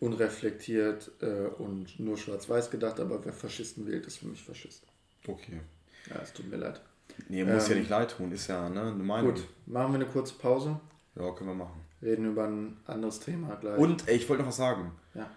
unreflektiert 0.00 1.10
äh, 1.20 1.46
und 1.58 1.98
nur 1.98 2.16
schwarz-weiß 2.16 2.70
gedacht, 2.70 3.00
aber 3.00 3.24
wer 3.24 3.32
Faschisten 3.32 3.86
wählt, 3.86 4.06
ist 4.06 4.18
für 4.18 4.26
mich 4.26 4.42
Faschist. 4.42 4.82
Okay. 5.26 5.60
Ja, 6.10 6.16
es 6.22 6.32
tut 6.32 6.48
mir 6.50 6.56
leid. 6.58 6.80
Nee, 7.28 7.44
muss 7.44 7.68
ja 7.68 7.74
Ähm, 7.74 7.80
nicht 7.80 7.90
leid 7.90 8.10
tun, 8.16 8.30
ist 8.32 8.46
ja 8.48 8.68
ne, 8.68 8.80
eine 8.82 9.02
Meinung. 9.02 9.32
Gut, 9.34 9.44
machen 9.66 9.92
wir 9.92 10.00
eine 10.00 10.06
kurze 10.06 10.34
Pause, 10.34 10.78
Ja, 11.14 11.30
können 11.32 11.50
wir 11.50 11.54
machen. 11.54 11.80
reden 12.02 12.26
über 12.26 12.44
ein 12.46 12.76
anderes 12.86 13.20
Thema 13.20 13.56
gleich. 13.56 13.78
Und 13.78 14.06
ey, 14.06 14.16
ich 14.16 14.28
wollte 14.28 14.42
noch 14.42 14.48
was 14.50 14.56
sagen. 14.58 14.92
Ja. 15.14 15.30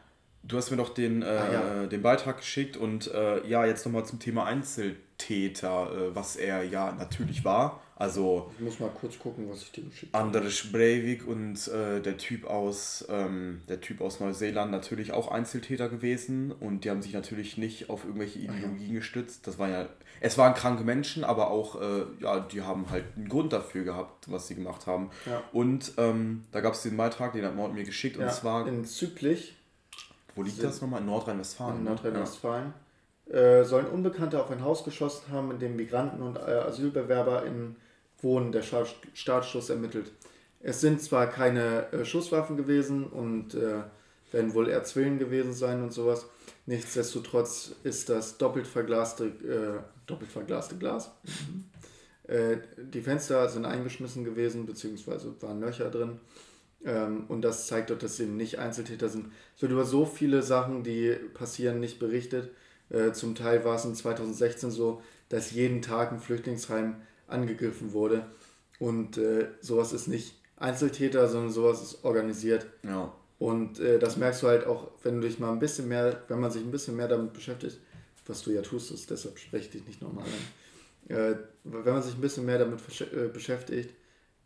Du 0.43 0.57
hast 0.57 0.71
mir 0.71 0.77
doch 0.77 0.93
den, 0.93 1.21
äh, 1.21 1.25
Ah, 1.25 1.51
ja. 1.53 1.85
den 1.87 2.01
Beitrag 2.01 2.37
geschickt 2.37 2.75
und 2.77 3.07
äh, 3.13 3.45
ja, 3.47 3.65
jetzt 3.65 3.85
nochmal 3.85 4.05
zum 4.05 4.19
Thema 4.19 4.45
Einzeltäter, 4.45 5.91
äh, 5.91 6.15
was 6.15 6.35
er 6.35 6.63
ja 6.63 6.91
natürlich 6.93 7.43
war. 7.45 7.81
Also 7.95 8.49
Ich 8.57 8.61
muss 8.63 8.79
mal 8.79 8.89
kurz 8.89 9.19
gucken, 9.19 9.49
was 9.49 9.61
ich 9.63 9.71
dir 9.73 9.83
geschickt 9.83 10.13
habe. 10.13 10.23
Anders 10.23 10.71
Breivik 10.71 11.27
und 11.27 11.67
äh, 11.67 11.99
der 11.99 12.15
Typ 12.15 12.45
aus 12.45 13.05
ähm, 13.09 13.59
der 13.67 13.81
Typ 13.81 13.99
aus 13.99 14.21
Neuseeland 14.21 14.71
natürlich 14.71 15.11
auch 15.11 15.29
Einzeltäter 15.29 15.89
gewesen 15.89 16.53
und 16.53 16.85
die 16.85 16.89
haben 16.89 17.01
sich 17.01 17.11
natürlich 17.11 17.57
nicht 17.57 17.89
auf 17.89 18.05
irgendwelche 18.05 18.39
Ideologien 18.39 18.93
gestützt. 18.95 19.45
Das 19.47 19.59
war 19.59 19.67
ja, 19.67 19.89
es 20.21 20.37
waren 20.37 20.53
kranke 20.53 20.85
Menschen, 20.85 21.25
aber 21.25 21.51
auch 21.51 21.81
äh, 21.81 22.05
ja, 22.21 22.39
die 22.39 22.61
haben 22.61 22.89
halt 22.89 23.03
einen 23.17 23.27
Grund 23.27 23.51
dafür 23.51 23.83
gehabt, 23.83 24.31
was 24.31 24.47
sie 24.47 24.55
gemacht 24.55 24.87
haben. 24.87 25.09
Ja. 25.25 25.43
Und 25.51 25.91
ähm, 25.97 26.45
da 26.53 26.61
gab 26.61 26.75
es 26.75 26.83
den 26.83 26.95
Beitrag, 26.95 27.33
den 27.33 27.43
hat 27.43 27.55
Mord 27.57 27.73
mir 27.73 27.83
geschickt 27.83 28.15
und 28.15 28.23
Ja, 28.23 28.29
zwar, 28.31 28.65
in 28.65 28.85
Züglich 28.85 29.57
wo 30.39 30.43
liegt 30.43 30.63
das 30.63 30.81
nochmal? 30.81 31.01
In 31.01 31.07
Nordrhein-Westfalen. 31.07 31.77
in 31.79 31.83
ne? 31.83 31.89
Nordrhein-Westfalen 31.89 32.73
äh, 33.29 33.63
sollen 33.65 33.87
Unbekannte 33.87 34.41
auf 34.41 34.49
ein 34.51 34.63
Haus 34.63 34.85
geschossen 34.85 35.31
haben, 35.31 35.51
in 35.51 35.59
dem 35.59 35.75
Migranten 35.75 36.21
und 36.21 36.37
äh, 36.37 36.39
Asylbewerber 36.39 37.45
in 37.45 37.75
wohnen, 38.21 38.53
der 38.53 38.63
Startschuss 38.63 39.69
ermittelt. 39.69 40.11
Es 40.61 40.79
sind 40.79 41.01
zwar 41.01 41.27
keine 41.27 41.91
äh, 41.91 42.05
Schusswaffen 42.05 42.55
gewesen 42.55 43.05
und 43.05 43.53
äh, 43.53 43.83
werden 44.31 44.53
wohl 44.53 44.69
eher 44.69 44.83
Zwillen 44.83 45.19
gewesen 45.19 45.53
sein 45.53 45.83
und 45.83 45.91
sowas. 45.91 46.25
Nichtsdestotrotz 46.65 47.75
ist 47.83 48.09
das 48.09 48.37
doppelt 48.37 48.67
verglaste, 48.67 49.25
äh, 49.25 49.81
doppelt 50.05 50.31
verglaste 50.31 50.77
Glas. 50.77 51.11
äh, 52.27 52.57
die 52.77 53.01
Fenster 53.01 53.49
sind 53.49 53.65
eingeschmissen 53.65 54.23
gewesen, 54.23 54.65
beziehungsweise 54.65 55.33
waren 55.41 55.59
Löcher 55.59 55.89
drin. 55.89 56.19
Ähm, 56.85 57.25
und 57.27 57.41
das 57.41 57.67
zeigt 57.67 57.89
doch, 57.89 57.97
dass 57.97 58.17
sie 58.17 58.25
nicht 58.25 58.59
Einzeltäter 58.59 59.09
sind. 59.09 59.31
Es 59.55 59.61
wird 59.61 59.71
über 59.71 59.85
so 59.85 60.05
viele 60.05 60.41
Sachen, 60.41 60.83
die 60.83 61.13
passieren, 61.33 61.79
nicht 61.79 61.99
berichtet. 61.99 62.51
Äh, 62.89 63.11
zum 63.11 63.35
Teil 63.35 63.65
war 63.65 63.75
es 63.75 63.85
in 63.85 63.95
2016 63.95 64.71
so, 64.71 65.01
dass 65.29 65.51
jeden 65.51 65.81
Tag 65.81 66.11
ein 66.11 66.19
Flüchtlingsheim 66.19 66.95
angegriffen 67.27 67.93
wurde. 67.93 68.25
Und 68.79 69.17
äh, 69.17 69.47
sowas 69.61 69.93
ist 69.93 70.07
nicht 70.07 70.35
Einzeltäter, 70.55 71.27
sondern 71.27 71.51
sowas 71.51 71.81
ist 71.81 72.03
organisiert. 72.03 72.65
Ja. 72.83 73.13
Und 73.37 73.79
äh, 73.79 73.99
das 73.99 74.17
merkst 74.17 74.43
du 74.43 74.47
halt 74.47 74.65
auch, 74.65 74.91
wenn 75.03 75.21
du 75.21 75.27
dich 75.27 75.39
mal 75.39 75.51
ein 75.51 75.59
bisschen 75.59 75.87
mehr, 75.87 76.23
wenn 76.27 76.39
man 76.39 76.51
sich 76.51 76.63
ein 76.63 76.71
bisschen 76.71 76.95
mehr 76.95 77.07
damit 77.07 77.33
beschäftigt, 77.33 77.79
was 78.25 78.43
du 78.43 78.51
ja 78.51 78.61
tust, 78.61 78.91
ist, 78.91 79.09
deshalb 79.09 79.39
spreche 79.39 79.65
ich 79.65 79.71
dich 79.71 79.87
nicht 79.87 80.01
nochmal 80.01 80.25
an. 80.25 81.15
Äh, 81.15 81.35
wenn 81.63 81.93
man 81.93 82.03
sich 82.03 82.15
ein 82.15 82.21
bisschen 82.21 82.45
mehr 82.45 82.59
damit 82.59 82.79
äh, 83.01 83.27
beschäftigt, 83.27 83.93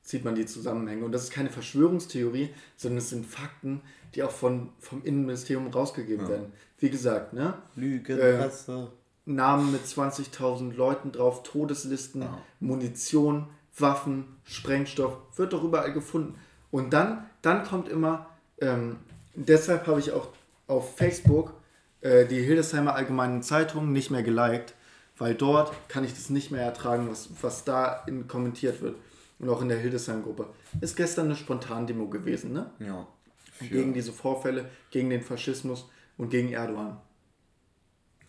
sieht 0.04 0.26
man 0.26 0.36
die 0.36 0.46
Zusammenhänge. 0.46 1.06
Und 1.06 1.14
das 1.14 1.24
ist 1.24 1.32
keine 1.32 1.50
Verschwörungstheorie, 1.50 2.50
sondern 2.76 3.00
es 3.00 3.10
sind 3.10 3.26
Fakten, 3.26 3.82
die 4.14 4.22
auch 4.22 4.32
von, 4.32 4.70
vom 4.80 5.04
Innenministerium 5.04 5.68
rausgegeben 5.68 6.28
werden. 6.28 6.54
Wie 6.78 6.90
gesagt, 6.90 7.34
ne? 7.34 7.56
Lügenpresse. 7.76 8.92
Namen 9.26 9.72
mit 9.72 9.86
20.000 9.86 10.76
Leuten 10.76 11.14
drauf, 11.14 11.44
Todeslisten, 11.44 12.26
Munition, 12.60 13.48
Waffen, 13.78 14.26
Sprengstoff, 14.44 15.18
wird 15.38 15.54
doch 15.54 15.64
überall 15.64 15.94
gefunden. 15.94 16.36
Und 16.72 16.92
dann, 16.92 17.26
dann 17.42 17.64
kommt 17.64 17.88
immer, 17.88 18.28
ähm, 18.60 18.98
deshalb 19.34 19.88
habe 19.88 20.02
ich 20.02 20.12
auch 20.12 20.28
auf 20.68 20.98
Facebook 20.98 21.54
äh, 22.02 22.26
die 22.26 22.42
Hildesheimer 22.42 22.96
Allgemeinen 22.96 23.44
Zeitung 23.44 23.94
nicht 23.94 24.12
mehr 24.12 24.24
geliked, 24.24 24.74
weil 25.18 25.36
dort 25.36 25.72
kann 25.88 26.04
ich 26.04 26.14
das 26.14 26.30
nicht 26.30 26.52
mehr 26.52 26.64
ertragen, 26.64 27.08
was, 27.10 27.30
was 27.42 27.64
da 27.64 28.04
in, 28.08 28.28
kommentiert 28.28 28.82
wird. 28.82 28.96
Und 29.40 29.50
auch 29.50 29.62
in 29.62 29.70
der 29.70 29.80
Hildesheim-Gruppe. 29.80 30.48
Ist 30.82 30.96
gestern 30.96 31.26
eine 31.26 31.36
Spontandemo 31.36 32.08
gewesen, 32.08 32.54
ne? 32.54 32.72
ja. 32.80 33.08
Für, 33.54 33.66
Gegen 33.66 33.94
diese 33.94 34.12
Vorfälle, 34.12 34.70
gegen 34.90 35.10
den 35.10 35.22
Faschismus 35.22 35.90
und 36.18 36.30
gegen 36.30 36.52
Erdogan. 36.54 37.00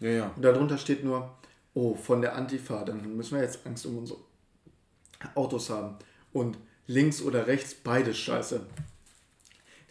ja, 0.00 0.10
ja. 0.10 0.32
Und 0.36 0.44
darunter 0.44 0.76
steht 0.76 1.02
nur, 1.02 1.30
oh, 1.72 1.94
von 1.94 2.20
der 2.20 2.34
Antifa, 2.34 2.84
dann 2.84 3.16
müssen 3.16 3.36
wir 3.36 3.42
jetzt 3.42 3.66
Angst 3.66 3.86
um 3.86 3.98
unsere 3.98 4.18
Autos 5.34 5.70
haben. 5.70 5.96
Und 6.32 6.58
links 6.86 7.22
oder 7.22 7.46
rechts, 7.46 7.74
beides 7.74 8.18
scheiße. 8.18 8.66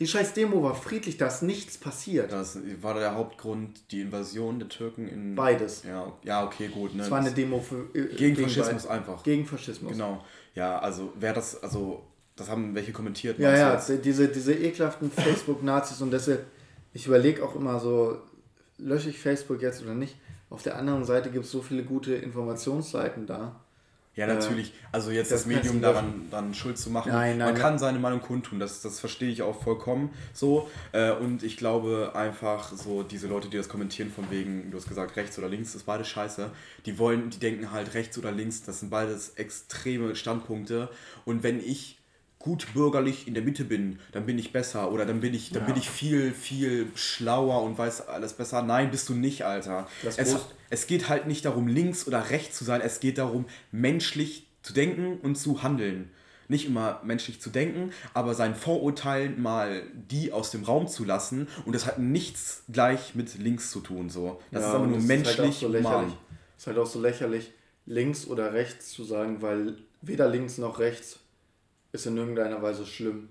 Die 0.04 0.10
scheiß 0.10 0.34
Demo 0.34 0.62
war 0.62 0.76
friedlich, 0.76 1.16
da 1.16 1.28
ist 1.28 1.44
nichts 1.44 1.78
passiert. 1.78 2.30
Das 2.30 2.60
war 2.82 2.94
der 2.94 3.16
Hauptgrund, 3.16 3.90
die 3.90 4.02
Invasion 4.02 4.60
der 4.60 4.68
Türken 4.68 5.08
in. 5.08 5.34
Beides. 5.34 5.84
Ja, 5.84 6.12
ja 6.26 6.44
okay, 6.44 6.68
gut. 6.68 6.94
Ne? 6.94 7.04
Es 7.04 7.10
war 7.10 7.20
eine 7.20 7.32
Demo 7.32 7.62
für, 7.62 7.88
äh, 7.98 8.14
Gegen 8.14 8.36
Faschismus 8.36 8.84
beid- 8.84 8.92
einfach. 8.92 9.24
Gegen 9.24 9.46
Faschismus. 9.46 9.94
Genau. 9.94 10.22
Ja, 10.56 10.78
also 10.80 11.14
wer 11.18 11.32
das, 11.32 11.64
also 11.64 12.04
das 12.36 12.50
haben 12.50 12.76
welche 12.76 12.92
kommentiert. 12.92 13.40
Ja, 13.40 13.56
ja, 13.56 13.74
jetzt? 13.76 14.04
diese, 14.04 14.28
diese 14.28 14.54
ekelhaften 14.54 15.10
Facebook-Nazis 15.10 16.02
und 16.02 16.12
deshalb, 16.12 16.48
ich 16.92 17.08
überlege 17.08 17.42
auch 17.42 17.56
immer 17.56 17.80
so, 17.80 18.18
lösche 18.78 19.10
ich 19.10 19.18
Facebook 19.20 19.62
jetzt 19.62 19.84
oder 19.84 19.96
nicht? 19.96 20.18
Auf 20.50 20.64
der 20.64 20.76
anderen 20.78 21.06
Seite 21.06 21.32
gibt 21.32 21.46
es 21.46 21.52
so 21.52 21.62
viele 21.62 21.84
gute 21.84 22.14
Informationsseiten 22.14 23.26
da. 23.26 23.63
Ja, 24.16 24.28
natürlich. 24.28 24.74
Also 24.92 25.10
jetzt 25.10 25.32
das 25.32 25.42
das, 25.42 25.48
Medium 25.48 25.82
daran, 25.82 26.28
daran 26.30 26.54
schuld 26.54 26.78
zu 26.78 26.92
machen. 26.92 27.12
Nein, 27.12 27.38
nein, 27.38 27.48
Man 27.48 27.54
nein. 27.56 27.62
kann 27.62 27.80
seine 27.80 27.98
Meinung 27.98 28.22
kundtun, 28.22 28.60
das, 28.60 28.82
das 28.82 29.00
verstehe 29.00 29.32
ich 29.32 29.42
auch 29.42 29.64
vollkommen 29.64 30.12
so. 30.34 30.70
Äh, 30.92 31.14
Und 31.14 31.42
ich 31.42 31.58
glaube 31.58 32.12
einfach, 32.14 32.72
so 32.74 33.02
diese 33.02 33.28
Leute, 33.28 33.50
die 33.50 33.58
das 33.58 33.70
kommentieren 33.70 34.12
von 34.12 34.30
wegen, 34.30 34.70
du 34.70 34.78
hast 34.78 34.88
gesagt, 34.88 35.16
rechts 35.16 35.40
oder 35.40 35.50
links, 35.50 35.74
ist 35.74 35.86
beides 35.88 36.08
scheiße. 36.10 36.52
Die 36.86 37.00
wollen, 37.00 37.32
die 37.32 37.40
denken 37.40 37.72
halt 37.72 37.96
rechts 37.96 38.16
oder 38.20 38.32
links, 38.32 38.62
das 38.62 38.82
sind 38.82 38.90
beides 38.92 39.30
extreme 39.36 40.16
Standpunkte. 40.16 40.90
Und 41.26 41.42
wenn 41.42 41.60
ich 41.60 41.98
gut 42.44 42.74
bürgerlich 42.74 43.26
in 43.26 43.34
der 43.34 43.42
Mitte 43.42 43.64
bin, 43.64 44.00
dann 44.12 44.26
bin 44.26 44.38
ich 44.38 44.52
besser 44.52 44.92
oder 44.92 45.06
dann 45.06 45.22
bin 45.22 45.34
ich, 45.34 45.52
dann 45.52 45.62
Ja. 45.64 45.68
bin 45.68 45.78
ich 45.78 45.90
viel, 45.90 46.34
viel 46.34 46.88
schlauer 46.94 47.64
und 47.64 47.78
weiß 47.78 48.10
alles 48.10 48.34
besser. 48.34 48.62
Nein, 48.62 48.92
bist 48.92 49.08
du 49.08 49.14
nicht, 49.14 49.46
Alter. 49.46 49.88
Es, 50.18 50.36
es 50.70 50.86
geht 50.86 51.08
halt 51.08 51.26
nicht 51.26 51.46
darum, 51.46 51.68
links 51.68 52.06
oder 52.06 52.30
rechts 52.32 52.58
zu 52.58 52.66
sein, 52.66 52.82
es 52.82 53.00
geht 53.00 53.18
darum, 53.18 53.46
menschlich 53.72 54.46
zu 54.62 54.74
denken 54.74 55.20
und 55.22 55.36
zu 55.38 55.64
handeln. 55.64 56.12
Nicht 56.50 56.66
immer 56.66 57.00
menschlich 57.06 57.40
zu 57.40 57.50
denken, 57.50 57.92
aber 58.14 58.34
seinen 58.34 58.56
Vorurteilen 58.56 59.42
mal 59.42 59.84
die 59.94 60.34
aus 60.34 60.52
dem 60.52 60.66
Raum 60.66 60.88
zu 60.90 61.06
lassen 61.06 61.48
und 61.66 61.74
das 61.74 61.86
hat 61.86 61.98
nichts 62.00 62.64
gleich 62.70 63.16
mit 63.16 63.40
links 63.40 63.72
zu 63.72 63.80
tun. 63.80 64.10
So. 64.10 64.42
Das 64.52 64.64
Ja, 64.64 64.68
ist 64.70 64.76
aber 64.76 64.88
nur 64.88 64.96
das 64.98 65.06
ist 65.06 65.10
halt 65.10 65.26
menschlich 65.26 65.56
so 65.60 65.68
lächerlich. 65.70 66.14
Ist 66.58 66.68
halt 66.68 66.78
auch 66.78 66.86
so 66.86 67.00
lächerlich, 67.00 67.52
links 67.86 68.28
oder 68.28 68.52
rechts 68.54 68.90
zu 68.92 69.06
sagen, 69.06 69.42
weil 69.42 69.78
weder 70.02 70.28
links 70.28 70.58
noch 70.58 70.80
rechts 70.80 71.20
ist 71.94 72.06
in 72.06 72.18
irgendeiner 72.18 72.62
Weise 72.62 72.86
schlimm. 72.86 73.30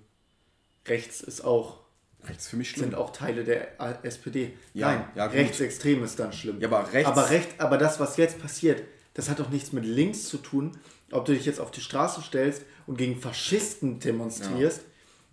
Rechts 0.87 1.21
ist 1.21 1.43
auch, 1.45 1.81
Rechts 2.25 2.49
für 2.49 2.57
mich 2.57 2.71
schlimm. 2.71 2.87
sind 2.87 2.95
auch 2.95 3.11
Teile 3.13 3.45
der 3.45 3.79
SPD. 4.05 4.53
Ja, 4.75 4.93
Nein, 4.93 5.05
ja, 5.15 5.27
gut. 5.27 5.37
rechtsextrem 5.37 6.03
ist 6.03 6.19
dann 6.19 6.33
schlimm. 6.33 6.61
Ja, 6.61 6.69
aber 6.69 6.93
rechts- 6.93 7.09
Aber, 7.11 7.31
recht, 7.31 7.49
aber 7.61 7.77
das, 7.79 8.01
was 8.01 8.17
jetzt 8.17 8.39
passiert, 8.41 8.83
das 9.15 9.29
hat 9.29 9.39
doch 9.41 9.51
nichts 9.51 9.73
mit 9.73 9.85
links 9.85 10.25
zu 10.25 10.39
tun, 10.39 10.79
ob 11.11 11.25
du 11.27 11.35
dich 11.35 11.45
jetzt 11.45 11.61
auf 11.61 11.71
die 11.71 11.81
Straße 11.83 12.23
stellst 12.23 12.63
und 12.87 12.97
gegen 12.97 13.21
Faschisten 13.21 13.99
demonstrierst. 14.01 14.81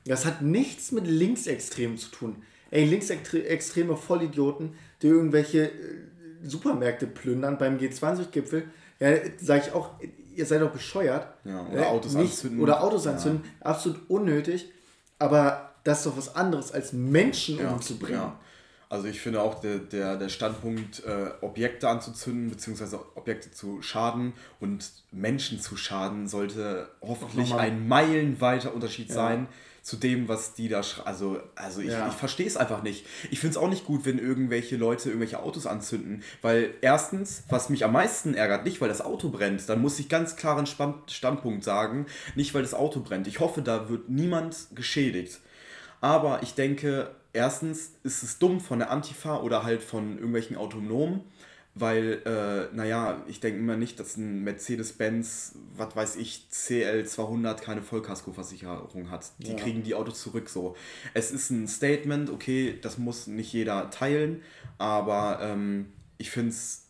Das 0.06 0.26
hat 0.26 0.42
nichts 0.42 0.92
mit 0.92 1.08
linksextrem 1.08 1.98
zu 1.98 2.10
tun. 2.10 2.44
Ey, 2.72 2.86
linksextreme 2.86 3.96
Vollidioten, 3.96 4.74
die 5.02 5.08
irgendwelche 5.08 5.70
äh, 5.70 5.72
Supermärkte 6.44 7.08
plündern 7.08 7.58
beim 7.58 7.78
G20-Gipfel, 7.78 8.64
ja, 9.00 9.16
sage 9.40 9.64
ich 9.68 9.74
auch, 9.74 9.92
ihr 10.40 10.46
seid 10.46 10.62
doch 10.62 10.72
bescheuert. 10.72 11.28
Ja, 11.44 11.66
oder 11.68 11.82
Äh, 11.82 11.86
Autos 11.86 12.16
anzünden. 12.16 12.60
Oder 12.62 12.82
Autos 12.84 13.06
Ja. 13.06 13.12
anzünden, 13.12 13.44
absolut 13.62 14.10
unnötig. 14.10 14.72
Aber 15.20 15.72
das 15.84 16.00
ist 16.00 16.06
doch 16.08 16.18
was 16.18 16.36
anderes, 16.36 16.72
als 16.72 16.94
Menschen 16.94 17.60
ja, 17.60 17.72
umzubringen. 17.72 18.20
ja. 18.22 18.40
Also 18.92 19.06
ich 19.08 19.22
finde 19.22 19.42
auch 19.44 19.60
der, 19.62 19.78
der, 19.78 20.18
der 20.18 20.30
Standpunkt, 20.30 21.04
äh, 21.06 21.30
Objekte 21.42 21.88
anzuzünden, 21.88 22.50
beziehungsweise 22.50 23.00
Objekte 23.16 23.52
zu 23.52 23.84
schaden 23.84 24.34
und 24.60 24.90
Menschen 25.12 25.60
zu 25.60 25.78
schaden, 25.78 26.28
sollte 26.28 26.90
hoffentlich 27.02 27.54
ein 27.54 27.88
meilenweiter 27.88 28.74
Unterschied 28.74 29.12
sein 29.12 29.48
zu 29.90 29.98
dem, 29.98 30.28
was 30.28 30.54
die 30.54 30.70
da 30.70 30.84
schreiben. 30.84 31.08
Also, 31.08 31.40
also 31.56 31.82
ich, 31.82 31.88
Ja. 31.90 32.08
ich 32.08 32.14
verstehe 32.14 32.46
es 32.46 32.56
einfach 32.58 32.84
nicht. 32.84 33.06
Ich 33.32 33.40
finde 33.40 33.52
es 33.52 33.58
auch 33.58 33.70
nicht 33.70 33.86
gut, 33.86 34.06
wenn 34.06 34.20
irgendwelche 34.20 34.78
Leute 34.78 35.10
irgendwelche 35.10 35.42
Autos 35.42 35.66
anzünden, 35.66 36.24
weil 36.44 36.76
erstens, 36.82 37.44
was 37.50 37.70
mich 37.70 37.84
am 37.84 37.94
meisten 37.94 38.36
ärgert, 38.36 38.66
nicht 38.66 38.80
weil 38.82 38.90
das 38.90 39.02
Auto 39.02 39.30
brennt, 39.30 39.68
dann 39.68 39.82
muss 39.82 40.00
ich 40.00 40.08
ganz 40.10 40.36
klaren 40.36 40.68
Standpunkt 40.68 41.64
sagen, 41.64 42.06
nicht 42.36 42.54
weil 42.54 42.62
das 42.62 42.76
Auto 42.76 43.00
brennt. 43.00 43.28
Ich 43.28 43.40
hoffe, 43.40 43.62
da 43.64 43.90
wird 43.90 44.10
niemand 44.10 44.68
geschädigt. 44.76 45.40
Aber 46.02 46.42
ich 46.44 46.54
denke, 46.54 47.10
erstens 47.34 47.94
ist 48.04 48.24
es 48.24 48.38
dumm 48.38 48.60
von 48.62 48.80
der 48.80 48.92
Antifa 48.92 49.38
oder 49.42 49.64
halt 49.64 49.82
von 49.84 50.16
irgendwelchen 50.18 50.56
Autonomen, 50.56 51.22
weil, 51.76 52.22
äh, 52.26 52.76
naja, 52.76 53.24
ich 53.28 53.40
denke 53.40 53.60
immer 53.60 53.78
nicht, 53.78 54.00
dass 54.00 54.18
ein 54.18 54.44
Mercedes-Benz, 54.44 55.56
was 55.78 55.96
weiß 55.96 56.16
ich, 56.18 56.48
CL200 56.52 57.62
keine 57.62 57.82
Vollkaskoversicherung 57.82 59.10
hat. 59.12 59.28
Die 59.40 59.52
Ja. 59.52 59.56
kriegen 59.56 59.84
die 59.84 59.96
Autos 59.96 60.22
zurück 60.22 60.50
so. 60.50 60.76
Es 61.14 61.32
ist 61.32 61.50
ein 61.52 61.68
Statement, 61.68 62.30
okay, 62.30 62.78
das 62.82 62.98
muss 62.98 63.28
nicht 63.28 63.54
jeder 63.54 63.90
teilen, 63.92 64.42
aber 64.78 65.40
ähm, 65.42 65.88
ich 66.18 66.32
finde 66.32 66.50
es 66.50 66.86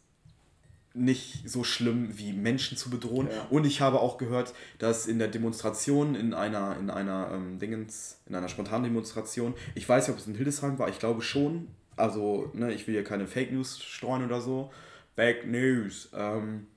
nicht 0.95 1.47
so 1.47 1.63
schlimm 1.63 2.17
wie 2.17 2.33
Menschen 2.33 2.75
zu 2.75 2.89
bedrohen. 2.89 3.27
Ja. 3.27 3.45
Und 3.51 3.65
ich 3.65 3.79
habe 3.81 3.99
auch 3.99 4.17
gehört, 4.17 4.53
dass 4.79 5.05
in 5.05 5.19
der 5.19 5.27
Demonstration, 5.27 6.15
in 6.15 6.33
einer, 6.33 6.77
in 6.79 6.89
einer 6.89 7.29
ähm, 7.31 7.59
Dingens, 7.59 8.17
in 8.27 8.33
einer 8.33 8.47
spontanen 8.49 8.85
Demonstration, 8.85 9.53
ich 9.75 9.87
weiß 9.87 10.07
nicht, 10.07 10.15
ob 10.15 10.19
es 10.19 10.27
in 10.27 10.35
Hildesheim 10.35 10.79
war, 10.79 10.89
ich 10.89 10.99
glaube 10.99 11.21
schon. 11.21 11.67
Also, 11.99 12.49
ne, 12.53 12.71
ich 12.73 12.87
will 12.87 12.93
hier 12.95 13.03
keine 13.03 13.27
Fake 13.27 13.51
News 13.51 13.79
streuen 13.81 14.23
oder 14.25 14.41
so. 14.41 14.71
Fake 15.15 15.45
News. 15.47 16.09
Ähm, 16.13 16.67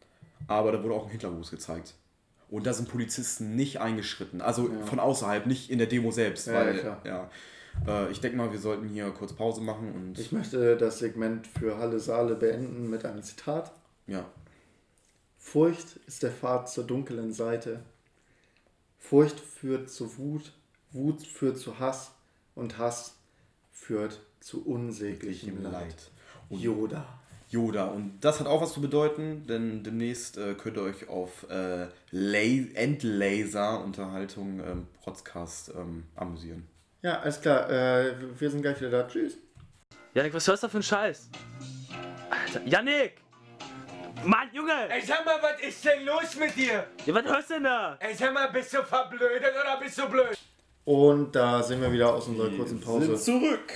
aber 0.48 0.72
da 0.72 0.82
wurde 0.82 0.94
auch 0.94 1.04
ein 1.06 1.12
Hitlergruß 1.12 1.50
gezeigt. 1.50 1.94
Und 2.50 2.66
da 2.66 2.72
sind 2.74 2.88
Polizisten 2.88 3.56
nicht 3.56 3.80
eingeschritten. 3.80 4.40
Also 4.42 4.68
Ja. 4.68 4.84
von 4.84 5.00
außerhalb, 5.00 5.46
nicht 5.46 5.70
in 5.70 5.78
der 5.78 5.86
Demo 5.86 6.10
selbst. 6.10 6.48
Ja, 6.48 6.54
weil, 6.54 6.74
ja, 6.76 6.80
klar. 6.80 7.00
ja. 7.04 7.30
Äh, 7.86 8.10
ich 8.10 8.20
denke 8.20 8.36
mal, 8.36 8.52
wir 8.52 8.58
sollten 8.58 8.88
hier 8.88 9.10
kurz 9.12 9.32
Pause 9.32 9.62
machen 9.62 9.92
und. 9.94 10.18
Ich 10.18 10.32
möchte 10.32 10.76
das 10.76 10.98
Segment 10.98 11.46
für 11.46 11.78
Halle 11.78 11.98
Saale 12.00 12.34
beenden 12.34 12.90
mit 12.90 13.04
einem 13.06 13.22
Zitat. 13.22 13.72
ja. 14.06 14.26
Furcht 15.38 15.96
ist 16.06 16.22
der 16.22 16.30
Pfad 16.30 16.70
zur 16.70 16.84
dunklen 16.84 17.32
Seite. 17.32 17.80
Furcht 18.98 19.40
führt 19.40 19.90
zu 19.90 20.16
Wut, 20.16 20.52
Wut 20.92 21.20
führt 21.26 21.58
zu 21.58 21.80
Hass 21.80 22.12
und 22.54 22.78
Hass 22.78 23.16
führt 23.72 24.20
zu 24.42 24.66
unsäglichem 24.66 25.62
Leid. 25.62 26.10
Und 26.48 26.60
Yoda. 26.60 27.04
Yoda. 27.48 27.84
Und 27.86 28.20
das 28.20 28.40
hat 28.40 28.46
auch 28.46 28.62
was 28.62 28.72
zu 28.72 28.80
bedeuten, 28.80 29.46
denn 29.46 29.82
demnächst 29.84 30.38
äh, 30.38 30.54
könnt 30.54 30.76
ihr 30.76 30.82
euch 30.82 31.08
auf 31.08 31.46
äh, 31.50 31.86
La- 32.10 32.66
Endlaser-Unterhaltung 32.74 34.60
ähm, 34.60 34.86
Podcast 35.04 35.70
ähm, 35.76 36.04
amüsieren. 36.16 36.66
Ja, 37.02 37.20
alles 37.20 37.40
klar. 37.40 37.68
Äh, 37.70 38.14
wir 38.38 38.50
sind 38.50 38.62
gleich 38.62 38.78
wieder 38.80 38.90
da. 38.90 39.06
Tschüss. 39.08 39.36
Janik, 40.14 40.32
was 40.34 40.46
hörst 40.46 40.62
du 40.62 40.68
für 40.68 40.74
einen 40.74 40.82
Scheiß? 40.82 41.28
Alter, 42.30 42.62
Janik! 42.66 43.14
Mann, 44.24 44.48
Junge! 44.52 44.88
Ey, 44.88 45.02
sag 45.02 45.24
mal, 45.24 45.36
was 45.42 45.60
ist 45.66 45.84
denn 45.84 46.04
los 46.04 46.36
mit 46.38 46.54
dir? 46.54 46.86
Ja, 47.06 47.14
was 47.14 47.24
hörst 47.24 47.50
du 47.50 47.54
denn 47.54 47.64
da? 47.64 47.96
Ey, 47.98 48.14
sag 48.14 48.32
mal, 48.32 48.48
bist 48.52 48.72
du 48.72 48.82
verblödet 48.82 49.52
oder 49.60 49.80
bist 49.80 49.98
du 49.98 50.08
blöd? 50.08 50.38
Und 50.84 51.34
da 51.34 51.62
sind 51.62 51.80
wir 51.80 51.90
wieder 51.92 52.14
aus 52.14 52.28
unserer 52.28 52.50
kurzen 52.50 52.80
Pause. 52.80 53.16
zurück. 53.16 53.72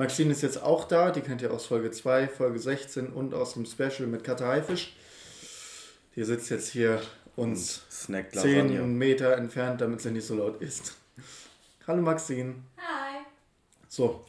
Maxine 0.00 0.32
ist 0.32 0.40
jetzt 0.40 0.62
auch 0.62 0.84
da. 0.84 1.10
Die 1.10 1.20
kennt 1.20 1.42
ihr 1.42 1.52
aus 1.52 1.66
Folge 1.66 1.90
2, 1.90 2.26
Folge 2.26 2.58
16 2.58 3.08
und 3.08 3.34
aus 3.34 3.52
dem 3.52 3.66
Special 3.66 4.08
mit 4.08 4.24
Katja 4.24 4.46
Haifisch. 4.46 4.96
Die 6.16 6.24
sitzt 6.24 6.48
jetzt 6.48 6.70
hier 6.70 7.02
uns 7.36 7.82
Snack 7.90 8.34
10 8.34 8.96
Meter 8.96 9.36
entfernt, 9.36 9.82
damit 9.82 10.00
sie 10.00 10.10
nicht 10.10 10.26
so 10.26 10.36
laut 10.36 10.62
ist. 10.62 10.94
Hallo 11.86 12.00
Maxine. 12.00 12.54
Hi. 12.78 13.26
So, 13.88 14.24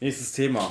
Nächstes 0.00 0.32
Thema. 0.32 0.70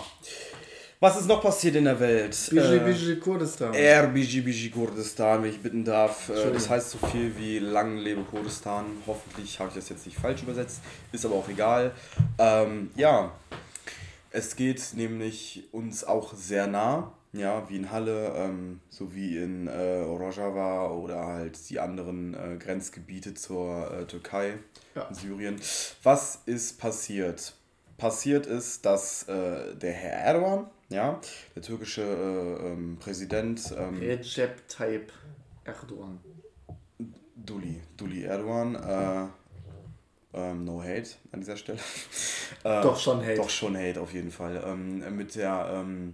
Was 0.99 1.19
ist 1.19 1.27
noch 1.27 1.41
passiert 1.41 1.75
in 1.77 1.85
der 1.85 1.99
Welt? 1.99 2.37
Biji 2.51 2.75
Äh, 2.75 2.79
Biji 2.79 3.19
Kurdistan. 3.19 3.73
RBGBG 3.73 4.69
Kurdistan, 4.69 5.41
wenn 5.41 5.49
ich 5.49 5.59
bitten 5.59 5.83
darf. 5.83 6.29
Äh. 6.29 6.51
Das 6.51 6.69
heißt 6.69 6.91
so 6.91 6.99
viel 7.07 7.35
wie 7.35 7.57
Lang 7.57 7.97
lebe 7.97 8.21
Kurdistan. 8.21 8.85
Hoffentlich 9.07 9.59
habe 9.59 9.69
ich 9.69 9.75
das 9.75 9.89
jetzt 9.89 10.05
nicht 10.05 10.19
falsch 10.19 10.43
übersetzt. 10.43 10.81
Ist 11.11 11.25
aber 11.25 11.33
auch 11.33 11.49
egal. 11.49 11.93
Ähm, 12.37 12.91
ja, 12.95 13.31
es 14.31 14.55
geht 14.55 14.93
nämlich 14.95 15.67
uns 15.71 16.03
auch 16.03 16.33
sehr 16.33 16.67
nah. 16.67 17.13
Ja, 17.31 17.69
wie 17.69 17.75
in 17.75 17.91
Halle, 17.91 18.33
ähm, 18.35 18.79
sowie 18.89 19.37
in 19.37 19.67
äh, 19.67 19.99
Rojava 19.99 20.89
oder 20.89 21.27
halt 21.27 21.69
die 21.69 21.79
anderen 21.79 22.33
äh, 22.33 22.57
Grenzgebiete 22.57 23.35
zur 23.35 23.91
äh, 23.91 24.05
Türkei, 24.05 24.55
Ja. 24.95 25.03
in 25.03 25.13
Syrien. 25.13 25.61
Was 26.01 26.41
ist 26.47 26.79
passiert? 26.79 27.53
Passiert 27.97 28.47
ist, 28.47 28.83
dass 28.83 29.27
äh, 29.27 29.75
der 29.75 29.91
Herr 29.93 30.13
Erdogan, 30.25 30.71
ja, 30.89 31.19
der 31.55 31.61
türkische 31.61 32.01
äh, 32.01 32.67
ähm, 32.71 32.97
Präsident, 32.99 33.75
ähm, 33.77 33.99
Recep 33.99 34.67
Tayyip 34.67 35.13
Erdogan. 35.65 36.19
Duli, 37.35 37.79
Duli 37.95 38.23
Erdogan, 38.23 38.73
äh, 38.75 39.27
ähm, 40.33 40.65
no 40.65 40.81
hate 40.81 41.09
an 41.31 41.39
dieser 41.39 41.57
Stelle. 41.57 41.79
äh, 42.63 42.81
Doch 42.81 42.99
schon 42.99 43.21
Hate. 43.21 43.35
Doch 43.35 43.49
schon 43.49 43.75
Hate 43.75 43.99
auf 43.99 44.13
jeden 44.13 44.31
Fall. 44.31 44.63
Ähm, 44.65 45.15
mit 45.15 45.35
der 45.35 45.69
ähm, 45.73 46.13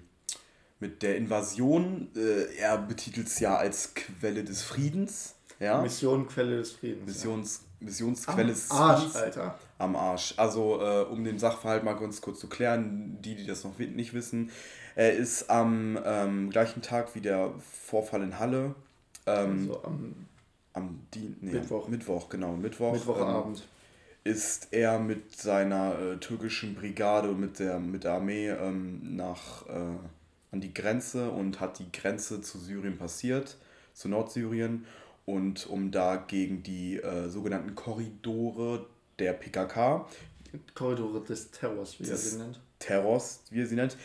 mit 0.80 1.04
der 1.04 1.18
Invasion, 1.18 2.10
äh, 2.16 2.56
er 2.58 2.78
betitelt 2.78 3.28
es 3.28 3.40
ja 3.40 3.56
als 3.58 3.94
Quelle 3.94 4.44
des 4.44 4.62
Friedens. 4.62 5.36
Ja? 5.60 5.82
Mission 5.82 6.28
Quelle 6.28 6.58
des 6.58 6.74
Friedens. 6.74 7.06
Missions, 7.06 7.62
ja. 7.80 7.86
Missionsquelle 7.86 8.48
des 8.48 8.72
Am 8.72 8.78
Arsch, 8.78 9.00
Friedens. 9.00 9.16
Alter. 9.16 9.60
Am 9.78 9.96
Arsch. 9.96 10.34
Also, 10.38 10.82
äh, 10.82 11.04
um 11.04 11.24
den 11.24 11.40
Sachverhalt 11.40 11.84
mal 11.84 11.94
ganz 11.94 12.22
kurz 12.22 12.40
zu 12.40 12.48
klären, 12.48 13.18
die, 13.22 13.36
die 13.36 13.46
das 13.46 13.64
noch 13.64 13.78
nicht 13.78 14.14
wissen, 14.14 14.52
er 14.96 15.14
ist 15.14 15.50
am 15.50 15.98
ähm, 16.06 16.50
gleichen 16.50 16.82
Tag 16.82 17.16
wie 17.16 17.22
der 17.22 17.54
Vorfall 17.60 18.22
in 18.24 18.38
Halle. 18.38 18.76
Ähm, 19.26 19.70
Also 19.70 19.84
am 19.84 20.16
am 20.76 21.08
Dien 21.14 21.38
nee, 21.42 21.54
Mittwoch. 21.54 21.88
Mittwoch, 21.88 22.30
genau, 22.30 22.54
Mittwoch. 22.54 22.94
Mittwochabend. 22.94 23.64
Ist 24.26 24.70
er 24.72 25.00
mit 25.00 25.34
seiner 25.36 25.98
äh, 25.98 26.18
türkischen 26.18 26.76
Brigade 26.76 27.30
und 27.30 27.40
mit 27.40 27.60
der, 27.60 27.80
mit 27.80 28.04
der 28.04 28.14
Armee 28.14 28.50
ähm, 28.50 29.16
nach, 29.16 29.66
äh, 29.68 29.98
an 30.52 30.62
die 30.62 30.74
Grenze 30.74 31.30
und 31.30 31.62
hat 31.62 31.80
die 31.80 31.92
Grenze 31.92 32.42
zu 32.42 32.58
Syrien 32.58 32.98
passiert, 32.98 33.58
zu 33.94 34.10
Nordsyrien. 34.10 34.86
und 35.26 35.68
um 35.68 35.92
da 35.92 36.18
gegen 36.18 36.64
die 36.64 36.98
äh, 36.98 37.30
sogenannten 37.30 37.76
Korridore 37.76 38.88
der 39.20 39.34
PKK, 39.34 40.08
Korridore 40.74 41.24
des 41.24 41.52
Terrors, 41.52 42.00
wie 42.00 42.10
er 42.10 42.18
sie 42.18 42.38
nennt. 42.38 42.60
Terrors, 42.80 43.44
wie 43.50 43.62
er 43.62 43.68
sie 43.68 43.76
nennt. 43.76 43.98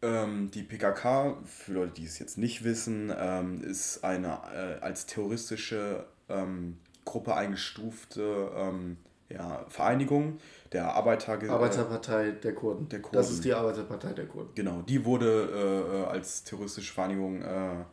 Ähm, 0.00 0.50
die 0.52 0.62
PKK, 0.62 1.38
für 1.44 1.72
Leute, 1.72 1.92
die 1.94 2.04
es 2.04 2.18
jetzt 2.18 2.38
nicht 2.38 2.62
wissen, 2.64 3.12
ähm, 3.16 3.62
ist 3.62 4.04
eine 4.04 4.40
äh, 4.52 4.80
als 4.80 5.06
terroristische 5.06 6.06
ähm, 6.28 6.78
Gruppe 7.04 7.34
eingestufte 7.34 8.50
ähm, 8.54 8.98
ja, 9.28 9.64
Vereinigung 9.68 10.38
der 10.72 10.94
Arbeiter. 10.94 11.32
Arbeiterpartei 11.50 12.30
der 12.32 12.54
Kurden. 12.54 12.88
der 12.88 13.00
Kurden. 13.02 13.16
Das 13.16 13.30
ist 13.30 13.44
die 13.44 13.52
Arbeiterpartei 13.54 14.12
der 14.12 14.26
Kurden. 14.26 14.50
Genau, 14.54 14.82
die 14.82 15.04
wurde 15.04 15.48
äh, 15.52 16.02
äh, 16.02 16.04
als 16.06 16.44
terroristische 16.44 16.92
Vereinigung 16.92 17.42
äh, 17.42 17.84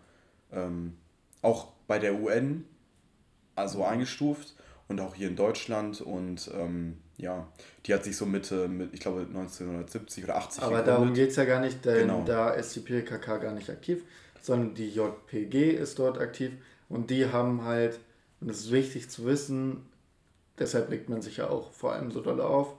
ähm, 0.52 0.98
auch 1.42 1.74
bei 1.88 2.00
der 2.00 2.16
UN 2.16 2.66
also 3.56 3.84
eingestuft 3.84 4.56
und 4.88 5.00
auch 5.00 5.16
hier 5.16 5.28
in 5.30 5.36
Deutschland 5.36 6.02
und 6.02 6.50
ähm, 6.54 6.98
ja, 7.18 7.48
die 7.86 7.94
hat 7.94 8.04
sich 8.04 8.18
so 8.18 8.26
Mitte, 8.26 8.68
mit, 8.68 8.94
ich 8.94 9.00
glaube 9.00 9.22
1970 9.22 10.24
oder 10.26 10.36
80 10.36 10.64
Aber 10.64 10.70
gegründet. 10.72 10.88
darum 10.94 11.14
geht 11.14 11.30
es 11.30 11.36
ja 11.38 11.46
gar 11.46 11.62
nicht, 11.62 11.86
denn 11.86 12.08
Genau. 12.08 12.24
da 12.26 12.50
ist 12.52 12.76
die 12.76 12.82
PKK 12.82 13.38
gar 13.38 13.54
nicht 13.54 13.70
aktiv, 13.70 14.04
sondern 14.42 14.74
die 14.76 14.90
JPG 14.90 15.72
ist 15.72 15.98
dort 16.00 16.18
aktiv 16.20 16.52
und 16.90 17.10
die 17.10 17.28
haben 17.32 17.64
halt, 17.64 18.00
und 18.42 18.50
das 18.50 18.58
ist 18.60 18.72
wichtig 18.72 19.10
zu 19.10 19.26
wissen, 19.26 19.86
deshalb 20.60 20.90
regt 20.90 21.10
man 21.10 21.22
sich 21.22 21.38
ja 21.38 21.50
auch 21.50 21.72
vor 21.72 21.94
allem 21.94 22.12
so 22.12 22.22
doll 22.22 22.42
auf. 22.42 22.76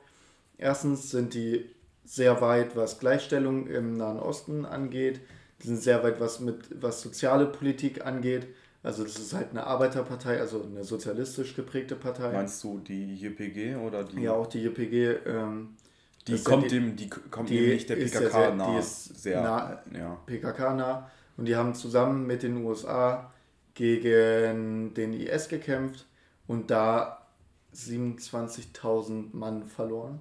Erstens 0.58 1.10
sind 1.10 1.34
die 1.34 1.66
sehr 2.04 2.40
weit, 2.40 2.76
was 2.76 2.98
Gleichstellung 2.98 3.66
im 3.66 3.96
Nahen 3.96 4.18
Osten 4.18 4.64
angeht. 4.64 5.20
Die 5.62 5.68
sind 5.68 5.82
sehr 5.82 6.02
weit, 6.02 6.20
was 6.20 6.40
mit 6.40 6.82
was 6.82 7.00
soziale 7.02 7.46
Politik 7.46 8.04
angeht. 8.06 8.46
Also 8.82 9.02
das 9.02 9.18
ist 9.18 9.32
halt 9.34 9.50
eine 9.50 9.66
Arbeiterpartei, 9.66 10.38
also 10.38 10.62
eine 10.62 10.84
sozialistisch 10.84 11.56
geprägte 11.56 11.96
Partei. 11.96 12.32
Meinst 12.32 12.62
du 12.62 12.78
die 12.78 13.16
JPG 13.16 13.74
oder 13.76 14.04
die? 14.04 14.22
ja, 14.22 14.32
auch 14.32 14.46
die 14.46 14.62
JPG. 14.62 15.16
Ähm, 15.26 15.76
die 16.28 16.38
kommt 16.42 16.64
ja 16.64 16.68
dem, 16.70 16.96
die 16.96 17.08
kommt 17.08 17.48
die 17.48 17.58
eben 17.58 17.72
nicht 17.74 17.88
der 17.88 17.96
PKK 17.96 18.30
sehr- 18.30 18.50
die 18.52 18.56
nah. 18.56 18.78
ist 18.78 19.22
sehr, 19.22 19.42
nah- 19.42 19.82
ja. 19.96 20.18
PKK 20.26 20.74
nah 20.74 21.10
und 21.36 21.46
die 21.46 21.56
haben 21.56 21.74
zusammen 21.74 22.26
mit 22.26 22.42
den 22.42 22.64
USA 22.64 23.32
gegen 23.74 24.94
den 24.94 25.12
IS 25.12 25.48
gekämpft 25.48 26.06
und 26.46 26.70
da 26.70 27.25
27.000 27.74 29.28
Mann 29.32 29.66
verloren 29.66 30.20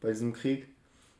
bei 0.00 0.08
diesem 0.08 0.32
Krieg. 0.32 0.68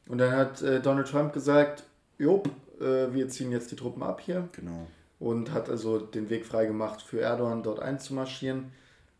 Und 0.08 0.18
dann 0.18 0.32
hat 0.36 0.62
äh, 0.62 0.80
Donald 0.80 1.08
Trump 1.08 1.32
gesagt, 1.32 1.84
Jop, 2.18 2.48
äh, 2.80 3.12
wir 3.12 3.28
ziehen 3.28 3.50
jetzt 3.50 3.70
die 3.70 3.76
Truppen 3.76 4.02
ab 4.02 4.20
hier 4.20 4.48
Genau. 4.52 4.86
und 5.18 5.52
hat 5.52 5.68
also 5.68 5.98
den 5.98 6.30
Weg 6.30 6.46
freigemacht 6.46 7.02
für 7.02 7.20
Erdogan 7.20 7.62
dort 7.62 7.80
einzumarschieren 7.80 8.72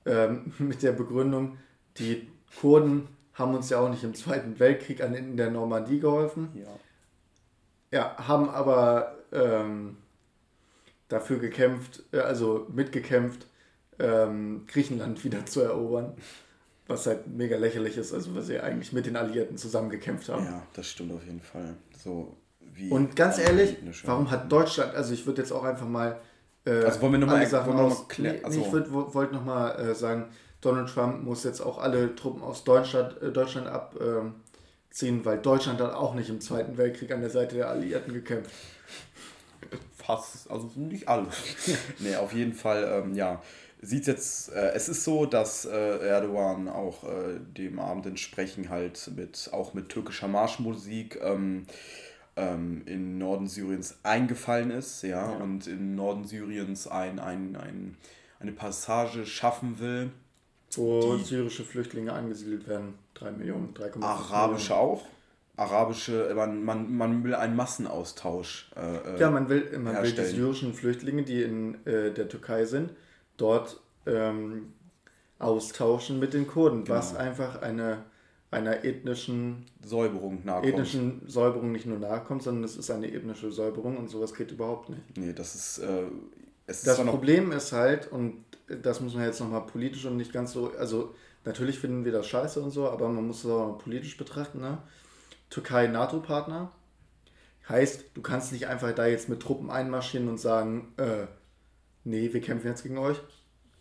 ähm, 0.04 0.52
mit 0.59 0.82
der 0.82 0.92
Begründung, 0.92 1.59
die 1.98 2.28
Kurden 2.61 3.09
haben 3.34 3.54
uns 3.54 3.68
ja 3.68 3.80
auch 3.80 3.90
nicht 3.90 4.04
im 4.04 4.14
Zweiten 4.14 4.59
Weltkrieg 4.59 5.02
an, 5.02 5.14
in 5.14 5.36
der 5.36 5.50
Normandie 5.50 6.00
geholfen. 6.00 6.48
Ja. 6.54 6.68
Ja, 7.92 8.28
haben 8.28 8.48
aber 8.48 9.16
ähm, 9.32 9.98
dafür 11.09 11.38
gekämpft, 11.38 12.02
äh, 12.12 12.18
also 12.18 12.66
mitgekämpft, 12.72 13.46
ähm, 13.99 14.64
Griechenland 14.66 15.24
wieder 15.24 15.44
zu 15.47 15.61
erobern. 15.62 16.14
Was 16.88 17.07
halt 17.07 17.26
mega 17.26 17.57
lächerlich 17.57 17.97
ist, 17.97 18.12
also 18.14 18.34
weil 18.36 18.42
sie 18.42 18.61
eigentlich 18.61 18.92
mit 18.92 19.07
den 19.07 19.16
Alliierten 19.16 19.57
zusammengekämpft 19.57 20.28
haben. 20.28 20.44
ja, 20.44 20.62
das 20.72 20.86
stimmt 20.88 21.12
auf 21.12 21.24
jeden 21.24 21.40
Fall. 21.40 21.74
So 22.01 22.36
wie 22.61 22.90
Und 22.90 23.16
ganz 23.16 23.38
ehrlich, 23.38 23.76
warum 24.05 24.30
hat 24.30 24.53
Deutschland, 24.53 24.94
also 24.94 25.12
ich 25.12 25.26
würde 25.26 25.42
jetzt 25.42 25.51
auch 25.51 25.64
einfach 25.64 25.88
mal. 25.88 26.20
Äh, 26.64 26.70
Also 26.84 27.01
wollen 27.03 27.12
wir 27.12 27.18
noch 27.18 27.26
mal- 27.26 27.36
alle 27.38 27.47
Sachen 27.49 27.66
wollen 27.68 27.78
wir 27.78 27.82
noch 27.84 27.88
mal 27.90 28.03
aus, 28.03 28.09
klär- 28.09 28.32
nee, 28.34 28.42
also- 28.44 28.61
ich 28.61 28.92
wollte 29.14 29.34
nochmal 29.34 29.80
äh, 29.80 29.94
sagen, 29.97 30.26
Donald 30.61 30.88
Trump 30.88 31.24
muss 31.24 31.42
jetzt 31.42 31.61
auch 31.61 31.78
alle 31.78 32.14
Truppen 32.14 32.42
aus 32.42 32.62
Deutschland, 32.62 33.20
äh, 33.20 33.32
Deutschland 33.32 33.66
abziehen, 33.66 35.24
weil 35.24 35.38
Deutschland 35.38 35.80
hat 35.80 35.92
auch 35.92 36.14
nicht 36.14 36.28
im 36.28 36.40
Zweiten 36.40 36.76
Weltkrieg 36.76 37.11
an 37.12 37.20
der 37.20 37.30
Seite 37.30 37.57
der 37.57 37.68
Alliierten 37.68 38.12
gekämpft. 38.12 38.51
fast, 39.97 40.49
also 40.51 40.70
nicht 40.76 41.09
alle. 41.09 41.26
nee, 41.99 42.14
auf 42.16 42.32
jeden 42.32 42.53
Fall, 42.55 43.03
ähm, 43.05 43.14
ja. 43.14 43.42
Sieht 43.83 44.07
jetzt, 44.07 44.53
äh, 44.53 44.72
es 44.74 44.89
ist 44.89 45.05
so, 45.05 45.27
dass 45.27 45.64
äh, 45.66 45.70
Erdogan 46.09 46.68
auch 46.68 47.05
äh, 47.05 47.39
dem 47.57 47.79
Abend 47.79 48.07
entsprechend 48.07 48.68
halt 48.70 49.11
mit, 49.14 49.51
auch 49.53 49.74
mit 49.74 49.89
türkischer 49.91 50.29
Marschmusik 50.29 51.18
ähm, 51.22 51.66
ähm, 52.37 52.83
in 52.87 53.18
Norden 53.18 53.47
Syriens 53.49 53.99
eingefallen 54.03 54.70
ist, 54.70 55.03
ja, 55.03 55.31
Ja. 55.31 55.37
und 55.37 55.66
im 55.66 55.95
Norden 55.95 56.24
Syriens 56.24 56.87
ein, 56.89 57.18
ein, 57.18 57.57
ein, 57.57 57.97
eine 58.41 58.53
Passage 58.53 59.27
schaffen 59.27 59.79
will. 59.79 60.11
Wo 60.74 61.16
syrische 61.18 61.64
Flüchtlinge 61.64 62.12
angesiedelt 62.12 62.66
werden. 62.68 62.95
3 63.14 63.31
Millionen, 63.33 63.72
3,5 63.74 64.03
Arabische 64.03 64.72
Millionen. 64.74 64.91
auch. 64.91 65.07
Arabische, 65.59 66.33
man, 66.35 66.62
man, 66.64 66.95
man 66.95 67.24
will 67.24 67.35
einen 67.35 67.57
Massenaustausch. 67.57 68.70
Äh, 68.77 69.14
äh, 69.14 69.20
Ja, 69.20 69.31
man 69.31 69.49
will, 69.49 69.79
man 69.79 70.03
will 70.03 70.12
die 70.12 70.24
syrischen 70.24 70.74
Flüchtlinge, 70.74 71.22
die 71.22 71.43
in 71.43 71.77
äh, 71.87 72.11
der 72.12 72.29
Türkei 72.29 72.66
sind, 72.66 72.91
dort 73.37 73.80
ähm, 74.07 74.72
austauschen 75.39 76.18
mit 76.18 76.32
den 76.34 76.47
Kurden, 76.47 76.89
was 76.89 77.11
Genau. 77.11 77.20
einfach 77.20 77.61
eine, 77.62 78.05
einer 78.51 78.84
ethnischen, 78.84 79.66
Säuberung 79.84 80.45
nachkommt. 80.45 80.66
ethnischen 80.66 81.22
Säuberung 81.28 81.72
nicht 81.72 81.87
nur 81.87 81.99
nachkommt, 81.99 82.43
sondern 82.43 82.64
es 82.64 82.76
ist 82.76 82.91
eine 82.91 83.12
ethnische 83.12 83.51
Säuberung 83.53 83.97
und 83.97 84.09
sowas 84.09 84.34
geht 84.34 84.51
überhaupt 84.53 84.89
nicht. 84.91 85.16
Nee, 85.16 85.32
das 85.32 85.55
ist. 85.55 85.78
Äh, 85.78 86.05
es 86.68 86.78
ist 86.78 86.87
Das 86.89 86.99
noch 86.99 87.12
Problem 87.12 87.53
ist 87.53 87.70
halt, 87.72 88.11
und 88.11 88.45
das 88.82 89.01
muss 89.01 89.14
man 89.14 89.24
jetzt 89.24 89.39
nochmal 89.39 89.64
politisch 89.66 90.05
und 90.05 90.16
nicht 90.16 90.32
ganz 90.32 90.53
so, 90.53 90.72
also 90.76 91.14
natürlich 91.45 91.78
finden 91.78 92.05
wir 92.05 92.11
das 92.11 92.26
scheiße 92.26 92.61
und 92.61 92.72
so, 92.72 92.89
aber 92.91 93.09
man 93.09 93.24
muss 93.24 93.45
es 93.45 93.51
auch 93.51 93.78
politisch 93.78 94.16
betrachten. 94.16 94.61
Ne? 94.61 94.78
Türkei 95.49 95.87
NATO-Partner 95.87 96.72
heißt, 97.68 98.07
du 98.14 98.20
kannst 98.20 98.51
nicht 98.53 98.66
einfach 98.66 98.93
da 98.93 99.07
jetzt 99.07 99.28
mit 99.28 99.41
Truppen 99.41 99.70
einmarschieren 99.70 100.28
und 100.28 100.39
sagen, 100.39 100.93
äh, 100.97 101.26
nee, 102.07 102.32
wir 102.32 102.40
kämpfen 102.40 102.68
jetzt 102.68 102.82
gegen 102.82 102.98
euch. 102.98 103.18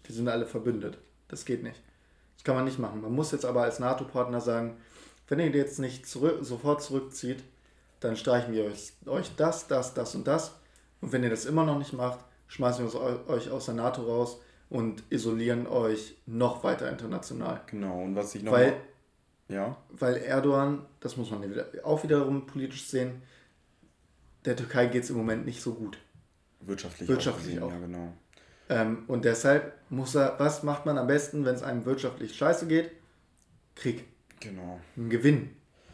Die 0.08 0.14
sind 0.14 0.28
alle 0.28 0.46
verbündet. 0.46 0.98
Das 1.28 1.46
geht 1.46 1.64
nicht. 1.64 1.82
Das 2.36 2.44
kann 2.44 2.56
man 2.56 2.66
nicht 2.66 2.80
machen. 2.80 3.02
Man 3.02 3.14
muss 3.14 3.32
jetzt 3.32 3.46
aber 3.46 3.64
als 3.64 3.80
NATO-Partner 3.80 4.42
sagen, 4.42 4.78
wenn 5.28 5.40
ihr 5.40 5.50
jetzt 5.50 5.80
nicht 5.80 6.08
zurück, 6.08 6.40
sofort 6.42 6.84
zurückzieht, 6.84 7.44
dann 8.00 8.18
streichen 8.18 8.54
wir 8.54 8.66
euch, 8.66 8.94
euch 9.06 9.36
das, 9.36 9.68
das, 9.68 9.94
das 9.94 10.14
und 10.16 10.28
das. 10.28 10.56
Und 11.02 11.12
wenn 11.12 11.24
ihr 11.24 11.30
das 11.30 11.46
immer 11.46 11.66
noch 11.66 11.78
nicht 11.78 11.94
macht, 11.94 12.20
schmeißen 12.48 12.86
wir 12.86 13.30
euch 13.30 13.50
aus 13.50 13.66
der 13.66 13.76
NATO 13.76 14.04
raus 14.04 14.40
und 14.70 15.04
isolieren 15.10 15.68
euch 15.68 16.16
noch 16.26 16.64
weiter 16.64 16.90
international. 16.90 17.62
Genau, 17.68 18.04
und 18.04 18.16
was 18.16 18.36
ich 18.36 18.44
noch. 18.44 18.52
Weil, 18.52 18.76
ja, 19.48 19.78
weil 19.90 20.18
Erdogan, 20.18 20.86
das 21.00 21.18
muss 21.18 21.32
man 21.32 21.44
auch 21.84 22.04
wiederum 22.04 22.46
politisch 22.46 22.88
sehen, 22.88 23.22
der 24.46 24.56
Türkei 24.56 24.88
geht 24.88 25.04
es 25.04 25.10
im 25.10 25.18
Moment 25.18 25.46
nicht 25.46 25.62
so 25.62 25.74
gut. 25.74 25.98
Wirtschaftlich, 26.68 27.08
Wirtschaftlich 27.10 27.56
gesehen, 27.56 27.64
auch. 27.64 27.72
Ja, 27.72 27.80
genau. 27.80 28.14
Ähm, 28.70 29.04
und 29.08 29.26
deshalb 29.26 29.74
muss 29.90 30.16
er, 30.16 30.36
was 30.40 30.64
macht 30.64 30.86
man 30.86 30.98
am 30.98 31.08
besten, 31.08 31.46
wenn 31.46 31.56
es 31.56 31.64
einem 31.64 31.86
wirtschaftlich 31.86 32.36
scheiße 32.36 32.68
geht? 32.68 32.92
Krieg. 33.76 34.06
Genau. 34.40 34.80
Ein 34.98 35.10
Gewinn. 35.10 35.52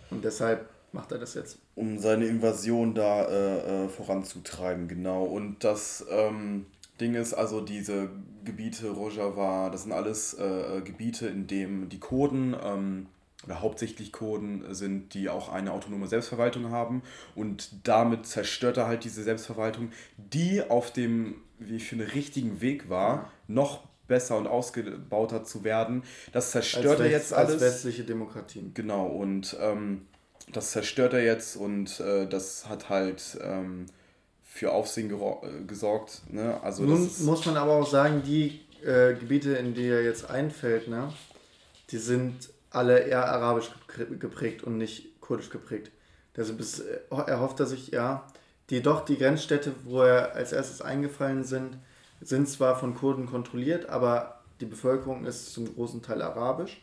Und 0.09 0.24
deshalb 0.24 0.69
macht 0.91 1.11
er 1.11 1.19
das 1.19 1.34
jetzt. 1.34 1.57
Um 1.76 1.99
seine 1.99 2.26
Invasion 2.26 2.93
da 2.93 3.28
äh, 3.28 3.86
äh, 3.86 3.89
voranzutreiben, 3.89 4.88
genau. 4.88 5.24
Und 5.24 5.63
das 5.63 6.05
ähm, 6.09 6.65
Ding 6.99 7.15
ist 7.15 7.34
also, 7.34 7.61
diese 7.61 8.09
Gebiete, 8.43 8.89
Rojava, 8.89 9.69
das 9.69 9.84
sind 9.84 9.91
alles 9.91 10.34
äh, 10.34 10.78
äh, 10.78 10.82
Gebiete, 10.82 11.28
in 11.28 11.47
denen 11.47 11.89
die 11.89 11.99
Kurden. 11.99 12.55
Ähm, 12.61 13.07
oder 13.46 13.62
hauptsächlich 13.62 14.12
Kurden 14.12 14.74
sind, 14.74 15.14
die 15.14 15.30
auch 15.30 15.50
eine 15.50 15.72
autonome 15.72 16.08
Selbstverwaltung 16.08 16.72
haben 16.72 17.02
und 17.36 17.88
damit 17.88 18.26
zerstört 18.26 18.78
er 18.78 18.88
halt 18.88 19.04
diese 19.04 19.24
Selbstverwaltung, 19.24 19.92
die 20.18 20.62
auf 20.62 20.94
dem, 20.94 21.36
wie 21.60 21.78
ich 21.78 21.88
finde, 21.88 22.14
richtigen 22.14 22.62
Weg 22.62 22.89
war, 22.89 23.32
noch 23.48 23.84
besser 24.08 24.38
und 24.38 24.48
ausgebauter 24.48 25.44
zu 25.44 25.64
werden. 25.64 26.04
Das 26.34 26.52
zerstört 26.52 27.00
er 27.00 27.10
jetzt 27.10 27.34
als 27.34 27.50
alles. 27.50 27.62
westliche 27.62 28.04
Demokratien. 28.04 28.74
Genau, 28.74 29.08
und 29.08 29.56
ähm, 29.62 30.06
das 30.52 30.72
zerstört 30.72 31.14
er 31.14 31.24
jetzt 31.24 31.56
und 31.56 32.00
äh, 32.02 32.28
das 32.28 32.68
hat 32.68 32.89
halt 32.89 33.39
ähm, 33.42 33.86
für 34.44 34.74
Aufsehen 34.74 35.10
äh, 35.10 35.64
gesorgt. 35.66 36.22
Ne? 36.30 36.62
Also 36.62 36.84
Nun 36.84 37.10
muss 37.20 37.46
man 37.46 37.56
aber 37.56 37.74
auch 37.78 37.89
sagen, 37.89 38.22
die 38.26 38.60
äh, 38.84 39.14
Gebiete, 39.14 39.54
in 39.54 39.74
die 39.74 39.88
er 39.88 40.04
jetzt 40.04 40.30
einfällt, 40.30 40.89
ne, 40.89 41.14
die 41.89 41.98
sind 41.98 42.50
alle 42.72 42.99
eher 42.99 43.30
arabisch 43.32 43.69
geprä- 43.88 44.17
geprägt 44.17 44.63
und 44.63 44.78
nicht 44.78 45.22
kurdisch 45.22 45.49
geprägt. 45.49 45.91
Ist, 46.36 46.80
äh, 46.80 46.99
erhofft 47.28 47.59
er 47.59 47.65
sich, 47.65 47.89
ja, 47.89 48.26
die 48.69 48.82
doch 48.82 49.05
die 49.05 49.17
Grenzstädte, 49.17 49.74
wo 49.84 50.01
er 50.01 50.34
als 50.34 50.53
erstes 50.53 50.82
eingefallen 50.82 51.43
sind, 51.43 51.78
sind 52.22 52.47
zwar 52.47 52.80
von 52.80 52.95
Kurden 52.95 53.26
kontrolliert, 53.26 53.89
aber 53.89 54.41
die 54.61 54.65
Bevölkerung 54.65 55.26
ist 55.26 55.53
zum 55.53 55.74
großen 55.74 56.01
Teil 56.01 56.22
arabisch. 56.22 56.82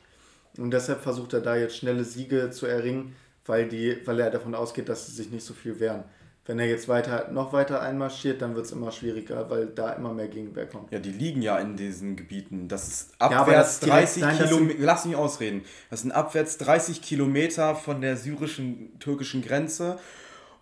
Und 0.58 0.70
deshalb 0.72 1.00
versucht 1.00 1.32
er 1.32 1.40
da 1.40 1.56
jetzt 1.56 1.76
schnelle 1.76 2.04
Siege 2.04 2.50
zu 2.50 2.66
erringen, 2.66 3.14
weil, 3.46 3.68
die, 3.68 4.06
weil 4.06 4.20
er 4.20 4.30
davon 4.30 4.54
ausgeht, 4.54 4.88
dass 4.88 5.06
sie 5.06 5.12
sich 5.12 5.30
nicht 5.30 5.44
so 5.46 5.54
viel 5.54 5.80
wehren. 5.80 6.04
Wenn 6.48 6.58
er 6.58 6.66
jetzt 6.66 6.88
weiter, 6.88 7.28
noch 7.30 7.52
weiter 7.52 7.82
einmarschiert, 7.82 8.40
dann 8.40 8.54
wird 8.54 8.64
es 8.64 8.72
immer 8.72 8.90
schwieriger, 8.90 9.50
weil 9.50 9.66
da 9.66 9.92
immer 9.92 10.14
mehr 10.14 10.28
Gegenwehr 10.28 10.66
kommt. 10.66 10.90
Ja, 10.90 10.98
die 10.98 11.10
liegen 11.12 11.42
ja 11.42 11.58
in 11.58 11.76
diesen 11.76 12.16
Gebieten. 12.16 12.68
Das 12.68 12.88
ist 12.88 13.10
abwärts 13.18 13.80
das 13.80 13.80
direkt- 13.80 14.02
30 14.08 14.22
nein, 14.22 14.38
das 14.38 14.48
Kilometer. 14.48 14.78
Lass 14.80 15.04
mich 15.04 15.14
ausreden. 15.16 15.62
Das 15.90 16.00
sind 16.00 16.12
abwärts 16.12 16.56
30 16.56 17.02
Kilometer 17.02 17.74
von 17.74 18.00
der 18.00 18.16
syrischen, 18.16 18.98
türkischen 18.98 19.42
Grenze. 19.42 19.98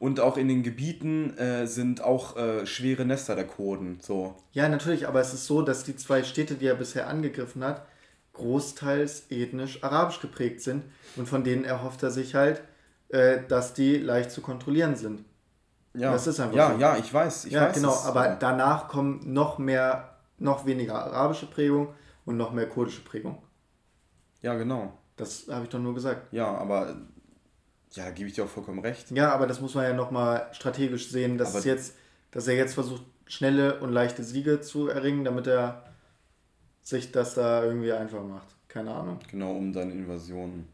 Und 0.00 0.18
auch 0.18 0.36
in 0.36 0.48
den 0.48 0.64
Gebieten 0.64 1.38
äh, 1.38 1.68
sind 1.68 2.02
auch 2.02 2.36
äh, 2.36 2.66
schwere 2.66 3.04
Nester 3.04 3.36
der 3.36 3.46
Kurden. 3.46 3.98
So. 4.02 4.34
Ja, 4.50 4.68
natürlich, 4.68 5.06
aber 5.06 5.20
es 5.20 5.32
ist 5.34 5.46
so, 5.46 5.62
dass 5.62 5.84
die 5.84 5.94
zwei 5.94 6.24
Städte, 6.24 6.56
die 6.56 6.66
er 6.66 6.74
bisher 6.74 7.06
angegriffen 7.06 7.62
hat, 7.62 7.86
großteils 8.32 9.30
ethnisch 9.30 9.84
arabisch 9.84 10.20
geprägt 10.20 10.62
sind 10.62 10.82
und 11.14 11.28
von 11.28 11.44
denen 11.44 11.64
erhofft 11.64 12.02
er 12.02 12.10
sich 12.10 12.34
halt, 12.34 12.60
äh, 13.08 13.38
dass 13.48 13.72
die 13.72 13.96
leicht 13.98 14.32
zu 14.32 14.40
kontrollieren 14.40 14.96
sind. 14.96 15.24
Ja, 15.96 16.12
Das 16.12 16.26
ist 16.26 16.38
einfach 16.40 16.56
ja, 16.56 16.72
so. 16.74 16.80
ja, 16.80 16.96
ich 16.96 17.12
weiß. 17.12 17.46
Ich 17.46 17.52
ja, 17.52 17.62
weiß 17.62 17.74
genau, 17.74 17.88
das, 17.88 18.06
aber 18.06 18.36
danach 18.38 18.88
kommen 18.88 19.20
noch 19.32 19.58
mehr, 19.58 20.16
noch 20.38 20.66
weniger 20.66 20.94
arabische 20.94 21.46
Prägung 21.46 21.88
und 22.24 22.36
noch 22.36 22.52
mehr 22.52 22.68
kurdische 22.68 23.02
Prägung. 23.02 23.42
Ja, 24.42 24.54
genau. 24.54 24.92
Das 25.16 25.46
habe 25.50 25.64
ich 25.64 25.70
doch 25.70 25.78
nur 25.78 25.94
gesagt. 25.94 26.32
Ja, 26.32 26.56
aber 26.56 26.96
ja, 27.92 28.04
da 28.04 28.10
gebe 28.10 28.28
ich 28.28 28.34
dir 28.34 28.44
auch 28.44 28.48
vollkommen 28.48 28.80
recht. 28.80 29.10
Ja, 29.10 29.32
aber 29.32 29.46
das 29.46 29.60
muss 29.60 29.74
man 29.74 29.84
ja 29.84 29.94
nochmal 29.94 30.48
strategisch 30.52 31.10
sehen, 31.10 31.38
dass, 31.38 31.54
es 31.54 31.64
jetzt, 31.64 31.94
dass 32.30 32.46
er 32.46 32.54
jetzt 32.54 32.74
versucht, 32.74 33.02
schnelle 33.26 33.80
und 33.80 33.92
leichte 33.92 34.22
Siege 34.22 34.60
zu 34.60 34.88
erringen, 34.88 35.24
damit 35.24 35.46
er 35.46 35.84
sich 36.82 37.10
das 37.10 37.34
da 37.34 37.64
irgendwie 37.64 37.92
einfach 37.92 38.22
macht. 38.22 38.54
Keine 38.68 38.92
Ahnung. 38.92 39.18
Genau, 39.30 39.52
um 39.52 39.72
deine 39.72 39.92
Invasion, 39.92 40.68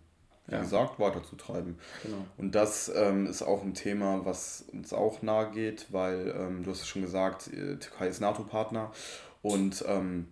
wie 0.46 0.54
Ja. 0.54 0.60
gesagt, 0.60 0.98
weiterzutreiben. 0.98 1.78
Genau. 2.02 2.26
Und 2.36 2.54
das 2.54 2.90
ähm, 2.94 3.26
ist 3.26 3.42
auch 3.42 3.62
ein 3.62 3.74
Thema, 3.74 4.24
was 4.24 4.64
uns 4.72 4.92
auch 4.92 5.22
nahe 5.22 5.50
geht, 5.50 5.86
weil 5.90 6.34
ähm, 6.36 6.62
du 6.62 6.70
hast 6.70 6.80
es 6.82 6.88
schon 6.88 7.02
gesagt, 7.02 7.48
äh, 7.48 7.76
Türkei 7.76 8.08
ist 8.08 8.20
NATO-Partner 8.20 8.90
und 9.42 9.84
ähm, 9.86 10.28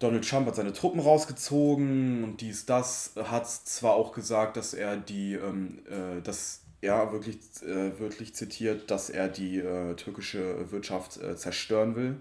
Donald 0.00 0.26
Trump 0.26 0.46
hat 0.46 0.56
seine 0.56 0.72
Truppen 0.72 1.00
rausgezogen 1.00 2.24
und 2.24 2.40
dies, 2.40 2.64
das, 2.64 3.12
hat 3.16 3.46
zwar 3.48 3.94
auch 3.94 4.12
gesagt, 4.12 4.56
dass 4.56 4.72
er 4.72 4.96
die, 4.96 5.34
ähm, 5.34 5.80
äh, 5.88 6.22
dass 6.22 6.62
er 6.80 7.12
wirklich 7.12 7.38
äh, 7.62 7.98
wörtlich 8.00 8.34
zitiert, 8.34 8.90
dass 8.90 9.10
er 9.10 9.28
die 9.28 9.58
äh, 9.58 9.94
türkische 9.96 10.70
Wirtschaft 10.72 11.18
äh, 11.18 11.36
zerstören 11.36 11.96
will. 11.96 12.16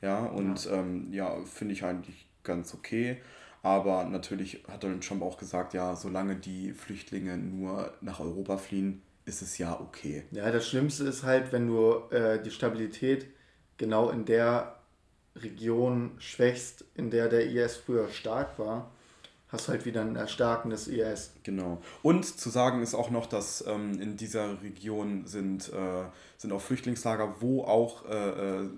Ja, 0.00 0.24
und 0.24 0.64
ja, 0.66 0.74
ähm, 0.74 1.12
ja 1.12 1.36
finde 1.44 1.74
ich 1.74 1.84
eigentlich 1.84 2.28
ganz 2.44 2.72
okay. 2.72 3.20
Aber 3.64 4.04
natürlich 4.04 4.62
hat 4.68 4.84
Donald 4.84 5.02
Trump 5.02 5.22
auch 5.22 5.38
gesagt, 5.38 5.72
ja, 5.72 5.96
solange 5.96 6.36
die 6.36 6.74
Flüchtlinge 6.74 7.38
nur 7.38 7.94
nach 8.02 8.20
Europa 8.20 8.58
fliehen, 8.58 9.00
ist 9.24 9.40
es 9.40 9.56
ja 9.56 9.80
okay. 9.80 10.24
Ja, 10.32 10.50
das 10.50 10.68
Schlimmste 10.68 11.04
ist 11.04 11.22
halt, 11.22 11.50
wenn 11.50 11.66
du 11.66 11.94
äh, 12.10 12.42
die 12.42 12.50
Stabilität 12.50 13.26
genau 13.78 14.10
in 14.10 14.26
der 14.26 14.76
Region 15.34 16.12
schwächst, 16.18 16.84
in 16.94 17.10
der 17.10 17.30
der 17.30 17.46
IS 17.46 17.76
früher 17.76 18.10
stark 18.10 18.58
war, 18.58 18.90
hast 19.48 19.66
du 19.66 19.72
halt 19.72 19.86
wieder 19.86 20.02
ein 20.02 20.14
Erstarken 20.14 20.70
des 20.70 20.86
IS. 20.86 21.32
Genau. 21.42 21.80
Und 22.02 22.26
zu 22.26 22.50
sagen 22.50 22.82
ist 22.82 22.94
auch 22.94 23.08
noch, 23.08 23.24
dass 23.24 23.64
ähm, 23.66 23.98
in 23.98 24.18
dieser 24.18 24.62
Region 24.62 25.26
sind, 25.26 25.72
äh, 25.72 26.04
sind 26.36 26.52
auch 26.52 26.60
Flüchtlingslager, 26.60 27.36
wo 27.40 27.64
auch 27.64 28.04
äh, 28.04 28.12
äh, 28.12 28.60
äh, 28.60 28.68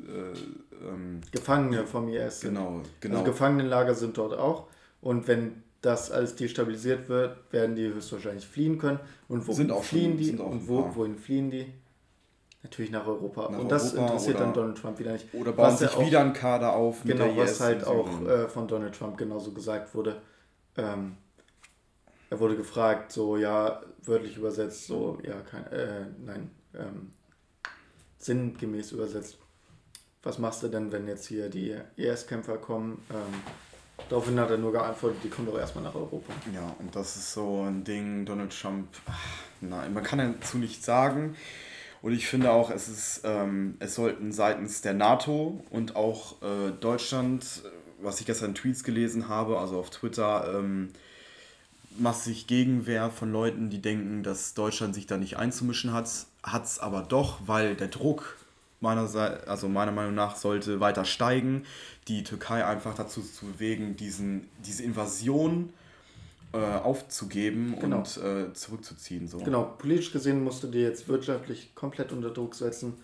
ähm, 0.80 1.22
Gefangene 1.32 1.88
vom 1.88 2.08
IS 2.08 2.42
sind. 2.42 2.54
genau, 2.54 2.82
genau. 3.00 3.18
Also 3.18 3.32
Gefangenenlager 3.32 3.96
sind 3.96 4.16
dort 4.16 4.38
auch. 4.38 4.68
Und 5.00 5.28
wenn 5.28 5.62
das 5.82 6.10
alles 6.10 6.34
destabilisiert 6.36 7.08
wird, 7.08 7.36
werden 7.52 7.76
die 7.76 7.86
höchstwahrscheinlich 7.86 8.46
fliehen 8.46 8.78
können. 8.78 8.98
Und 9.28 9.46
wohin 9.46 9.56
Sind 9.56 9.70
auch 9.72 9.84
schon- 9.84 9.98
fliehen 9.98 10.16
die? 10.16 10.24
sind 10.24 10.40
auch 10.40 10.50
Und 10.50 10.68
wo, 10.68 10.90
wohin 10.94 11.16
fliehen 11.16 11.50
die? 11.50 11.72
Natürlich 12.62 12.90
nach 12.90 13.06
Europa. 13.06 13.48
Nach 13.50 13.58
und 13.60 13.70
das 13.70 13.92
Europa 13.94 14.06
interessiert 14.06 14.40
dann 14.40 14.52
Donald 14.52 14.76
Trump 14.78 14.98
wieder 14.98 15.12
nicht. 15.12 15.32
Oder 15.34 15.52
bauen 15.52 15.66
Was 15.66 15.78
sich 15.78 15.88
auch- 15.90 16.04
wieder 16.04 16.20
ein 16.20 16.32
Kader 16.32 16.72
auf 16.72 17.02
Genau, 17.04 17.36
was 17.36 17.52
IS 17.52 17.60
halt 17.60 17.84
auch 17.86 18.22
äh, 18.26 18.48
von 18.48 18.66
Donald 18.66 18.94
Trump 18.96 19.16
genauso 19.16 19.52
gesagt 19.52 19.94
wurde. 19.94 20.20
Ähm, 20.76 21.16
er 22.28 22.40
wurde 22.40 22.56
gefragt, 22.56 23.12
so 23.12 23.36
ja, 23.36 23.80
wörtlich 24.02 24.36
übersetzt, 24.36 24.86
so 24.86 25.18
ja, 25.22 25.40
kein, 25.42 25.66
äh, 25.70 26.06
nein, 26.24 26.50
ähm, 26.74 27.12
sinngemäß 28.18 28.90
übersetzt. 28.92 29.38
Was 30.24 30.38
machst 30.40 30.62
du 30.64 30.68
denn, 30.68 30.90
wenn 30.90 31.06
jetzt 31.06 31.26
hier 31.26 31.48
die 31.48 31.76
IS-Kämpfer 31.96 32.56
kommen? 32.58 33.00
Ähm, 33.10 33.34
daraufhin 34.08 34.38
hat 34.38 34.50
er 34.50 34.58
nur 34.58 34.72
geantwortet, 34.72 35.18
die 35.24 35.28
kommen 35.28 35.48
doch 35.48 35.58
erstmal 35.58 35.84
nach 35.84 35.94
Europa. 35.94 36.32
Ja, 36.54 36.74
und 36.78 36.94
das 36.94 37.16
ist 37.16 37.32
so 37.32 37.62
ein 37.62 37.84
Ding, 37.84 38.24
Donald 38.24 38.58
Trump, 38.58 38.88
ach, 39.06 39.18
nein, 39.60 39.92
man 39.92 40.02
kann 40.02 40.18
dazu 40.18 40.58
nichts 40.58 40.84
sagen. 40.84 41.36
Und 42.02 42.12
ich 42.12 42.26
finde 42.26 42.52
auch, 42.52 42.70
es 42.70 42.88
ist, 42.88 43.22
ähm, 43.24 43.76
es 43.80 43.94
sollten 43.94 44.30
seitens 44.30 44.80
der 44.80 44.94
NATO 44.94 45.60
und 45.70 45.96
auch 45.96 46.40
äh, 46.42 46.70
Deutschland, 46.78 47.62
was 48.00 48.20
ich 48.20 48.26
gestern 48.26 48.50
in 48.50 48.54
Tweets 48.54 48.84
gelesen 48.84 49.28
habe, 49.28 49.58
also 49.58 49.78
auf 49.78 49.90
Twitter, 49.90 50.54
ähm, 50.58 50.90
massig 51.98 52.46
Gegenwehr 52.46 53.10
von 53.10 53.32
Leuten, 53.32 53.70
die 53.70 53.80
denken, 53.80 54.22
dass 54.22 54.54
Deutschland 54.54 54.94
sich 54.94 55.06
da 55.06 55.16
nicht 55.16 55.36
einzumischen 55.38 55.92
hat, 55.92 56.08
hat 56.42 56.64
es 56.64 56.78
aber 56.78 57.02
doch, 57.02 57.38
weil 57.46 57.74
der 57.74 57.88
Druck 57.88 58.36
meiner, 58.80 59.08
also 59.46 59.68
meiner 59.68 59.92
Meinung 59.92 60.14
nach 60.14 60.36
sollte 60.36 60.80
weiter 60.80 61.04
steigen, 61.04 61.64
die 62.08 62.22
Türkei 62.24 62.64
einfach 62.64 62.94
dazu 62.94 63.22
zu 63.22 63.46
bewegen, 63.46 63.96
diesen, 63.96 64.48
diese 64.64 64.82
Invasion 64.82 65.72
äh, 66.52 66.58
aufzugeben 66.58 67.76
Genau. 67.80 67.98
und 67.98 68.16
äh, 68.18 68.52
zurückzuziehen. 68.52 69.28
So. 69.28 69.38
Genau, 69.38 69.64
politisch 69.78 70.12
gesehen 70.12 70.44
musst 70.44 70.62
du 70.62 70.68
dir 70.68 70.82
jetzt 70.82 71.08
wirtschaftlich 71.08 71.74
komplett 71.74 72.12
unter 72.12 72.30
Druck 72.30 72.54
setzen. 72.54 72.94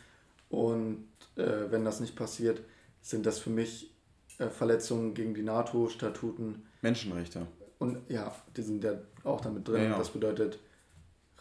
Und 0.51 1.07
äh, 1.37 1.71
wenn 1.71 1.85
das 1.85 2.01
nicht 2.01 2.15
passiert, 2.15 2.61
sind 3.01 3.27
das 3.27 3.39
für 3.39 3.51
mich 3.51 3.91
äh, 4.39 4.49
Verletzungen 4.49 5.15
gegen 5.15 5.35
die 5.35 5.43
NATO-Statuten. 5.43 6.63
Menschenrechte. 6.83 7.47
Und 7.79 7.99
ja, 8.09 8.35
die 8.57 8.63
sind 8.63 8.85
ja 8.85 8.93
auch 9.25 9.41
damit 9.41 9.67
drin. 9.67 9.83
Ja, 9.85 9.91
ja. 9.91 9.99
Das 9.99 10.11
bedeutet 10.11 10.59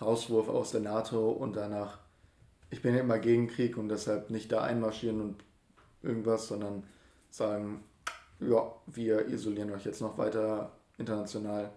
Rauswurf 0.02 0.50
aus 0.50 0.72
der 0.72 0.82
NATO 0.82 1.30
und 1.32 1.56
danach, 1.56 2.00
ich 2.72 2.82
bin 2.82 2.96
ja 2.96 3.02
immer 3.02 3.20
gegen 3.20 3.48
Krieg 3.48 3.78
und 3.78 3.90
deshalb 3.90 4.30
nicht 4.32 4.52
da 4.52 4.62
einmarschieren 4.64 5.22
und 5.22 5.44
irgendwas, 6.02 6.48
sondern 6.48 6.84
sagen, 7.30 7.84
ja, 8.40 8.74
wir 8.88 9.28
isolieren 9.28 9.72
euch 9.72 9.86
jetzt 9.86 10.02
noch 10.02 10.18
weiter 10.18 10.72
international 10.98 11.70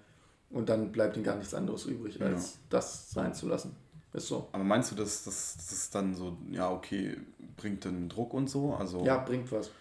und 0.50 0.68
dann 0.68 0.92
bleibt 0.92 1.16
ihnen 1.16 1.24
gar 1.24 1.36
nichts 1.36 1.52
anderes 1.54 1.84
übrig, 1.86 2.22
als 2.22 2.58
das 2.70 3.10
sein 3.10 3.34
zu 3.34 3.48
lassen. 3.48 3.76
Ist 4.14 4.28
so. 4.28 4.48
Aber 4.52 4.62
meinst 4.64 4.92
du, 4.92 4.94
dass 4.94 5.24
das 5.24 5.90
dann 5.90 6.14
so, 6.14 6.36
ja, 6.50 6.70
okay, 6.70 7.16
bringt 7.56 7.84
dann 7.84 8.08
Druck 8.08 8.32
und 8.32 8.48
so? 8.48 8.72
Also 8.74 9.04
Ja, 9.04 9.18
bringt 9.18 9.50
was. 9.50 9.72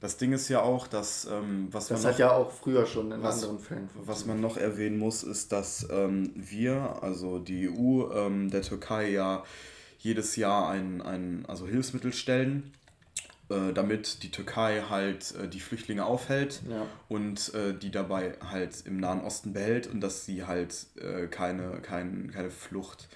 das 0.00 0.18
Ding 0.18 0.32
ist 0.32 0.48
ja 0.50 0.60
auch, 0.60 0.86
dass 0.86 1.24
ähm, 1.24 1.68
was 1.70 1.88
Das 1.88 2.02
man 2.02 2.08
hat 2.08 2.12
noch, 2.12 2.18
ja 2.20 2.32
auch 2.32 2.50
früher 2.50 2.84
schon 2.84 3.10
in 3.10 3.22
was- 3.22 3.42
anderen 3.42 3.58
Fällen 3.58 3.88
was 4.04 4.26
man 4.26 4.40
noch 4.40 4.58
erwähnen 4.58 4.98
muss, 4.98 5.22
ist, 5.22 5.52
dass 5.52 5.88
ähm, 5.90 6.30
wir, 6.36 7.02
also 7.02 7.38
die 7.38 7.70
EU, 7.70 8.10
ähm, 8.12 8.50
der 8.50 8.60
Türkei 8.62 9.10
ja 9.10 9.44
jedes 10.00 10.36
Jahr 10.36 10.68
ein, 10.70 11.02
ein 11.02 11.44
also 11.46 11.66
Hilfsmittel 11.66 12.12
stellen, 12.12 12.72
äh, 13.50 13.72
damit 13.72 14.22
die 14.22 14.30
Türkei 14.30 14.82
halt 14.88 15.34
äh, 15.36 15.48
die 15.48 15.60
Flüchtlinge 15.60 16.04
aufhält 16.04 16.62
Ja. 16.68 16.86
und 17.08 17.52
äh, 17.54 17.74
die 17.74 17.90
dabei 17.90 18.34
halt 18.50 18.86
im 18.86 18.98
Nahen 18.98 19.20
Osten 19.20 19.52
behält 19.52 19.86
und 19.86 20.00
dass 20.00 20.24
sie 20.24 20.44
halt 20.46 20.86
äh, 20.96 21.26
keine, 21.26 21.80
kein, 21.82 22.30
keine 22.32 22.50
Flucht 22.50 23.08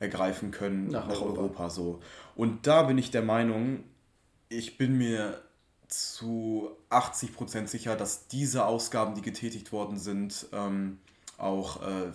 ergreifen 0.00 0.50
können 0.50 0.88
Nach 0.88 1.06
nach, 1.06 1.20
Europa. 1.20 1.40
Europa. 1.40 1.70
so. 1.70 2.00
Und 2.34 2.66
da 2.66 2.82
bin 2.84 2.98
ich 2.98 3.10
der 3.10 3.22
Meinung, 3.22 3.84
ich 4.48 4.78
bin 4.78 4.96
mir 4.98 5.40
zu 5.88 6.70
80% 6.90 7.66
sicher, 7.68 7.94
dass 7.96 8.26
diese 8.28 8.64
Ausgaben, 8.66 9.14
die 9.14 9.22
getätigt 9.22 9.70
worden 9.72 9.98
sind, 9.98 10.46
ähm, 10.52 10.98
auch 11.38 11.82
äh, 11.82 12.12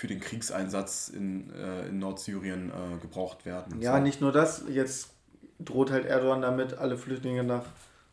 für 0.00 0.06
den 0.06 0.18
Kriegseinsatz 0.18 1.10
in, 1.10 1.52
äh, 1.54 1.88
in 1.88 1.98
Nordsyrien 1.98 2.70
äh, 2.70 2.98
gebraucht 3.02 3.44
werden. 3.44 3.82
Ja, 3.82 3.96
so. 3.96 4.02
nicht 4.02 4.22
nur 4.22 4.32
das, 4.32 4.64
jetzt 4.70 5.10
droht 5.58 5.90
halt 5.90 6.06
Erdogan 6.06 6.40
damit, 6.40 6.78
alle 6.78 6.96
Flüchtlinge 6.96 7.44
nach 7.44 7.64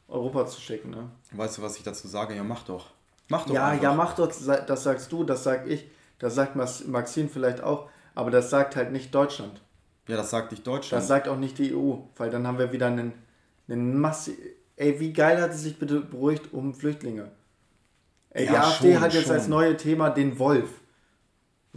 Europa 0.10 0.48
zu 0.48 0.60
schicken. 0.60 0.90
Ne? 0.90 1.10
Weißt 1.32 1.58
du, 1.58 1.62
was 1.62 1.78
ich 1.78 1.84
dazu 1.84 2.10
sage? 2.10 2.36
Ja, 2.36 2.44
mach 2.44 2.64
doch. 2.64 2.88
Mach 3.30 3.46
doch 3.46 3.54
Ja, 3.54 3.68
einfach. 3.68 3.84
ja, 3.84 3.94
mach 3.94 4.16
doch, 4.16 4.28
das 4.28 4.84
sagst 4.84 5.14
du, 5.14 5.24
das 5.24 5.46
sag 5.46 5.66
ich, 5.66 5.88
das 6.20 6.36
sagt 6.36 6.58
Maxine 6.58 7.30
vielleicht 7.30 7.62
auch, 7.64 7.90
aber 8.16 8.32
das 8.32 8.50
sagt 8.50 8.76
halt 8.76 8.92
nicht 8.92 9.16
Deutschland. 9.16 9.62
Ja, 10.10 10.18
das 10.18 10.30
sagt 10.30 10.52
nicht 10.52 10.68
Deutschland. 10.68 11.02
Das 11.02 11.08
sagt 11.08 11.30
auch 11.30 11.38
nicht 11.38 11.58
die 11.58 11.74
EU, 11.74 11.94
weil 12.18 12.30
dann 12.30 12.46
haben 12.46 12.60
wir 12.60 12.74
wieder 12.74 12.88
einen, 12.88 13.14
einen 13.70 13.98
Massi. 13.98 14.38
Ey, 14.76 15.00
wie 15.00 15.14
geil 15.14 15.42
hat 15.42 15.52
es 15.52 15.62
sich 15.64 15.80
bitte 15.80 16.02
beruhigt 16.02 16.52
um 16.52 16.74
Flüchtlinge? 16.74 17.32
Ey, 18.32 18.46
die 18.46 18.54
Ja, 18.54 18.64
AfD 18.64 18.92
schon, 18.94 19.02
hat 19.02 19.14
jetzt 19.14 19.28
schon. 19.28 19.36
als 19.36 19.48
neue 19.48 19.78
Thema 19.78 20.10
den 20.10 20.38
Wolf. 20.38 20.70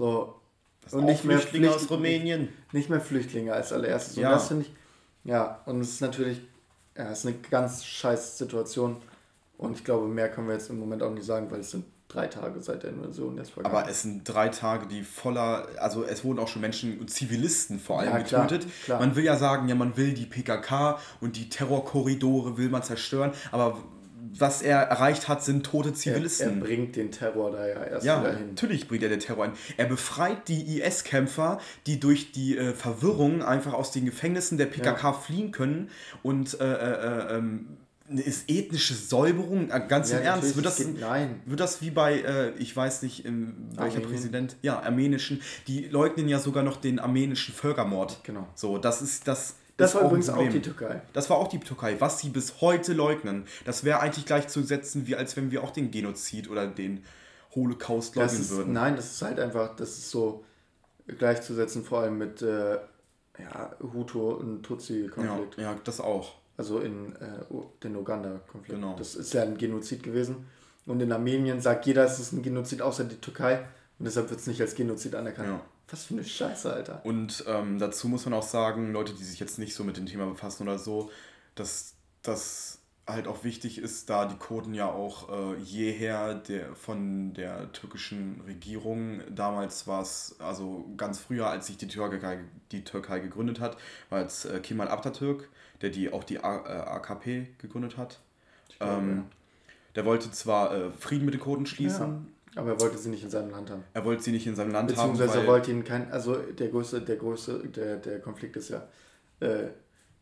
So. 0.00 0.34
Und 0.92 1.04
nicht 1.04 1.24
mehr 1.24 1.38
Flüchtlinge 1.38 1.70
aus 1.74 1.90
Rumänien. 1.90 2.48
Nicht 2.72 2.88
mehr 2.88 3.00
Flüchtlinge 3.02 3.52
als 3.52 3.70
allererstes. 3.72 4.16
Und 4.16 4.22
Ja. 4.22 4.30
das 4.32 4.48
finde 4.48 4.64
ich, 4.64 4.72
ja, 5.24 5.60
und 5.66 5.80
es 5.82 5.90
ist 5.90 6.00
natürlich, 6.00 6.40
ja, 6.96 7.10
es 7.10 7.18
ist 7.20 7.26
eine 7.26 7.36
ganz 7.50 7.84
scheiß 7.84 8.38
Situation. 8.38 8.96
Und 9.58 9.76
ich 9.76 9.84
glaube, 9.84 10.08
mehr 10.08 10.30
können 10.30 10.46
wir 10.48 10.54
jetzt 10.54 10.70
im 10.70 10.78
Moment 10.78 11.02
auch 11.02 11.10
nicht 11.12 11.26
sagen, 11.26 11.50
weil 11.50 11.60
es 11.60 11.70
sind 11.72 11.84
drei 12.08 12.26
Tage 12.28 12.60
seit 12.62 12.82
der 12.82 12.90
Invasion 12.90 13.36
jetzt 13.36 13.50
vergangen. 13.50 13.76
Aber 13.76 13.88
es 13.90 14.00
sind 14.02 14.24
drei 14.24 14.48
Tage, 14.48 14.86
die 14.86 15.02
voller, 15.04 15.68
also 15.78 16.02
es 16.02 16.24
wurden 16.24 16.38
auch 16.38 16.48
schon 16.48 16.62
Menschen 16.62 16.98
und 16.98 17.10
Zivilisten 17.10 17.78
vor 17.78 18.00
allem 18.00 18.10
Ja, 18.12 18.20
klar, 18.22 18.46
getötet. 18.46 18.70
klar. 18.84 18.98
Man 19.00 19.14
will 19.14 19.24
ja 19.24 19.36
sagen, 19.36 19.68
ja, 19.68 19.74
man 19.74 19.96
will 19.98 20.14
die 20.14 20.24
PKK 20.26 20.98
und 21.20 21.36
die 21.36 21.50
Terrorkorridore 21.50 22.56
will 22.56 22.70
man 22.70 22.82
zerstören, 22.82 23.32
aber 23.52 23.76
was 24.38 24.62
er 24.62 24.78
erreicht 24.78 25.28
hat, 25.28 25.42
sind 25.44 25.64
tote 25.66 25.88
er, 25.88 25.92
er 25.92 25.96
Zivilisten. 25.98 26.60
bringt 26.60 26.96
den 26.96 27.10
Terror 27.10 27.50
da 27.50 27.66
ja 27.66 27.82
erst 27.84 28.06
ja, 28.06 28.20
wieder 28.22 28.36
hin. 28.36 28.48
natürlich 28.50 28.86
bringt 28.88 29.02
er 29.02 29.08
den 29.08 29.20
Terror 29.20 29.44
ein. 29.44 29.52
Er 29.76 29.86
befreit 29.86 30.46
die 30.48 30.78
IS-Kämpfer, 30.80 31.60
die 31.86 31.98
durch 32.00 32.32
die 32.32 32.56
äh, 32.56 32.72
Verwirrung 32.72 33.42
einfach 33.42 33.72
aus 33.72 33.90
den 33.92 34.04
Gefängnissen 34.04 34.56
der 34.58 34.66
PKK 34.66 35.12
fliehen 35.14 35.50
können 35.52 35.90
und 36.22 36.60
äh, 36.60 36.64
äh, 36.64 36.76
äh, 37.34 37.36
ähm, 37.38 37.76
ist 38.08 38.50
ethnische 38.50 38.94
Säuberung, 38.94 39.70
äh, 39.70 39.80
ganz 39.86 40.10
Ja, 40.10 40.18
im 40.18 40.24
Ernst, 40.24 40.56
wird 40.56 40.66
das, 40.66 40.76
geht- 40.78 41.00
nein. 41.00 41.40
wird 41.46 41.60
das 41.60 41.80
wie 41.80 41.90
bei, 41.90 42.20
äh, 42.20 42.50
ich 42.58 42.74
weiß 42.76 43.02
nicht, 43.02 43.24
im, 43.24 43.54
welcher 43.76 43.96
Armenien. 43.98 44.10
Präsident, 44.10 44.56
ja, 44.62 44.80
armenischen, 44.80 45.40
die 45.68 45.86
leugnen 45.86 46.28
ja 46.28 46.40
sogar 46.40 46.64
noch 46.64 46.76
den 46.76 46.98
armenischen 46.98 47.54
Völkermord. 47.54 48.18
Genau. 48.24 48.48
So, 48.56 48.78
das 48.78 49.00
ist 49.02 49.28
das. 49.28 49.56
Das 49.80 49.94
war 49.94 50.02
übrigens 50.02 50.28
auch 50.30 50.48
die 50.48 50.62
Türkei. 50.62 51.02
Das 51.12 51.28
war 51.30 51.36
auch 51.38 51.48
die 51.48 51.58
Türkei, 51.60 51.96
was 52.00 52.20
sie 52.20 52.28
bis 52.28 52.60
heute 52.60 52.92
leugnen. 52.92 53.44
Das 53.64 53.84
wäre 53.84 54.00
eigentlich 54.00 54.26
gleichzusetzen, 54.26 55.06
wie 55.06 55.16
als 55.16 55.36
wenn 55.36 55.50
wir 55.50 55.62
auch 55.64 55.70
den 55.70 55.90
Genozid 55.90 56.48
oder 56.50 56.66
den 56.66 57.04
Holocaust 57.54 58.14
leugnen 58.16 58.40
ist, 58.40 58.50
würden. 58.50 58.72
nein, 58.72 58.94
das 58.96 59.12
ist 59.12 59.22
halt 59.22 59.40
einfach, 59.40 59.74
das 59.76 59.90
ist 59.90 60.10
so 60.10 60.44
gleichzusetzen, 61.18 61.84
vor 61.84 62.00
allem 62.00 62.18
mit 62.18 62.42
äh, 62.42 62.74
ja, 63.38 63.74
Hutu- 63.94 64.30
und 64.34 64.56
Ja, 64.56 64.62
Tutsi-Konflikt. 64.62 65.56
ja, 65.58 65.74
das 65.84 66.00
auch. 66.00 66.34
Also 66.56 66.78
in 66.80 67.16
äh, 67.16 67.26
den 67.82 67.96
Uganda-Konflikt. 67.96 68.78
Genau. 68.80 68.94
Das 68.96 69.14
ist 69.14 69.32
ja 69.32 69.42
ein 69.42 69.56
Genozid 69.56 70.02
gewesen. 70.02 70.46
Und 70.86 71.00
in 71.00 71.10
Armenien 71.12 71.60
sagt 71.60 71.86
jeder, 71.86 72.04
es 72.04 72.18
ist 72.20 72.32
ein 72.32 72.42
Genozid, 72.42 72.82
außer 72.82 73.04
die 73.04 73.16
Türkei. 73.16 73.60
Und 73.98 74.04
deshalb 74.06 74.30
wird 74.30 74.40
es 74.40 74.46
nicht 74.46 74.60
als 74.60 74.74
Genozid 74.74 75.14
anerkannt. 75.14 75.48
Ja. 75.48 75.60
Was 75.90 76.04
für 76.04 76.14
eine 76.14 76.24
Scheiße, 76.24 76.72
Alter. 76.72 77.00
Und 77.04 77.44
ähm, 77.48 77.78
dazu 77.78 78.08
muss 78.08 78.24
man 78.24 78.34
auch 78.34 78.42
sagen, 78.42 78.92
Leute, 78.92 79.12
die 79.12 79.24
sich 79.24 79.40
jetzt 79.40 79.58
nicht 79.58 79.74
so 79.74 79.84
mit 79.84 79.96
dem 79.96 80.06
Thema 80.06 80.26
befassen 80.26 80.62
oder 80.62 80.78
so, 80.78 81.10
dass 81.54 81.94
das 82.22 82.78
halt 83.06 83.26
auch 83.26 83.44
wichtig 83.44 83.78
ist, 83.78 84.08
da 84.08 84.26
die 84.26 84.36
Kurden 84.36 84.74
ja 84.74 84.90
auch 84.90 85.28
äh, 85.30 85.56
jeher 85.56 86.34
der, 86.34 86.74
von 86.74 87.34
der 87.34 87.72
türkischen 87.72 88.40
Regierung, 88.46 89.22
damals 89.30 89.86
war 89.86 90.02
es, 90.02 90.36
also 90.38 90.88
ganz 90.96 91.18
früher, 91.18 91.48
als 91.48 91.66
sich 91.66 91.76
die 91.76 91.88
Türkei, 91.88 92.38
die 92.72 92.84
Türkei 92.84 93.18
gegründet 93.18 93.60
hat, 93.60 93.76
war 94.10 94.20
es 94.24 94.44
äh, 94.44 94.60
Kemal 94.60 94.88
Atatürk, 94.88 95.48
der 95.82 95.90
die 95.90 96.12
auch 96.12 96.24
die 96.24 96.42
A, 96.42 96.56
äh, 96.58 96.88
AKP 96.88 97.48
gegründet 97.58 97.96
hat. 97.96 98.20
glaube, 98.78 98.92
ähm, 98.94 99.24
Der 99.96 100.04
wollte 100.04 100.30
zwar 100.30 100.72
äh, 100.74 100.90
Frieden 100.92 101.24
mit 101.24 101.34
den 101.34 101.40
Kurden 101.40 101.66
schließen, 101.66 102.32
Aber 102.56 102.70
er 102.70 102.80
wollte 102.80 102.98
sie 102.98 103.10
nicht 103.10 103.22
in 103.22 103.30
seinem 103.30 103.50
Land 103.50 103.70
haben. 103.70 103.84
er 103.94 104.04
wollte 104.04 104.22
sie 104.22 104.32
nicht 104.32 104.46
in 104.46 104.56
seinem 104.56 104.72
Land 104.72 104.96
haben, 104.96 105.12
Beziehungsweise 105.12 105.42
er 105.42 105.46
wollte 105.46 105.70
ihn 105.70 105.84
kein, 105.84 106.10
also 106.10 106.34
der 106.36 106.68
größte, 106.68 107.00
der 107.00 107.16
größte, 107.16 107.58
der, 107.68 107.96
der 107.96 108.20
Konflikt 108.20 108.56
ist 108.56 108.70
ja, 108.70 108.82
äh, 109.40 109.68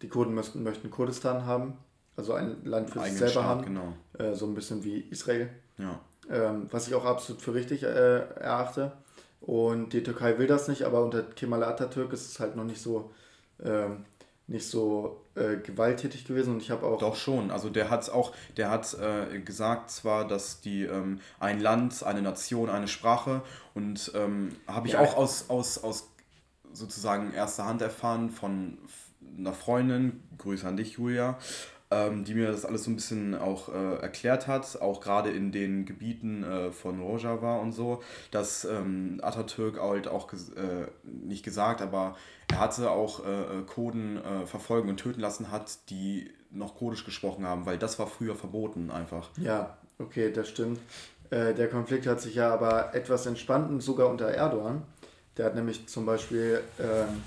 die 0.03 0.09
Kurden 0.09 0.35
möchten, 0.35 0.63
möchten 0.63 0.91
Kurdistan 0.91 1.47
haben, 1.47 1.79
also 2.17 2.35
ein 2.35 2.65
Land 2.65 2.91
für 2.91 3.01
sich 3.01 3.13
selber 3.15 3.31
Staat, 3.33 3.45
haben, 3.45 3.65
genau. 3.65 3.95
äh, 4.19 4.35
so 4.35 4.47
ein 4.47 4.55
bisschen 4.55 4.85
wie 4.85 4.99
Israel, 5.01 5.49
Ja. 5.79 6.01
ähm, 6.31 6.67
was 6.71 6.87
ich 6.87 6.95
auch 6.95 7.05
absolut 7.05 7.41
für 7.43 7.55
richtig 7.55 7.83
äh, 7.83 7.87
erachte. 7.87 8.93
Und 9.41 9.93
die 9.93 10.03
Türkei 10.03 10.37
will 10.39 10.49
das 10.49 10.69
nicht, 10.69 10.83
aber 10.83 11.03
unter 11.03 11.23
Kemal 11.23 11.63
Atatürk 11.65 12.13
ist 12.13 12.29
es 12.31 12.41
halt 12.41 12.57
noch 12.57 12.65
nicht 12.65 12.83
so, 12.83 13.13
ähm, 13.65 14.05
nicht 14.49 14.67
so 14.67 15.25
äh, 15.35 15.57
gewalttätig 15.59 16.25
gewesen. 16.25 16.55
Und 16.55 16.63
ich 16.63 16.71
habe 16.71 16.87
auch 16.87 16.99
Doch 16.99 17.17
schon. 17.17 17.51
Also 17.51 17.71
der 17.71 17.91
hat 17.91 18.09
auch, 18.11 18.33
der 18.57 18.71
hat 18.71 18.95
äh, 18.95 19.39
gesagt 19.41 19.91
zwar, 19.91 20.27
dass 20.27 20.61
die 20.61 20.85
ähm, 20.85 21.21
ein 21.39 21.61
Land, 21.61 22.03
eine 22.03 22.23
Nation, 22.23 22.71
eine 22.71 22.89
Sprache 22.89 23.43
und 23.75 24.11
ähm, 24.15 24.57
habe 24.67 24.89
ich 24.89 24.95
Ja. 24.95 25.01
auch 25.01 25.17
aus, 25.17 25.51
aus, 25.51 25.85
aus 25.85 26.11
sozusagen 26.73 27.33
erster 27.35 27.67
Hand 27.67 27.83
erfahren 27.83 28.31
von 28.31 28.79
einer 29.39 29.53
Freundin, 29.53 30.23
Grüße 30.39 30.67
an 30.67 30.77
dich, 30.77 30.93
Julia, 30.95 31.39
ähm, 31.91 32.25
die 32.25 32.35
mir 32.35 32.49
das 32.51 32.65
alles 32.65 32.85
so 32.85 32.91
ein 32.91 32.97
bisschen 32.97 33.35
auch 33.35 33.69
äh, 33.69 33.97
erklärt 33.97 34.47
hat, 34.47 34.81
auch 34.81 35.01
gerade 35.01 35.31
in 35.31 35.53
den 35.53 35.87
Gebieten 35.87 36.45
äh, 36.45 36.71
von 36.71 37.01
Rojava 37.01 37.59
und 37.59 37.73
so, 37.73 38.03
dass 38.31 38.65
ähm, 38.65 39.21
Atatürk 39.23 39.81
halt 39.81 40.09
auch 40.09 40.29
ges 40.29 40.51
äh, 40.51 40.87
nicht 41.05 41.45
gesagt, 41.45 41.81
aber 41.81 42.17
er 42.51 42.61
hatte 42.61 42.91
auch 42.91 43.25
äh, 43.25 43.31
äh, 43.31 43.63
Kurden 43.63 44.17
äh, 44.17 44.47
verfolgen 44.47 44.89
und 44.89 44.99
töten 44.99 45.21
lassen 45.21 45.51
hat, 45.51 45.91
die 45.91 46.31
noch 46.51 46.77
Kurdisch 46.77 47.05
gesprochen 47.05 47.47
haben, 47.47 47.67
weil 47.67 47.79
das 47.79 47.99
war 47.99 48.07
früher 48.07 48.35
verboten 48.35 48.91
einfach. 48.91 49.31
Ja, 49.37 49.77
okay, 49.99 50.33
das 50.33 50.49
stimmt. 50.49 50.81
Äh, 51.31 51.55
der 51.55 51.69
Konflikt 51.69 52.07
hat 52.07 52.21
sich 52.21 52.35
ja 52.35 52.53
aber 52.53 52.95
etwas 52.95 53.27
entspannt, 53.27 53.83
sogar 53.83 54.09
unter 54.09 54.29
Erdogan. 54.29 54.83
Der 55.37 55.47
hat 55.47 55.55
nämlich 55.55 55.87
zum 55.89 56.05
Beispiel 56.07 56.61
ähm, 56.81 57.23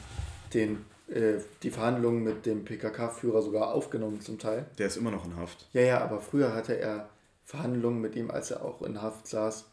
den, 0.54 0.86
äh, 1.12 1.40
die 1.64 1.72
Verhandlungen 1.72 2.24
mit 2.24 2.46
dem 2.46 2.66
PKK-Führer 2.66 3.42
sogar 3.42 3.74
aufgenommen 3.74 4.22
zum 4.22 4.40
Teil. 4.40 4.66
Der 4.78 4.88
ist 4.88 4.98
immer 4.98 5.12
noch 5.12 5.26
in 5.26 5.36
Haft. 5.36 5.68
Ja, 5.74 5.82
ja, 5.82 6.02
aber 6.02 6.22
früher 6.22 6.54
hatte 6.54 6.78
er 6.78 7.10
Verhandlungen 7.44 8.02
mit 8.02 8.16
ihm, 8.16 8.32
als 8.32 8.52
er 8.52 8.64
auch 8.64 8.82
in 8.82 9.02
Haft 9.02 9.28
saß, 9.28 9.66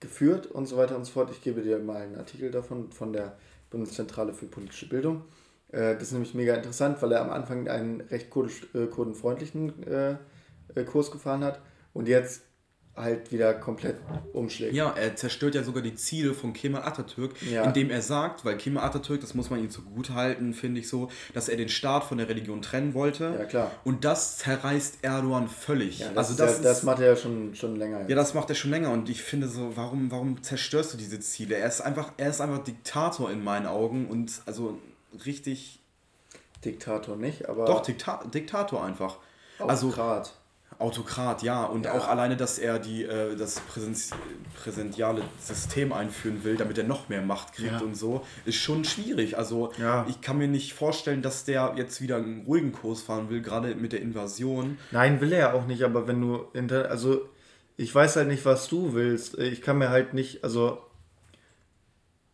geführt 0.00 0.46
und 0.46 0.66
so 0.66 0.76
weiter 0.76 0.96
und 0.96 1.04
so 1.04 1.12
fort. 1.12 1.30
Ich 1.30 1.42
gebe 1.42 1.62
dir 1.62 1.78
mal 1.78 1.96
einen 2.02 2.16
Artikel 2.16 2.50
davon 2.50 2.90
von 2.90 3.12
der 3.12 3.36
Bundeszentrale 3.70 4.32
für 4.32 4.46
politische 4.46 4.88
Bildung. 4.88 5.24
Äh, 5.72 5.94
das 5.94 6.04
ist 6.04 6.12
nämlich 6.12 6.34
mega 6.34 6.54
interessant, 6.54 7.02
weil 7.02 7.12
er 7.12 7.20
am 7.20 7.30
Anfang 7.30 7.68
einen 7.68 8.00
recht 8.00 8.30
kurdisch, 8.30 8.66
äh, 8.74 8.86
kurdenfreundlichen 8.86 9.86
äh, 9.86 10.16
äh, 10.74 10.84
Kurs 10.84 11.10
gefahren 11.10 11.44
hat 11.44 11.60
und 11.92 12.08
jetzt 12.08 12.42
halt 13.00 13.32
wieder 13.32 13.54
komplett 13.54 13.96
umschlägt. 14.32 14.74
Ja, 14.74 14.90
er 14.96 15.16
zerstört 15.16 15.54
ja 15.54 15.62
sogar 15.62 15.82
die 15.82 15.94
Ziele 15.94 16.34
von 16.34 16.52
Kemal 16.52 16.82
Atatürk, 16.82 17.34
Ja. 17.42 17.64
indem 17.64 17.90
er 17.90 18.02
sagt, 18.02 18.44
weil 18.44 18.56
Kemal 18.56 18.84
Atatürk, 18.84 19.20
das 19.20 19.34
muss 19.34 19.50
man 19.50 19.60
ihm 19.60 19.70
zugute 19.70 20.14
halten, 20.14 20.54
finde 20.54 20.80
ich 20.80 20.88
so, 20.88 21.08
dass 21.34 21.48
er 21.48 21.56
den 21.56 21.68
Staat 21.68 22.04
von 22.04 22.18
der 22.18 22.28
Religion 22.28 22.62
trennen 22.62 22.94
wollte. 22.94 23.34
Ja, 23.38 23.44
klar. 23.44 23.70
Und 23.84 24.04
das 24.04 24.38
zerreißt 24.38 24.98
Erdogan 25.02 25.48
völlig. 25.48 26.00
Ja, 26.00 26.08
das, 26.08 26.28
also 26.28 26.34
das, 26.42 26.50
ja, 26.50 26.56
ist, 26.56 26.64
das 26.64 26.82
macht 26.82 27.00
er 27.00 27.06
ja 27.08 27.16
schon, 27.16 27.54
schon 27.54 27.76
länger. 27.76 28.08
ja, 28.08 28.16
das 28.16 28.34
macht 28.34 28.48
er 28.50 28.54
schon 28.54 28.70
länger 28.70 28.90
und 28.90 29.08
ich 29.08 29.22
finde 29.22 29.48
so, 29.48 29.76
warum, 29.76 30.10
warum 30.10 30.42
zerstörst 30.42 30.92
du 30.92 30.96
diese 30.98 31.20
Ziele? 31.20 31.56
Er 31.56 31.68
ist 31.68 31.80
einfach, 31.80 32.12
er 32.16 32.30
ist 32.30 32.40
einfach 32.40 32.64
Diktator 32.64 33.30
in 33.30 33.42
meinen 33.44 33.66
Augen 33.66 34.06
und 34.08 34.30
also 34.46 34.78
richtig, 35.24 35.80
Diktator 36.64 37.16
nicht, 37.16 37.48
aber 37.48 37.64
doch 37.66 37.82
Dikta 37.82 38.24
Diktator 38.32 38.84
einfach. 38.84 39.18
Also 39.60 39.88
Autokrat. 40.78 41.42
Ja. 41.42 41.64
Und 41.64 41.86
Ja. 41.86 41.94
auch 41.94 42.06
alleine, 42.06 42.36
dass 42.36 42.58
er 42.58 42.78
die, 42.78 43.04
äh, 43.04 43.34
das 43.36 43.60
Präsenz 43.60 44.10
präsentiale 44.62 45.22
System 45.40 45.92
einführen 45.92 46.44
will, 46.44 46.56
damit 46.56 46.78
er 46.78 46.84
noch 46.84 47.08
mehr 47.08 47.22
Macht 47.22 47.52
kriegt 47.54 47.72
Ja. 47.72 47.78
und 47.80 47.96
so, 47.96 48.24
ist 48.44 48.56
schon 48.56 48.84
schwierig. 48.84 49.36
Also 49.36 49.72
Ja. 49.78 50.06
ich 50.08 50.20
kann 50.20 50.38
mir 50.38 50.48
nicht 50.48 50.74
vorstellen, 50.74 51.22
dass 51.22 51.44
der 51.44 51.74
jetzt 51.76 52.00
wieder 52.00 52.16
einen 52.16 52.44
ruhigen 52.46 52.72
Kurs 52.72 53.02
fahren 53.02 53.28
will, 53.30 53.42
gerade 53.42 53.74
mit 53.74 53.92
der 53.92 54.00
Invasion. 54.02 54.78
Nein, 54.92 55.20
will 55.20 55.32
er 55.32 55.38
ja 55.38 55.52
auch 55.52 55.66
nicht, 55.66 55.82
aber 55.82 56.06
wenn 56.06 56.20
du 56.20 56.46
also 56.88 57.28
ich 57.76 57.94
weiß 57.94 58.16
halt 58.16 58.26
nicht, 58.28 58.44
was 58.44 58.68
du 58.68 58.92
willst. 58.94 59.38
Ich 59.38 59.62
kann 59.62 59.78
mir 59.78 59.88
halt 59.90 60.12
nicht, 60.12 60.42
also 60.42 60.82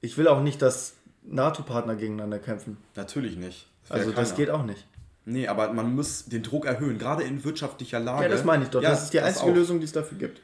ich 0.01 0.17
will 0.17 0.27
auch 0.29 0.41
nicht, 0.43 0.63
dass 0.63 0.95
NATO-Partner 1.23 1.97
gegeneinander 1.97 2.39
kämpfen. 2.39 2.79
Natürlich 2.97 3.37
nicht. 3.37 3.67
will 3.89 3.99
Also 3.99 4.13
das 4.13 4.35
geht 4.37 4.51
auch 4.51 4.65
nicht. 4.65 4.87
Nee, 5.27 5.49
aber 5.49 5.73
man 5.73 5.95
muss 5.95 6.27
den 6.27 6.43
Druck 6.43 6.67
erhöhen, 6.67 6.99
gerade 6.99 7.23
in 7.23 7.45
wirtschaftlicher 7.45 7.99
Lage. 7.99 8.25
Ja, 8.25 8.29
das 8.29 8.45
meine 8.45 8.65
ich 8.65 8.71
doch. 8.71 8.83
Ja, 8.83 8.91
das 8.91 9.05
ist 9.05 9.13
die 9.13 9.21
einzige. 9.21 9.53
Lösung, 9.53 9.79
die 9.79 9.85
es 9.85 9.93
dafür 9.93 10.19
gibt. 10.19 10.41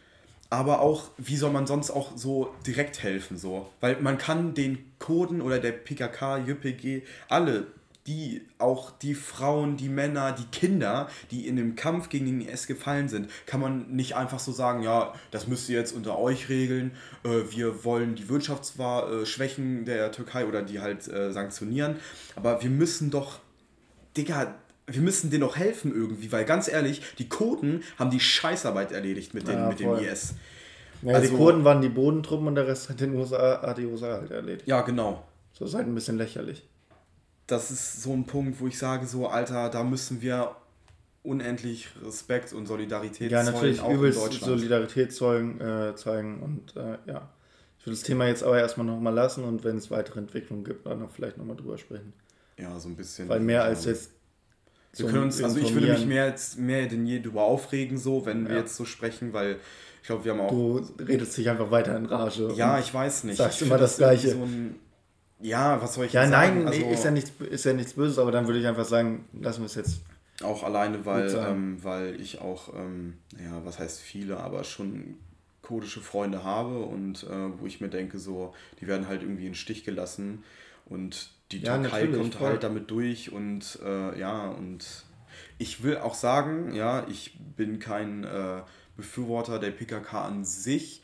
Aber 0.48 0.80
auch, 0.80 1.10
wie 1.16 1.36
soll 1.36 1.52
man 1.52 1.66
sonst 1.66 1.90
auch 1.90 2.16
so 2.16 2.52
direkt 2.66 3.02
helfen? 3.02 3.36
So? 3.36 3.70
Weil 3.80 4.00
man 4.00 4.18
kann 4.18 4.54
den 4.54 4.78
Kurden 4.98 5.42
oder 5.42 5.60
der 5.60 5.72
PKK, 5.72 6.38
JPG, 6.38 7.02
alle, 7.28 7.68
die, 8.06 8.42
auch 8.58 8.90
die 8.90 9.14
Frauen, 9.14 9.76
die 9.76 9.88
Männer, 9.88 10.32
die 10.32 10.46
Kinder, 10.46 11.08
die 11.30 11.46
in 11.46 11.54
dem 11.54 11.76
Kampf 11.76 12.08
gegen 12.08 12.26
den 12.26 12.40
IS 12.40 12.66
gefallen 12.66 13.08
sind, 13.08 13.30
kann 13.46 13.60
man 13.60 13.90
nicht 13.90 14.16
einfach 14.16 14.40
so 14.40 14.50
sagen, 14.50 14.82
ja, 14.82 15.12
das 15.30 15.46
müsst 15.46 15.68
ihr 15.68 15.78
jetzt 15.78 15.94
unter 15.94 16.18
euch 16.18 16.48
regeln, 16.48 16.92
äh, 17.22 17.42
wir 17.50 17.84
wollen 17.84 18.16
die 18.16 18.28
Wirtschaftsschwächen 18.28 19.84
der 19.84 20.10
Türkei 20.10 20.46
oder 20.46 20.62
die 20.62 20.80
halt 20.80 21.06
äh, 21.08 21.30
sanktionieren, 21.30 21.96
aber 22.34 22.62
wir 22.62 22.70
müssen 22.70 23.10
doch, 23.10 23.38
Digga, 24.16 24.54
wir 24.92 25.00
müssen 25.02 25.30
denen 25.30 25.42
doch 25.42 25.56
helfen 25.56 25.94
irgendwie, 25.94 26.30
weil 26.32 26.44
ganz 26.44 26.68
ehrlich, 26.68 27.02
die 27.18 27.28
Kurden 27.28 27.82
haben 27.98 28.10
die 28.10 28.20
Scheißarbeit 28.20 28.92
erledigt 28.92 29.34
mit, 29.34 29.48
den, 29.48 29.54
Ja, 29.58 29.68
mit 29.68 29.80
dem. 29.80 29.94
IS. 29.96 30.34
Ja, 31.02 31.14
Also- 31.14 31.30
die 31.30 31.36
Kurden 31.36 31.64
waren 31.64 31.80
die 31.82 31.88
Bodentruppen 31.88 32.46
und 32.46 32.54
der 32.54 32.66
Rest 32.66 32.88
hat, 32.90 33.00
den 33.00 33.14
USA, 33.14 33.62
hat 33.62 33.78
die 33.78 33.86
USA 33.86 34.12
halt 34.20 34.30
erledigt. 34.30 34.66
Ja, 34.66 34.82
genau. 34.82 35.24
So 35.52 35.64
ist 35.64 35.74
halt 35.74 35.86
ein 35.86 35.94
bisschen 35.94 36.16
lächerlich. 36.18 36.66
Das 37.46 37.70
ist 37.70 38.02
so 38.02 38.12
ein 38.12 38.24
Punkt, 38.26 38.60
wo 38.60 38.66
ich 38.66 38.78
sage, 38.78 39.06
so, 39.06 39.26
Alter, 39.26 39.70
da 39.70 39.82
müssen 39.82 40.20
wir 40.22 40.54
unendlich 41.22 41.88
Respekt 42.04 42.52
und 42.52 42.66
Solidarität 42.66 43.30
Ja, 43.30 43.42
zollen, 43.42 43.54
natürlich 43.54 43.80
auch 43.80 43.90
in 43.90 44.00
Deutschland. 44.00 44.34
Solidarität 44.34 45.12
zeugen, 45.12 45.60
äh, 45.60 45.94
zeigen 45.96 46.40
und 46.40 46.76
äh, 46.76 46.96
ja. 47.06 47.28
Ich 47.78 47.86
will 47.86 47.94
das 47.94 48.02
Thema 48.02 48.26
jetzt 48.26 48.42
aber 48.42 48.58
erstmal 48.58 48.86
nochmal 48.86 49.14
lassen 49.14 49.44
und 49.44 49.64
wenn 49.64 49.76
es 49.78 49.90
weitere 49.90 50.18
Entwicklungen 50.18 50.64
gibt, 50.64 50.86
dann 50.86 51.00
noch 51.00 51.10
vielleicht 51.10 51.38
nochmal 51.38 51.56
drüber 51.56 51.78
sprechen. 51.78 52.12
Ja, 52.58 52.78
so 52.78 52.88
ein 52.88 52.96
bisschen. 52.96 53.28
Weil 53.28 53.40
mehr 53.40 53.64
als 53.64 53.84
jetzt 53.86 54.10
Wir 54.96 55.06
können 55.06 55.24
uns, 55.24 55.42
also 55.42 55.58
ich 55.60 55.72
würde 55.72 55.92
mich 55.92 56.06
mehr, 56.06 56.26
jetzt, 56.26 56.58
mehr 56.58 56.86
denn 56.86 57.06
je 57.06 57.20
darüber 57.20 57.42
aufregen, 57.42 57.96
so, 57.96 58.26
wenn 58.26 58.46
wir 58.48 58.54
Ja. 58.56 58.60
jetzt 58.60 58.76
so 58.76 58.84
sprechen, 58.84 59.32
weil 59.32 59.56
ich 60.02 60.06
glaube, 60.06 60.24
wir 60.24 60.32
haben 60.32 60.40
auch. 60.40 60.50
Du 60.50 60.84
redest 60.98 61.36
dich 61.36 61.48
einfach 61.48 61.70
weiter 61.70 61.96
in 61.96 62.06
Rage. 62.06 62.52
ja, 62.56 62.78
ich 62.78 62.92
weiß 62.92 63.24
nicht. 63.24 63.36
sagst 63.36 63.60
ich 63.60 63.66
immer 63.68 63.78
das 63.78 63.98
Gleiche. 63.98 64.30
So 64.32 64.42
ein, 64.42 64.74
ja, 65.40 65.80
was 65.80 65.94
soll 65.94 66.06
ich 66.06 66.12
Ja, 66.12 66.22
jetzt 66.22 66.30
sagen? 66.32 66.58
nein, 66.58 66.66
Also, 66.66 66.80
nee, 66.80 66.92
ist, 66.92 67.04
ja 67.04 67.10
nichts, 67.12 67.32
ist 67.50 67.64
ja 67.64 67.72
nichts 67.72 67.92
Böses, 67.94 68.18
aber 68.18 68.32
dann 68.32 68.46
würde 68.46 68.58
ich 68.58 68.66
einfach 68.66 68.84
sagen, 68.84 69.24
lassen 69.40 69.60
wir 69.60 69.66
es 69.66 69.74
jetzt. 69.76 70.00
Auch 70.42 70.62
alleine, 70.64 71.04
weil, 71.06 71.28
sagen. 71.28 71.52
ähm, 71.76 71.84
weil 71.84 72.20
ich 72.20 72.40
auch, 72.40 72.74
ähm, 72.74 73.14
ja, 73.38 73.60
was 73.64 73.78
heißt 73.78 74.00
viele, 74.00 74.38
aber 74.38 74.64
schon 74.64 75.16
kurdische 75.62 76.00
Freunde 76.00 76.42
habe 76.42 76.80
und 76.80 77.22
äh, 77.24 77.60
wo 77.60 77.66
ich 77.66 77.80
mir 77.80 77.88
denke, 77.90 78.18
so, 78.18 78.54
die 78.80 78.86
werden 78.88 79.06
halt 79.06 79.22
irgendwie 79.22 79.42
in 79.44 79.50
den 79.50 79.54
Stich 79.54 79.84
gelassen 79.84 80.42
und 80.86 81.30
die 81.52 81.62
Ja, 81.62 81.78
Türkei 81.78 82.06
kommt 82.08 82.34
voll. 82.34 82.48
halt 82.48 82.62
damit 82.62 82.90
durch 82.90 83.32
und 83.32 83.78
äh, 83.84 84.18
ja, 84.18 84.48
und 84.48 84.86
ich 85.58 85.82
will 85.82 85.98
auch 85.98 86.14
sagen, 86.14 86.74
ja, 86.74 87.06
ich 87.08 87.38
bin 87.56 87.78
kein 87.78 88.24
äh, 88.24 88.62
Befürworter 88.96 89.58
der 89.58 89.70
PKK 89.70 90.24
an 90.24 90.44
sich. 90.44 91.02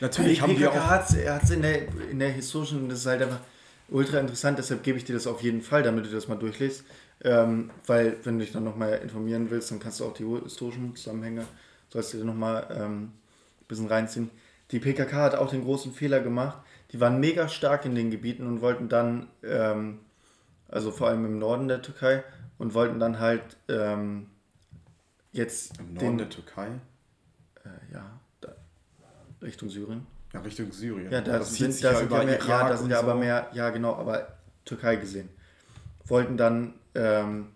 Natürlich 0.00 0.40
haben 0.42 0.58
wir 0.58 0.72
auch. 0.72 0.76
hat 0.76 1.10
es 1.10 1.50
in 1.50 1.62
der, 1.62 1.88
in 2.10 2.18
der 2.18 2.30
historischen, 2.30 2.88
das 2.88 3.00
ist 3.00 3.06
halt 3.06 3.22
einfach 3.22 3.40
ultra 3.88 4.18
interessant, 4.20 4.58
deshalb 4.58 4.82
gebe 4.82 4.98
ich 4.98 5.04
dir 5.04 5.14
das 5.14 5.26
auf 5.26 5.42
jeden 5.42 5.62
Fall, 5.62 5.82
damit 5.82 6.06
du 6.06 6.10
das 6.10 6.28
mal 6.28 6.36
durchliest. 6.36 6.84
Ähm, 7.24 7.70
weil, 7.86 8.16
wenn 8.24 8.38
du 8.38 8.44
dich 8.44 8.52
dann 8.52 8.62
nochmal 8.64 9.00
informieren 9.02 9.50
willst, 9.50 9.70
dann 9.72 9.80
kannst 9.80 9.98
du 9.98 10.04
auch 10.04 10.14
die 10.14 10.24
historischen 10.44 10.94
Zusammenhänge, 10.94 11.46
sollst 11.88 12.12
du 12.14 12.18
dir 12.18 12.24
nochmal 12.24 12.66
ähm, 12.70 13.02
ein 13.04 13.12
bisschen 13.66 13.88
reinziehen. 13.88 14.30
Die 14.70 14.78
PKK 14.78 15.16
hat 15.16 15.34
auch 15.34 15.50
den 15.50 15.64
großen 15.64 15.92
Fehler 15.92 16.20
gemacht. 16.20 16.58
Die 16.90 17.00
waren 17.00 17.20
mega 17.20 17.48
stark 17.48 17.84
in 17.84 17.94
den 17.94 18.10
Gebieten 18.10 18.46
und 18.46 18.60
wollten 18.60 18.88
dann, 18.88 19.28
ähm, 19.42 20.00
also 20.68 20.90
vor 20.90 21.08
allem 21.08 21.24
im 21.24 21.38
Norden 21.38 21.68
der 21.68 21.82
Türkei, 21.82 22.24
und 22.58 22.74
wollten 22.74 22.98
dann 22.98 23.20
halt 23.20 23.56
ähm, 23.68 24.26
jetzt 25.32 25.78
Im 25.78 25.94
Norden 25.94 26.06
den, 26.06 26.18
der 26.18 26.28
Türkei, 26.28 26.66
äh, 27.64 27.92
ja, 27.92 28.20
da, 28.40 28.54
Richtung 29.40 29.70
Syrien. 29.70 30.06
ja, 30.32 30.40
Richtung 30.40 30.72
Syrien. 30.72 31.10
Ja, 31.12 31.20
da 31.20 31.38
das 31.38 31.54
sind, 31.54 31.82
da 31.82 31.92
ja 31.92 31.98
sind 31.98 32.10
ja 32.10 32.24
mehr, 32.24 32.38
ja, 32.46 32.68
da 32.68 32.76
sind 32.76 32.90
ja 32.90 32.98
aber 32.98 33.14
mehr, 33.14 33.48
ja 33.52 33.70
genau, 33.70 33.94
aber 33.94 34.38
Türkei 34.64 34.96
gesehen. 34.96 35.28
Wollten 36.04 36.36
dann 36.36 36.74
ähm, 36.94 37.52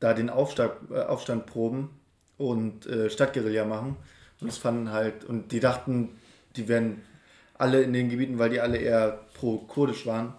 da 0.00 0.14
den 0.14 0.30
Aufstand, 0.30 0.72
äh, 0.90 1.00
Aufstand 1.00 1.46
proben 1.46 1.98
und 2.36 2.86
äh, 2.86 3.10
Stadtguerilla 3.10 3.64
machen. 3.64 3.96
Und 4.40 4.48
es 4.48 4.58
fanden 4.58 4.92
halt, 4.92 5.24
und 5.24 5.50
die 5.50 5.60
dachten, 5.60 6.16
die 6.54 6.68
werden 6.68 7.02
alle 7.58 7.82
in 7.82 7.92
den 7.92 8.08
Gebieten, 8.08 8.38
weil 8.38 8.50
die 8.50 8.60
alle 8.60 8.78
eher 8.78 9.20
pro-kurdisch 9.34 10.06
waren, 10.06 10.32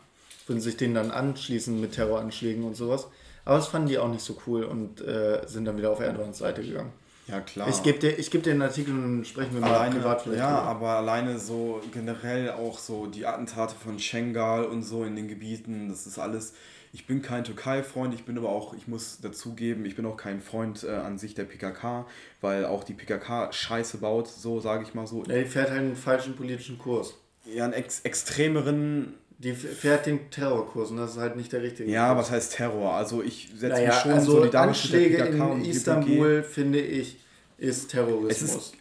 würden 0.47 0.61
sich 0.61 0.78
denen 0.78 0.95
dann 0.95 1.11
anschließen 1.11 1.80
mit 1.80 1.93
Terroranschlägen 1.93 2.63
und 2.63 2.76
sowas. 2.76 3.07
Aber 3.45 3.57
das 3.57 3.67
fanden 3.67 3.89
die 3.89 3.97
auch 3.97 4.09
nicht 4.09 4.24
so 4.24 4.38
cool 4.47 4.63
und 4.63 5.01
äh, 5.01 5.41
sind 5.45 5.65
dann 5.65 5.78
wieder 5.78 5.91
auf 5.91 5.99
Erdogans 5.99 6.38
Seite 6.38 6.63
gegangen. 6.63 6.91
Ja, 7.28 7.41
klar. 7.41 7.67
Ich 7.70 7.84
gebe 7.84 7.99
dir, 7.99 8.17
ich 8.17 8.32
geb 8.32 8.43
dir 8.43 8.51
einen 8.51 8.63
Artikel 8.63 8.93
und 8.93 9.26
sprechen 9.26 9.53
wir 9.53 9.61
mal 9.61 9.76
alleine, 9.76 9.95
privat 9.95 10.22
vielleicht. 10.22 10.39
ja, 10.39 10.57
drüber. 10.57 10.70
aber 10.70 10.89
alleine 10.97 11.38
so 11.38 11.82
generell 11.93 12.49
auch 12.51 12.80
so 12.80 13.05
die 13.05 13.26
Attentate 13.26 13.76
von 13.76 13.99
Schengal 13.99 14.65
und 14.65 14.82
so 14.84 15.03
in 15.03 15.15
den 15.15 15.28
Gebieten, 15.28 15.89
das 15.89 16.07
ist 16.07 16.17
alles. 16.17 16.53
Ich 16.91 17.05
bin 17.05 17.21
kein 17.21 17.43
Türkei-Freund, 17.43 18.13
ich 18.13 18.25
bin 18.25 18.37
aber 18.37 18.49
auch, 18.49 18.73
ich 18.73 18.87
muss 18.87 19.19
dazugeben, 19.21 19.85
ich 19.85 19.95
bin 19.95 20.05
auch 20.05 20.17
kein 20.17 20.41
Freund 20.41 20.83
äh, 20.83 20.89
an 20.89 21.19
sich 21.19 21.35
der 21.35 21.43
PKK, 21.43 22.07
weil 22.41 22.65
auch 22.65 22.83
die 22.83 22.93
PKK 22.93 23.53
Scheiße 23.53 23.97
baut, 23.97 24.27
so 24.27 24.59
sage 24.59 24.83
ich 24.83 24.93
mal 24.95 25.05
so. 25.05 25.23
Ja, 25.25 25.37
die 25.37 25.45
fährt 25.45 25.69
halt 25.69 25.81
einen 25.81 25.95
falschen 25.95 26.35
politischen 26.35 26.79
Kurs. 26.79 27.13
Ja, 27.45 27.65
einen 27.65 27.73
ex 27.73 28.01
extremeren, 28.01 29.13
Die 29.37 29.53
fährt 29.53 30.05
den 30.07 30.29
Terrorkurs 30.31 30.89
und 30.91 30.97
das 30.97 31.11
ist 31.11 31.17
halt 31.17 31.35
nicht 31.35 31.53
der 31.53 31.61
richtige 31.61 31.89
ja, 31.89 32.13
Kurs. 32.13 32.25
was 32.25 32.31
heißt 32.31 32.53
Terror? 32.53 32.93
Also 32.93 33.21
ich 33.21 33.49
setze 33.55 33.75
naja, 33.75 33.89
mich 33.89 33.95
schon 33.99 34.11
also 34.11 34.31
solidarisch 34.31 34.83
Anschläge 34.83 35.09
mit 35.09 35.19
der 35.19 35.25
PKK 35.25 35.53
in 35.53 35.65
Istanbul, 35.65 36.43
finde 36.43 36.79
ich, 36.81 37.17
ist 37.57 37.91
Terrorismus. 37.91 38.31
Es 38.31 38.41
ist 38.41 38.73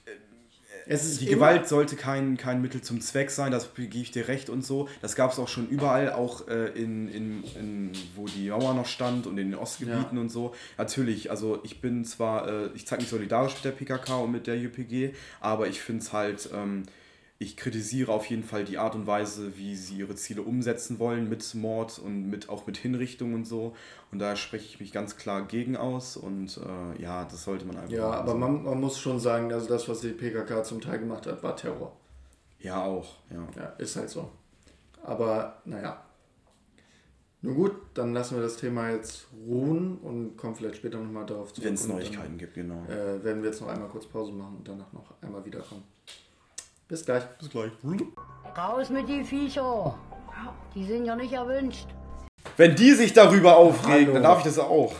Die 0.88 1.26
Gewalt 1.26 1.68
sollte 1.68 1.96
kein, 1.96 2.36
kein 2.38 2.62
Mittel 2.62 2.80
zum 2.80 3.00
Zweck 3.00 3.30
sein, 3.30 3.52
das 3.52 3.74
gebe 3.74 3.96
ich 3.96 4.10
dir 4.10 4.26
recht 4.28 4.48
und 4.48 4.64
so. 4.64 4.88
Das 5.02 5.14
gab 5.16 5.32
es 5.32 5.38
auch 5.38 5.48
schon 5.48 5.68
überall, 5.68 6.12
auch 6.12 6.48
äh, 6.48 6.68
in, 6.68 7.08
in, 7.08 7.44
in, 7.58 7.92
wo 8.16 8.26
die 8.26 8.48
Mauer 8.48 8.72
noch 8.74 8.86
stand 8.86 9.26
und 9.26 9.36
in 9.38 9.50
den 9.50 9.58
Ostgebieten 9.58 10.16
Ja. 10.16 10.20
und 10.20 10.30
so. 10.30 10.54
Natürlich, 10.78 11.30
also 11.30 11.60
ich 11.62 11.80
bin 11.80 12.04
zwar, 12.04 12.48
äh, 12.48 12.70
ich 12.74 12.86
zeige 12.86 13.02
mich 13.02 13.10
solidarisch 13.10 13.54
mit 13.54 13.64
der 13.64 13.72
PKK 13.72 14.16
und 14.18 14.32
mit 14.32 14.46
der 14.46 14.56
JPG, 14.58 15.12
aber 15.40 15.66
ich 15.68 15.80
finde 15.80 16.02
es 16.02 16.12
halt, 16.12 16.48
ähm, 16.54 16.84
ich 17.40 17.56
kritisiere 17.56 18.12
auf 18.12 18.26
jeden 18.26 18.42
Fall 18.42 18.64
die 18.64 18.78
Art 18.78 18.96
und 18.96 19.06
Weise, 19.06 19.56
wie 19.56 19.76
sie 19.76 19.98
ihre 19.98 20.16
Ziele 20.16 20.42
umsetzen 20.42 20.98
wollen 20.98 21.28
mit 21.28 21.54
Mord 21.54 22.00
und 22.00 22.28
mit, 22.28 22.48
auch 22.48 22.66
mit 22.66 22.76
Hinrichtung 22.76 23.32
und 23.34 23.44
so. 23.44 23.76
Und 24.10 24.18
da 24.18 24.34
spreche 24.34 24.64
ich 24.64 24.80
mich 24.80 24.90
ganz 24.90 25.16
klar 25.16 25.46
gegen 25.46 25.76
aus 25.76 26.16
und 26.16 26.58
äh, 26.58 27.00
ja, 27.00 27.24
das 27.24 27.44
sollte 27.44 27.64
man 27.64 27.76
einfach 27.76 27.92
Ja, 27.92 28.10
aber 28.10 28.34
man, 28.34 28.64
man 28.64 28.80
muss 28.80 28.98
schon 28.98 29.20
sagen, 29.20 29.52
also 29.52 29.68
das, 29.68 29.88
was 29.88 30.00
die 30.00 30.08
PKK 30.08 30.64
zum 30.64 30.80
Teil 30.80 30.98
gemacht 30.98 31.26
hat, 31.26 31.40
war 31.44 31.54
Terror. 31.54 31.96
Ja, 32.58 32.82
auch, 32.82 33.14
ja. 33.30 33.46
Ja, 33.56 33.66
ist 33.78 33.94
halt 33.94 34.10
so. 34.10 34.28
Aber 35.04 35.62
naja. 35.64 36.04
Nun 37.40 37.54
gut, 37.54 37.72
dann 37.94 38.14
lassen 38.14 38.34
wir 38.34 38.42
das 38.42 38.56
Thema 38.56 38.90
jetzt 38.90 39.28
ruhen 39.46 39.98
und 39.98 40.36
kommen 40.36 40.56
vielleicht 40.56 40.74
später 40.74 40.98
nochmal 40.98 41.24
darauf 41.24 41.52
zurück. 41.52 41.68
Wenn 41.68 41.74
es 41.74 41.86
Neuigkeiten 41.86 42.36
gibt, 42.36 42.54
genau. 42.54 42.82
Dann, 42.88 42.98
äh, 42.98 43.22
werden 43.22 43.42
wir 43.42 43.50
jetzt 43.50 43.60
noch 43.60 43.68
einmal 43.68 43.88
kurz 43.88 44.06
Pause 44.06 44.32
machen 44.32 44.56
und 44.56 44.66
danach 44.66 44.92
noch 44.92 45.14
einmal 45.22 45.44
wiederkommen. 45.44 45.84
Bis 46.88 47.04
gleich. 47.04 47.24
Bis 47.38 47.50
gleich. 47.50 47.70
Raus 48.56 48.90
mit 48.90 49.08
die 49.08 49.22
Viecher. 49.22 49.94
Die 50.74 50.84
sind 50.84 51.04
ja 51.04 51.14
nicht 51.14 51.32
erwünscht. 51.32 51.86
Wenn 52.56 52.74
die 52.74 52.92
sich 52.92 53.12
darüber 53.12 53.56
aufregen, 53.56 54.06
Hallo. 54.06 54.14
dann 54.14 54.22
darf 54.22 54.38
ich 54.38 54.44
das 54.44 54.58
auch. 54.58 54.94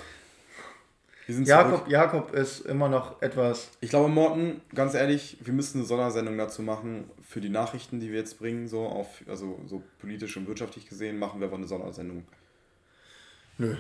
Wir 1.27 1.35
sind 1.35 1.47
Jakob, 1.47 1.81
zurück. 1.81 1.91
Jakob 1.91 2.33
ist 2.35 2.61
immer 2.61 2.89
noch 2.89 3.21
etwas. 3.21 3.71
Ich 3.81 3.91
glaube, 3.91 4.09
Morten, 4.09 4.63
ganz 4.75 4.95
ehrlich, 4.95 5.37
wir 5.41 5.53
müssen 5.53 5.79
eine 5.79 5.87
Sondersendung 5.87 6.39
dazu 6.39 6.63
machen 6.63 7.11
für 7.27 7.41
die 7.41 7.51
Nachrichten, 7.51 8.01
die 8.01 8.11
wir 8.11 8.19
jetzt 8.19 8.39
bringen, 8.39 8.67
so 8.67 8.87
auf, 8.87 9.23
also 9.29 9.59
so 9.67 9.83
politisch 9.99 10.37
und 10.37 10.47
wirtschaftlich 10.47 10.89
gesehen, 10.89 11.19
machen 11.19 11.41
wir 11.41 11.47
einfach 11.47 11.59
eine 11.59 11.67
Sondersendung. 11.67 12.25
Nö. 13.59 13.77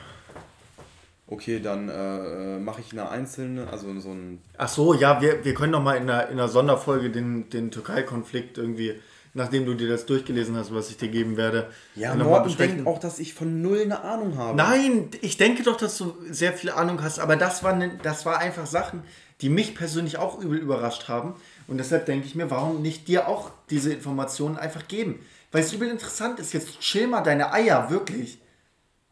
Okay, 1.31 1.61
dann 1.61 1.91
äh, 1.91 2.57
äh, 2.57 2.59
mache 2.59 2.81
ich 2.81 2.93
eine 2.93 3.11
einzelne, 3.11 3.69
also 3.71 3.99
so 4.01 4.11
ein. 4.11 4.41
Ach 4.57 4.69
so, 4.69 4.95
ja, 4.95 5.21
wir, 5.21 5.45
wir 5.45 5.53
können 5.53 5.75
doch 5.75 5.83
mal 5.83 5.97
in 5.97 6.05
einer, 6.09 6.29
in 6.29 6.33
einer 6.33 6.49
Sonderfolge 6.49 7.11
den, 7.11 7.51
den 7.51 7.71
Türkei-Konflikt 7.71 8.57
irgendwie, 8.57 8.95
nachdem 9.35 9.67
du 9.67 9.75
dir 9.75 9.89
das 9.89 10.07
durchgelesen 10.07 10.57
hast, 10.57 10.75
was 10.75 10.89
ich 10.89 10.97
dir 10.97 11.09
geben 11.09 11.37
werde, 11.37 11.71
Ja, 11.97 12.15
Morten 12.15 12.57
denkt 12.57 12.87
auch, 12.87 12.99
dass 12.99 13.19
ich 13.19 13.35
von 13.35 13.61
null 13.61 13.83
eine 13.83 14.03
Ahnung 14.03 14.39
habe. 14.39 14.57
Nein, 14.57 15.11
ich 15.21 15.37
denke 15.37 15.63
doch, 15.63 15.77
dass 15.77 15.99
du 15.99 16.15
sehr 16.31 16.55
viel 16.55 16.71
Ahnung 16.71 17.03
hast, 17.03 17.19
aber 17.19 17.37
das 17.37 17.63
war, 17.63 17.77
ne, 17.77 17.99
das 18.03 18.25
war 18.25 18.39
einfach 18.39 18.67
Sachen, 18.67 19.03
die 19.43 19.51
mich 19.51 19.75
persönlich 19.75 20.17
auch 20.17 20.41
übel 20.41 20.59
überrascht 20.59 21.09
haben. 21.09 21.35
Und 21.67 21.77
deshalb 21.77 22.07
denke 22.07 22.27
ich 22.27 22.37
mir, 22.37 22.51
warum 22.51 22.81
nicht 22.81 23.07
dir 23.07 23.29
auch 23.29 23.51
diese 23.69 23.93
Informationen 23.93 24.57
einfach 24.57 24.89
geben? 24.89 25.21
Weil 25.53 25.63
es 25.63 25.75
übel 25.75 25.89
interessant 25.89 26.41
ist. 26.41 26.55
Jetzt 26.55 26.81
chill 26.81 27.07
mal 27.07 27.21
deine 27.21 27.53
Eier, 27.53 27.91
wirklich. 27.91 28.39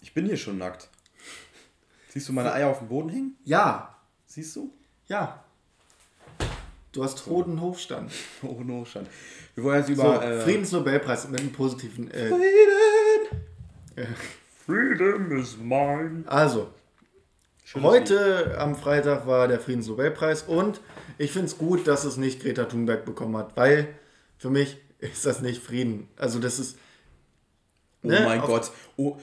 Ich 0.00 0.14
bin 0.14 0.24
hier 0.24 0.38
schon 0.38 0.56
nackt. 0.56 0.88
Siehst 2.16 2.30
du 2.30 2.32
meine 2.32 2.50
Eier 2.50 2.68
auf 2.68 2.78
dem 2.78 2.88
Boden 2.88 3.10
hängen? 3.10 3.36
Ja, 3.44 3.94
Siehst 4.24 4.56
du? 4.56 4.72
ja. 5.06 5.44
Du 6.92 7.04
hast 7.04 7.26
roten 7.26 7.60
Hofstand. 7.60 8.10
Oh, 8.42 8.62
no, 8.64 8.86
stand. 8.86 9.06
Wir 9.54 9.64
wollen 9.64 9.76
jetzt 9.80 9.88
So, 9.88 9.92
über. 10.02 10.24
äh, 10.24 10.40
Friedensnobelpreis 10.40 11.28
mit 11.28 11.40
einem 11.40 11.52
positiven. 11.52 12.10
Äh, 12.10 12.30
Freedom 14.64 15.30
is 15.38 15.58
mine. 15.58 16.24
also, 16.26 16.68
heute 17.74 18.56
am 18.58 18.74
Freitag 18.76 19.26
war 19.26 19.46
der 19.46 19.60
Friedensnobelpreis 19.60 20.44
und 20.44 20.80
ich 21.18 21.32
finde 21.32 21.48
es 21.48 21.58
gut, 21.58 21.86
dass 21.86 22.04
es 22.04 22.16
nicht 22.16 22.40
Greta 22.40 22.64
Thunberg 22.64 23.04
bekommen 23.04 23.36
hat, 23.36 23.54
weil 23.58 23.88
für 24.38 24.48
mich 24.48 24.78
ist 24.98 25.26
das 25.26 25.42
nicht 25.42 25.62
Frieden. 25.62 26.08
Also, 26.16 26.38
das 26.38 26.58
ist. 26.58 26.78
Oh 28.02 28.08
Ne, 28.08 28.22
mein 28.24 28.40
auf- 28.40 28.46
Gott. 28.46 28.70
Oh, 28.96 29.18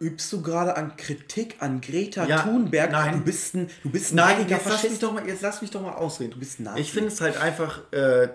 übst 0.00 0.32
du 0.32 0.42
gerade 0.42 0.76
an 0.76 0.96
Kritik 0.96 1.56
an 1.60 1.80
Greta 1.80 2.26
Ja, 2.26 2.42
Thunberg? 2.42 2.90
nein. 2.90 3.14
Du 3.18 3.24
bist 3.24 3.54
ein, 3.54 3.70
du 3.82 3.90
bist 3.90 4.12
ein 4.12 4.16
Nein, 4.16 4.48
jetzt 4.48 4.66
lass, 4.68 4.82
mich 4.82 4.98
doch 4.98 5.12
mal, 5.12 5.26
jetzt 5.26 5.42
lass 5.42 5.62
mich 5.62 5.70
doch 5.70 5.82
mal 5.82 5.92
ausreden. 5.94 6.32
Du 6.32 6.38
bist 6.38 6.60
ein 6.60 6.64
Nazi. 6.64 6.80
Ich 6.80 6.92
finde 6.92 7.08
es 7.08 7.20
halt 7.20 7.36
einfach 7.36 7.80
äh, 7.92 8.28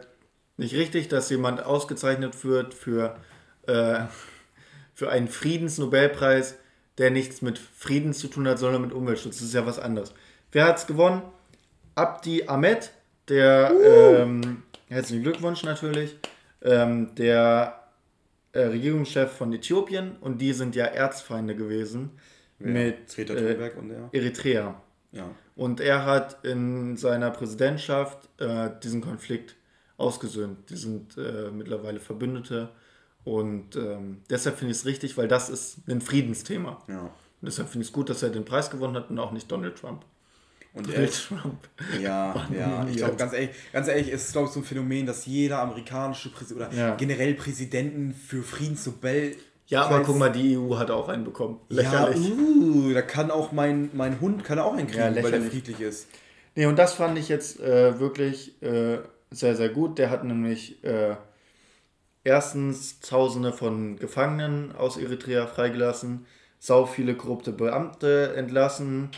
nicht 0.58 0.76
richtig, 0.76 1.08
dass 1.08 1.30
jemand 1.30 1.64
ausgezeichnet 1.64 2.44
wird 2.44 2.74
für, 2.74 3.16
äh, 3.68 4.02
für 4.94 5.10
einen 5.10 5.28
Friedensnobelpreis, 5.28 6.56
der 6.98 7.12
nichts 7.12 7.42
mit 7.42 7.58
Frieden 7.60 8.14
zu 8.14 8.28
tun 8.28 8.48
hat, 8.48 8.60
sondern 8.60 8.82
mit 8.82 8.92
Umweltschutz. 8.94 9.38
Das 9.38 9.48
ist 9.48 9.54
ja 9.54 9.66
was 9.66 9.80
anderes. 9.80 10.14
Wer 10.52 10.66
hat 10.66 10.78
es 10.78 10.88
gewonnen? 10.88 11.22
Abdi 11.96 12.48
Ahmed, 12.48 12.92
der, 13.30 13.72
ähm, 13.84 14.64
herzlichen 14.90 15.24
Glückwunsch 15.24 15.64
natürlich, 15.64 16.16
ähm, 16.62 17.16
der 17.16 17.83
äh, 18.54 18.62
Regierungschef 18.62 19.32
von 19.32 19.52
Äthiopien 19.54 20.16
und 20.22 20.40
die 20.40 20.54
sind 20.54 20.76
ja 20.76 20.86
Erzfeinde 20.86 21.56
gewesen 21.56 22.12
mit 22.60 23.14
Greta 23.16 23.34
äh. 23.34 24.18
Eritrea. 24.18 24.82
Ja. 25.12 25.30
Und 25.56 25.80
er 25.80 26.06
hat 26.06 26.44
in 26.44 26.98
seiner 26.98 27.30
Präsidentschaft 27.32 28.30
äh, 28.40 28.70
diesen 28.82 29.02
Konflikt 29.02 29.56
ausgesöhnt. 29.98 30.70
Die 30.70 30.76
sind 30.76 31.18
äh, 31.18 31.52
mittlerweile 31.52 32.00
Verbündete. 32.00 32.70
Und 33.24 33.76
ähm, 33.76 34.22
deshalb 34.30 34.58
finde 34.58 34.72
ich 34.72 34.80
es 34.80 34.86
richtig, 34.86 35.18
weil 35.18 35.28
das 35.28 35.50
ist 35.50 35.88
ein 35.88 36.02
Friedensthema. 36.02 36.84
ja. 36.88 37.02
Und 37.44 37.48
deshalb 37.48 37.68
finde 37.68 37.84
ich 37.84 37.90
es 37.90 37.94
gut, 37.94 38.10
dass 38.10 38.24
er 38.24 38.30
den 38.30 38.46
Preis 38.46 38.72
gewonnen 38.72 38.96
hat 38.96 39.10
und 39.10 39.20
auch 39.20 39.34
nicht 39.34 39.52
Donald 39.52 39.78
Trump. 39.78 40.06
Und 40.74 40.88
er, 40.90 40.94
Donald 40.96 41.28
Trump. 41.28 41.60
ja, 42.02 42.48
ja, 42.58 42.88
ich 42.90 42.98
glaube, 42.98 43.16
ganz 43.16 43.34
ehrlich, 43.34 43.52
ganz 43.72 43.88
ehrlich, 43.88 44.10
ist 44.10 44.32
glaube 44.32 44.48
ich 44.48 44.54
so 44.54 44.60
ein 44.62 44.64
Phänomen, 44.64 45.06
dass 45.06 45.26
jeder 45.28 45.60
amerikanische 45.62 46.30
Präsident 46.30 46.68
oder 46.70 46.78
Ja. 46.78 46.96
generell 46.96 47.36
Präsidenten 47.36 48.14
für 48.16 48.42
Friedensnobel. 48.42 49.36
Ja, 49.68 49.84
aber 49.86 50.02
guck 50.02 50.18
mal, 50.18 50.30
die 50.32 50.58
EU 50.58 50.76
hat 50.78 50.90
auch 50.92 51.10
einen 51.10 51.24
bekommen. 51.24 51.60
Ja, 51.70 51.76
Lächerlich. 52.08 52.32
uh, 52.32 52.92
da 52.94 53.02
kann 53.02 53.32
auch 53.32 53.52
mein, 53.52 53.90
mein 53.94 54.20
Hund 54.20 54.44
kann 54.44 54.60
auch 54.60 54.74
einen 54.74 54.88
kriegen, 54.88 55.00
Ja, 55.00 55.06
weil 55.06 55.14
der 55.14 55.24
lächerlich. 55.24 55.50
friedlich 55.52 55.80
ist. 55.82 56.08
Nee, 56.56 56.66
und 56.66 56.78
das 56.78 56.94
fand 56.94 57.18
ich 57.18 57.30
jetzt 57.30 57.60
äh, 57.60 58.00
wirklich 58.00 58.62
äh, 58.62 58.98
sehr, 59.32 59.56
sehr 59.56 59.70
gut. 59.70 59.98
Der 60.00 60.10
hat 60.10 60.24
nämlich 60.24 60.84
äh, 60.84 61.16
erstens 62.24 63.00
Tausende 63.00 63.54
von 63.54 63.98
Gefangenen 63.98 64.76
aus 64.76 64.98
Eritrea 64.98 65.48
freigelassen, 65.48 66.26
sau 66.60 66.86
viele 66.86 67.16
korrupte 67.16 67.52
Beamte 67.52 68.34
entlassen. 68.36 69.10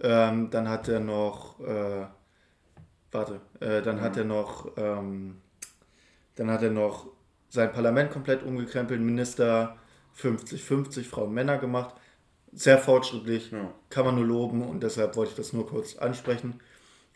Ähm, 0.00 0.50
dann 0.50 0.68
hat 0.68 0.88
er 0.88 1.00
noch, 1.00 1.58
äh, 1.60 2.06
warte, 3.10 3.40
äh, 3.60 3.82
dann 3.82 4.00
hat 4.00 4.16
er 4.16 4.24
noch, 4.24 4.70
ähm, 4.76 5.40
dann 6.36 6.50
hat 6.50 6.62
er 6.62 6.70
noch 6.70 7.06
sein 7.48 7.72
Parlament 7.72 8.10
komplett 8.10 8.42
umgekrempelt, 8.42 9.00
Minister 9.00 9.76
50-50, 10.14 11.08
Frauen, 11.08 11.32
Männer 11.34 11.58
gemacht. 11.58 11.94
Sehr 12.52 12.78
fortschrittlich, 12.78 13.50
Ja. 13.50 13.72
kann 13.90 14.04
man 14.06 14.14
nur 14.14 14.24
loben 14.24 14.62
und 14.62 14.82
deshalb 14.82 15.16
wollte 15.16 15.30
ich 15.32 15.36
das 15.36 15.52
nur 15.52 15.66
kurz 15.66 15.96
ansprechen. 15.96 16.60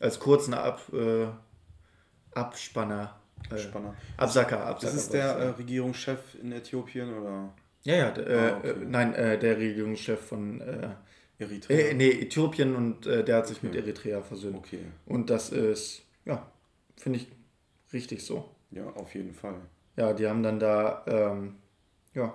Als 0.00 0.18
kurzen 0.18 0.52
Ab, 0.54 0.80
äh, 0.92 1.26
Abspanner. 2.34 3.18
Äh, 3.50 3.58
Spannend. 3.58 3.94
Absacker, 4.16 4.64
Absacker. 4.66 4.92
Das 4.92 4.94
ist 5.02 5.12
der 5.12 5.24
äh. 5.36 5.48
Regierungschef 5.50 6.18
in 6.40 6.52
Äthiopien 6.52 7.12
oder 7.16 7.52
ja, 7.84 7.94
ja, 7.96 8.06
Ah, 8.08 8.56
okay. 8.58 8.74
nein, 8.86 9.12
der 9.14 9.56
Regierungschef 9.58 10.20
von 10.20 10.60
Eritrea? 11.42 11.76
äh, 11.76 11.94
nee, 11.94 12.10
Äthiopien 12.10 12.74
und 12.76 13.06
äh, 13.06 13.24
der 13.24 13.36
hat 13.38 13.46
sich 13.48 13.62
mit 13.62 13.72
Okay. 13.72 13.82
Eritrea 13.82 14.22
versöhnt. 14.22 14.58
Okay, 14.58 14.80
Und 15.06 15.30
das 15.30 15.50
ist, 15.50 16.02
ja, 16.24 16.50
finde 16.96 17.18
ich 17.20 17.28
richtig 17.92 18.24
so. 18.24 18.48
ja, 18.70 18.88
auf 18.94 19.14
jeden 19.14 19.34
Fall. 19.34 19.60
Ja, 19.96 20.12
die 20.14 20.26
haben 20.26 20.42
dann 20.42 20.58
da, 20.58 21.04
ähm, 21.06 21.56
ja, 22.14 22.34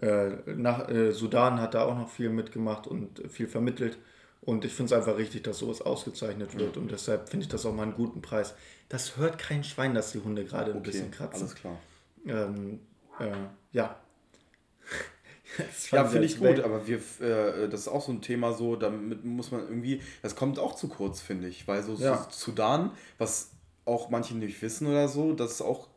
äh, 0.00 0.30
nach 0.56 0.88
äh, 0.88 1.12
Sudan 1.12 1.60
hat 1.60 1.74
da 1.74 1.84
auch 1.84 1.96
noch 1.96 2.10
viel 2.10 2.30
mitgemacht 2.30 2.86
und 2.86 3.22
viel 3.30 3.48
vermittelt. 3.48 3.98
Und 4.42 4.64
ich 4.64 4.72
finde 4.74 4.94
es 4.94 4.98
einfach 5.00 5.18
richtig, 5.18 5.44
dass 5.44 5.58
sowas 5.58 5.82
ausgezeichnet 5.82 6.56
wird. 6.58 6.76
Und 6.78 6.90
deshalb 6.92 7.28
finde 7.30 7.44
ich 7.44 7.50
das 7.50 7.66
auch 7.66 7.74
mal 7.74 7.84
einen 7.84 7.94
guten 7.94 8.22
Preis. 8.22 8.54
Das 8.88 9.16
hört 9.16 9.38
kein 9.38 9.64
Schwein, 9.64 9.94
dass 9.94 10.12
die 10.12 10.20
Hunde 10.20 10.44
gerade 10.44 10.72
ein 10.72 10.78
Okay, 10.78 10.82
bisschen 10.84 11.10
kratzen. 11.12 11.46
alles 11.46 11.54
klar. 11.54 11.78
Ähm, 12.26 12.80
äh, 13.18 13.32
ja. 13.72 13.96
Ja, 15.90 16.04
finde 16.04 16.26
ich 16.26 16.38
gut, 16.38 16.60
aber 16.60 16.86
wir, 16.86 16.96
äh, 17.20 17.68
das 17.68 17.80
ist 17.82 17.88
auch 17.88 18.04
so 18.04 18.12
ein 18.12 18.20
Thema 18.22 18.52
so, 18.52 18.76
damit 18.76 19.24
muss 19.24 19.50
man 19.50 19.60
irgendwie, 19.62 20.00
das 20.22 20.34
kommt 20.36 20.58
auch 20.58 20.74
zu 20.74 20.88
kurz, 20.88 21.20
finde 21.20 21.48
ich, 21.48 21.66
weil 21.68 21.82
so 21.82 21.94
Ja. 21.94 22.26
Su- 22.30 22.46
Sudan, 22.50 22.90
was 23.18 23.50
auch 23.84 24.10
manche 24.10 24.34
nicht 24.36 24.60
wissen 24.62 24.86
oder 24.86 25.08
so, 25.08 25.32
dass 25.32 25.52
es 25.52 25.62
auch 25.62 25.88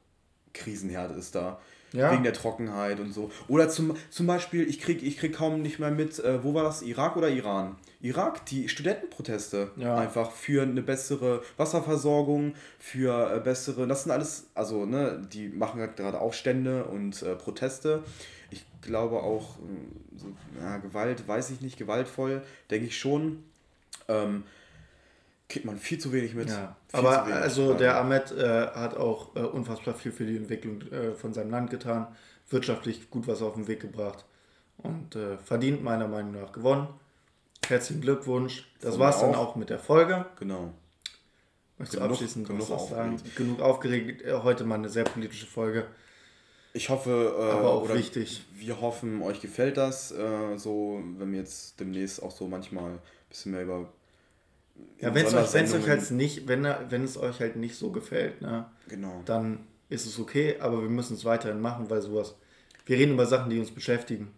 Krisenherd 0.54 1.16
ist 1.18 1.36
da. 1.36 1.60
Ja. 1.94 2.12
Wegen 2.12 2.24
der 2.24 2.34
Trockenheit 2.34 3.00
und 3.00 3.14
so. 3.14 3.32
Oder 3.48 3.70
zum, 3.70 3.96
zum 4.10 4.28
Beispiel, 4.28 4.68
ich 4.68 4.82
krieg, 4.82 5.02
ich 5.02 5.18
krieg 5.18 5.34
kaum 5.34 5.62
nicht 5.62 5.80
mehr 5.80 5.90
mit, 5.90 6.20
äh, 6.20 6.44
wo 6.44 6.54
war 6.54 6.64
das? 6.64 6.82
Irak 6.82 7.16
oder 7.16 7.30
Iran? 7.30 7.78
Irak, 8.02 8.46
die 8.48 8.68
Studentenproteste. 8.68 9.72
Ja. 9.78 9.96
Einfach 9.98 10.32
für 10.32 10.64
eine 10.64 10.82
bessere 10.82 11.42
Wasserversorgung, 11.56 12.56
für 12.78 13.34
äh, 13.34 13.40
bessere, 13.40 13.88
das 13.88 14.04
sind 14.04 14.12
alles, 14.12 14.48
also, 14.54 14.86
ne, 14.86 15.26
die 15.32 15.48
machen 15.48 15.80
gerade 15.96 16.20
Aufstände 16.20 16.84
und 16.84 17.22
äh, 17.24 17.36
Proteste. 17.36 18.04
Glaube 18.82 19.22
auch, 19.22 19.58
äh, 19.58 20.18
so, 20.18 20.28
ja, 20.62 20.78
Gewalt, 20.78 21.28
weiß 21.28 21.50
ich 21.52 21.62
nicht, 21.62 21.78
gewaltvoll, 21.78 22.44
denke 22.70 22.88
ich 22.88 22.98
schon. 22.98 23.44
Ähm, 24.08 24.44
kriegt 25.50 25.66
man 25.66 25.78
viel 25.78 25.98
zu 25.98 26.12
wenig 26.12 26.34
mit. 26.36 26.50
Ja, 26.50 26.76
aber 26.92 27.26
wenig. 27.26 27.36
also 27.36 27.72
Ähm, 27.72 27.78
der 27.78 27.98
Ahmed 27.98 28.32
äh, 28.32 28.68
hat 28.68 28.98
auch 28.98 29.36
äh, 29.36 29.40
unfassbar 29.40 29.94
viel 29.94 30.12
für 30.12 30.26
die 30.26 30.38
Entwicklung 30.38 30.82
äh, 30.92 31.14
von 31.14 31.34
seinem 31.34 31.52
Land 31.52 31.70
getan, 31.70 32.08
wirtschaftlich 32.50 33.10
gut 33.10 33.28
was 33.28 33.42
auf 33.42 33.54
den 33.56 33.68
Weg 33.68 33.80
gebracht 33.80 34.26
und 34.78 35.16
äh, 35.16 35.38
verdient 35.38 35.84
meiner 35.84 36.08
Meinung 36.08 36.34
nach 36.40 36.52
gewonnen. 36.52 36.88
Herzlichen 37.68 38.02
Glückwunsch. 38.02 38.70
Das 38.82 38.92
Von 38.92 39.00
war 39.00 39.10
es 39.10 39.20
dann 39.20 39.36
auch. 39.36 39.56
mit 39.56 39.70
der 39.70 39.80
Folge. 39.80 40.26
Genau. 40.40 40.74
Möchtest 41.78 42.00
du 42.02 42.06
abschließend 42.06 42.48
genug 42.48 42.70
was 42.70 42.90
sagen? 42.90 43.14
aufgeregt. 43.14 43.36
Genug 43.36 43.62
aufgeregt. 43.62 44.22
Äh, 44.24 44.40
Heute 44.44 44.64
mal 44.64 44.76
eine 44.76 44.90
sehr 44.90 45.04
politische 45.04 45.46
Folge. 45.48 45.86
Ich 46.78 46.90
hoffe, 46.90 47.36
äh, 47.38 47.52
Aber 47.52 47.74
auch 47.74 47.84
oder 47.84 47.96
wichtig. 47.96 48.46
Wir 48.56 48.80
hoffen, 48.82 49.22
euch 49.24 49.42
gefällt 49.42 49.78
das. 49.78 50.12
Äh, 50.12 50.58
so, 50.58 51.02
wenn 51.18 51.32
wir 51.32 51.40
jetzt 51.40 51.80
demnächst 51.80 52.22
auch 52.22 52.32
so 52.32 52.48
manchmal 52.48 52.92
ein 52.92 53.00
bisschen 53.30 53.52
mehr 53.54 53.64
über. 53.64 53.90
Ja, 55.00 55.14
wenn 55.16 55.26
es 55.26 55.34
euch, 55.34 55.54
wenn's 55.54 55.74
euch 55.74 55.88
halt 55.88 56.12
nicht, 56.12 56.48
wenn, 56.48 56.64
wenn 56.90 57.04
es 57.04 57.18
euch 57.18 57.40
halt 57.40 57.56
nicht 57.56 57.76
so 57.76 57.92
gefällt, 57.92 58.42
ne, 58.42 58.68
Genau. 58.88 59.24
dann 59.26 59.66
ist 59.90 60.06
es 60.06 60.20
okay, 60.20 60.58
aber 60.60 60.82
wir 60.84 60.90
müssen 60.90 61.16
es 61.16 61.26
weiterhin 61.26 61.60
machen, 61.62 61.90
weil 61.90 62.02
sowas. 62.02 62.36
Wir 62.86 62.98
reden 63.00 63.14
über 63.14 63.26
Sachen, 63.26 63.50
die 63.50 63.60
uns 63.60 63.72
beschäftigen. 63.72 64.32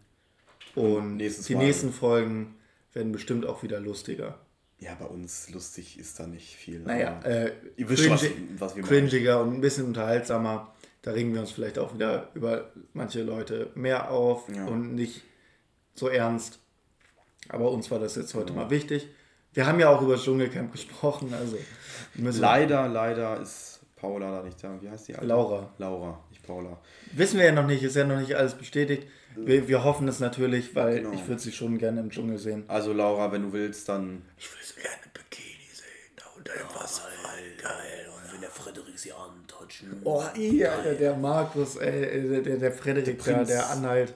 Und 0.76 1.18
nächstes 1.18 1.48
die 1.48 1.56
Mal. 1.56 1.66
nächsten 1.66 1.92
Folgen 1.92 2.56
werden 2.94 3.12
bestimmt 3.12 3.46
auch 3.46 3.64
wieder 3.64 3.82
lustiger. 3.82 4.40
Ja, 4.80 4.96
bei 4.98 5.06
uns 5.06 5.50
lustig 5.50 6.00
ist 6.00 6.20
da 6.22 6.26
nicht 6.28 6.56
viel. 6.56 6.80
Naja, 6.80 7.20
äh, 7.24 7.52
ihr 7.76 7.90
wisst 7.90 8.04
schon, 8.04 8.14
was, 8.14 8.24
was 8.58 8.76
wir 8.78 8.84
cringiger 8.84 9.42
und 9.42 9.56
ein 9.56 9.62
bisschen 9.62 9.86
unterhaltsamer. 9.86 10.74
Da 11.10 11.16
regen 11.16 11.34
wir 11.34 11.42
uns 11.42 11.50
vielleicht 11.52 11.80
auch 11.80 11.96
wieder 11.96 12.30
über 12.36 12.70
manche 12.94 13.24
Leute 13.24 13.72
mehr 13.74 14.12
auf 14.12 14.48
Ja. 14.56 14.66
und 14.68 14.94
nicht 14.94 15.24
so 15.96 16.08
ernst. 16.08 16.60
Aber 17.48 17.72
uns 17.72 17.90
war 17.90 17.98
das 17.98 18.16
jetzt 18.16 18.36
heute 18.36 18.54
Genau. 18.54 18.66
mal 18.66 18.70
wichtig. 18.70 19.08
Wir 19.54 19.66
haben 19.66 19.80
ja 19.80 19.90
auch 19.90 20.04
über 20.04 20.14
das 20.14 20.24
Dschungelcamp 20.24 20.72
gesprochen, 20.72 21.34
also 21.34 21.58
Leider, 22.16 22.88
leider 22.88 23.40
ist 23.42 23.80
Paula 23.96 24.30
da 24.38 24.44
nicht 24.44 24.64
da. 24.64 24.80
Wie 24.82 24.88
heißt 24.90 25.08
die? 25.08 25.16
alte? 25.16 25.26
Laura. 25.26 25.74
Laura, 25.80 26.24
nicht 26.30 26.44
Paula. 26.44 26.80
Wissen 27.14 27.40
wir 27.40 27.48
ja 27.48 27.54
noch 27.54 27.66
nicht, 27.66 27.82
ist 27.82 27.96
ja 27.96 28.06
noch 28.06 28.20
nicht 28.20 28.36
alles 28.36 28.54
bestätigt. 28.54 29.08
Wir, 29.36 29.68
wir 29.68 29.84
hoffen 29.84 30.08
es 30.08 30.20
natürlich, 30.20 30.76
weil 30.76 31.00
Genau. 31.02 31.14
ich 31.14 31.28
würde 31.28 31.42
sie 31.42 31.52
schon 31.52 31.80
gerne 31.80 32.02
im 32.02 32.12
Dschungel 32.12 32.38
sehen. 32.38 32.66
Also 32.68 32.94
Laura, 32.94 33.32
wenn 33.32 33.42
du 33.44 33.54
willst, 33.54 33.90
dann. 33.90 34.22
Ich 34.38 34.48
will 34.52 34.60
sie 34.64 34.80
gerne 34.80 34.98
im 35.06 35.12
Bikini 35.12 35.70
sehen, 35.74 36.14
da 36.18 36.26
unter 36.38 36.54
dem 36.54 36.76
Wasser. 36.80 37.04
Geil. 37.64 38.09
Wenn 38.40 38.42
der 38.42 38.52
Frederik 38.52 38.98
sie 38.98 39.12
antatschen. 39.12 40.02
Oh, 40.04 40.24
ja, 40.36 40.82
der, 40.82 40.96
der 40.96 41.16
Markus, 41.18 41.76
ey, 41.76 42.30
der, 42.30 42.42
der, 42.42 42.58
der 42.58 42.72
Frederik, 42.72 43.06
der, 43.06 43.34
Prinz. 43.34 43.48
der 43.50 43.70
Anhalt. 43.70 44.14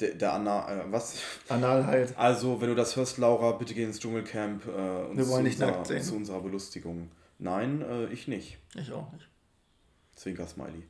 Der, 0.00 0.14
der 0.14 0.32
Anna, 0.34 0.82
äh, 0.82 0.92
was? 0.92 1.16
Anal 1.48 1.86
halt. 1.86 2.16
Also, 2.16 2.60
wenn 2.60 2.68
du 2.68 2.74
das 2.74 2.94
hörst, 2.94 3.18
Laura, 3.18 3.52
bitte 3.52 3.74
geh 3.74 3.82
ins 3.82 3.98
Dschungelcamp. 3.98 4.66
Äh, 4.66 4.70
und 4.70 5.16
Wir 5.16 5.28
wollen 5.28 5.44
zu 5.44 5.50
dich 5.50 5.54
unserer, 5.54 5.70
nackt 5.70 5.86
sehen. 5.86 6.02
Zu 6.02 6.14
unserer 6.14 6.40
Belustigung. 6.40 7.10
Nein, 7.38 7.82
äh, 7.82 8.06
ich 8.12 8.28
nicht. 8.28 8.58
Ich 8.74 8.92
auch 8.92 9.10
nicht. 9.12 9.26
Zwinker-Smiley. 10.16 10.82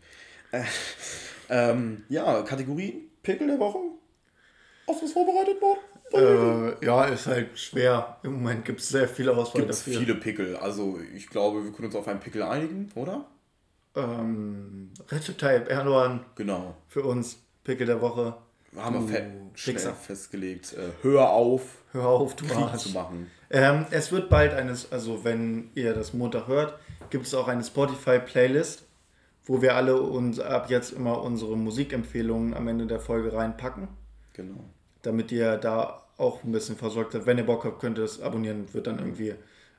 Äh, 0.52 0.64
ähm, 1.48 2.04
ja, 2.09 2.42
Kategorie 2.42 3.09
Pickel 3.22 3.46
der 3.46 3.59
Woche. 3.59 3.78
Hast 4.88 5.02
du 5.02 5.06
es 5.06 5.12
vorbereitet, 5.12 5.61
Bord? 5.61 5.78
Äh, 6.12 6.84
ja, 6.84 7.04
ist 7.04 7.26
halt 7.26 7.59
schwer. 7.59 8.16
Im 8.22 8.34
Moment 8.34 8.64
gibt 8.64 8.80
es 8.80 8.88
sehr 8.88 9.09
viel 9.09 9.28
Auswahl 9.28 9.62
Gibt 9.62 9.72
es 9.72 9.84
dafür. 9.84 10.00
viele 10.00 10.14
Pickel. 10.14 10.56
Also, 10.56 10.98
ich 11.14 11.28
glaube, 11.28 11.64
wir 11.64 11.72
können 11.72 11.86
uns 11.86 11.96
auf 11.96 12.09
einen 12.09 12.20
Pickel 12.20 12.42
einigen, 12.42 12.90
oder? 12.94 13.26
Ähm, 13.94 14.90
Recep 15.11 15.38
Tayyip 15.38 15.68
Erdogan 15.68 16.20
Genau. 16.36 16.74
für 16.86 17.02
uns. 17.02 17.38
Pickel 17.64 17.86
der 17.86 18.00
Woche. 18.00 18.34
Haben 18.76 19.09
wir 19.09 19.14
fe 19.16 19.30
schnell 19.54 19.78
festgelegt. 19.78 20.74
Äh, 20.74 20.90
hör 21.02 21.30
auf, 21.30 21.62
Hör 21.92 22.06
auf, 22.06 22.36
du 22.36 22.46
Krieg 22.46 22.56
Arsch. 22.56 22.82
zu 22.82 22.90
machen. 22.90 23.30
Ähm, 23.50 23.86
es 23.90 24.12
wird 24.12 24.28
bald 24.30 24.52
eines, 24.54 24.92
also 24.92 25.24
wenn 25.24 25.70
ihr 25.74 25.94
das 25.94 26.12
Montag 26.14 26.46
hört, 26.48 26.78
gibt 27.11 27.26
es 27.26 27.34
auch 27.34 27.48
eine 27.48 27.64
Spotify-Playlist, 27.64 28.84
wo 29.46 29.62
wir 29.62 29.74
alle 29.74 30.00
uns 30.00 30.38
ab 30.38 30.70
jetzt 30.70 30.92
immer 30.92 31.22
unsere 31.22 31.56
Musikempfehlungen 31.56 32.54
am 32.54 32.68
Ende 32.68 32.86
der 32.86 33.00
Folge 33.00 33.32
reinpacken, 33.32 33.88
Genau. 34.34 34.64
Damit 35.03 35.30
ihr 35.32 35.57
da 35.57 36.03
auch 36.16 36.42
ein 36.44 36.53
bisschen 36.53 36.76
versorgt 36.76 37.12
seid. 37.12 37.26
Wenn 37.26 37.38
ihr 37.38 37.46
Bock 37.46 37.64
habt, 37.64 37.80
könnt 37.80 37.99
ihr 37.99 38.03
das 38.03 38.20
abonnieren. 38.20 38.72
Wird 38.74 38.86
dann 38.86 38.99
irgendwie, 38.99 39.34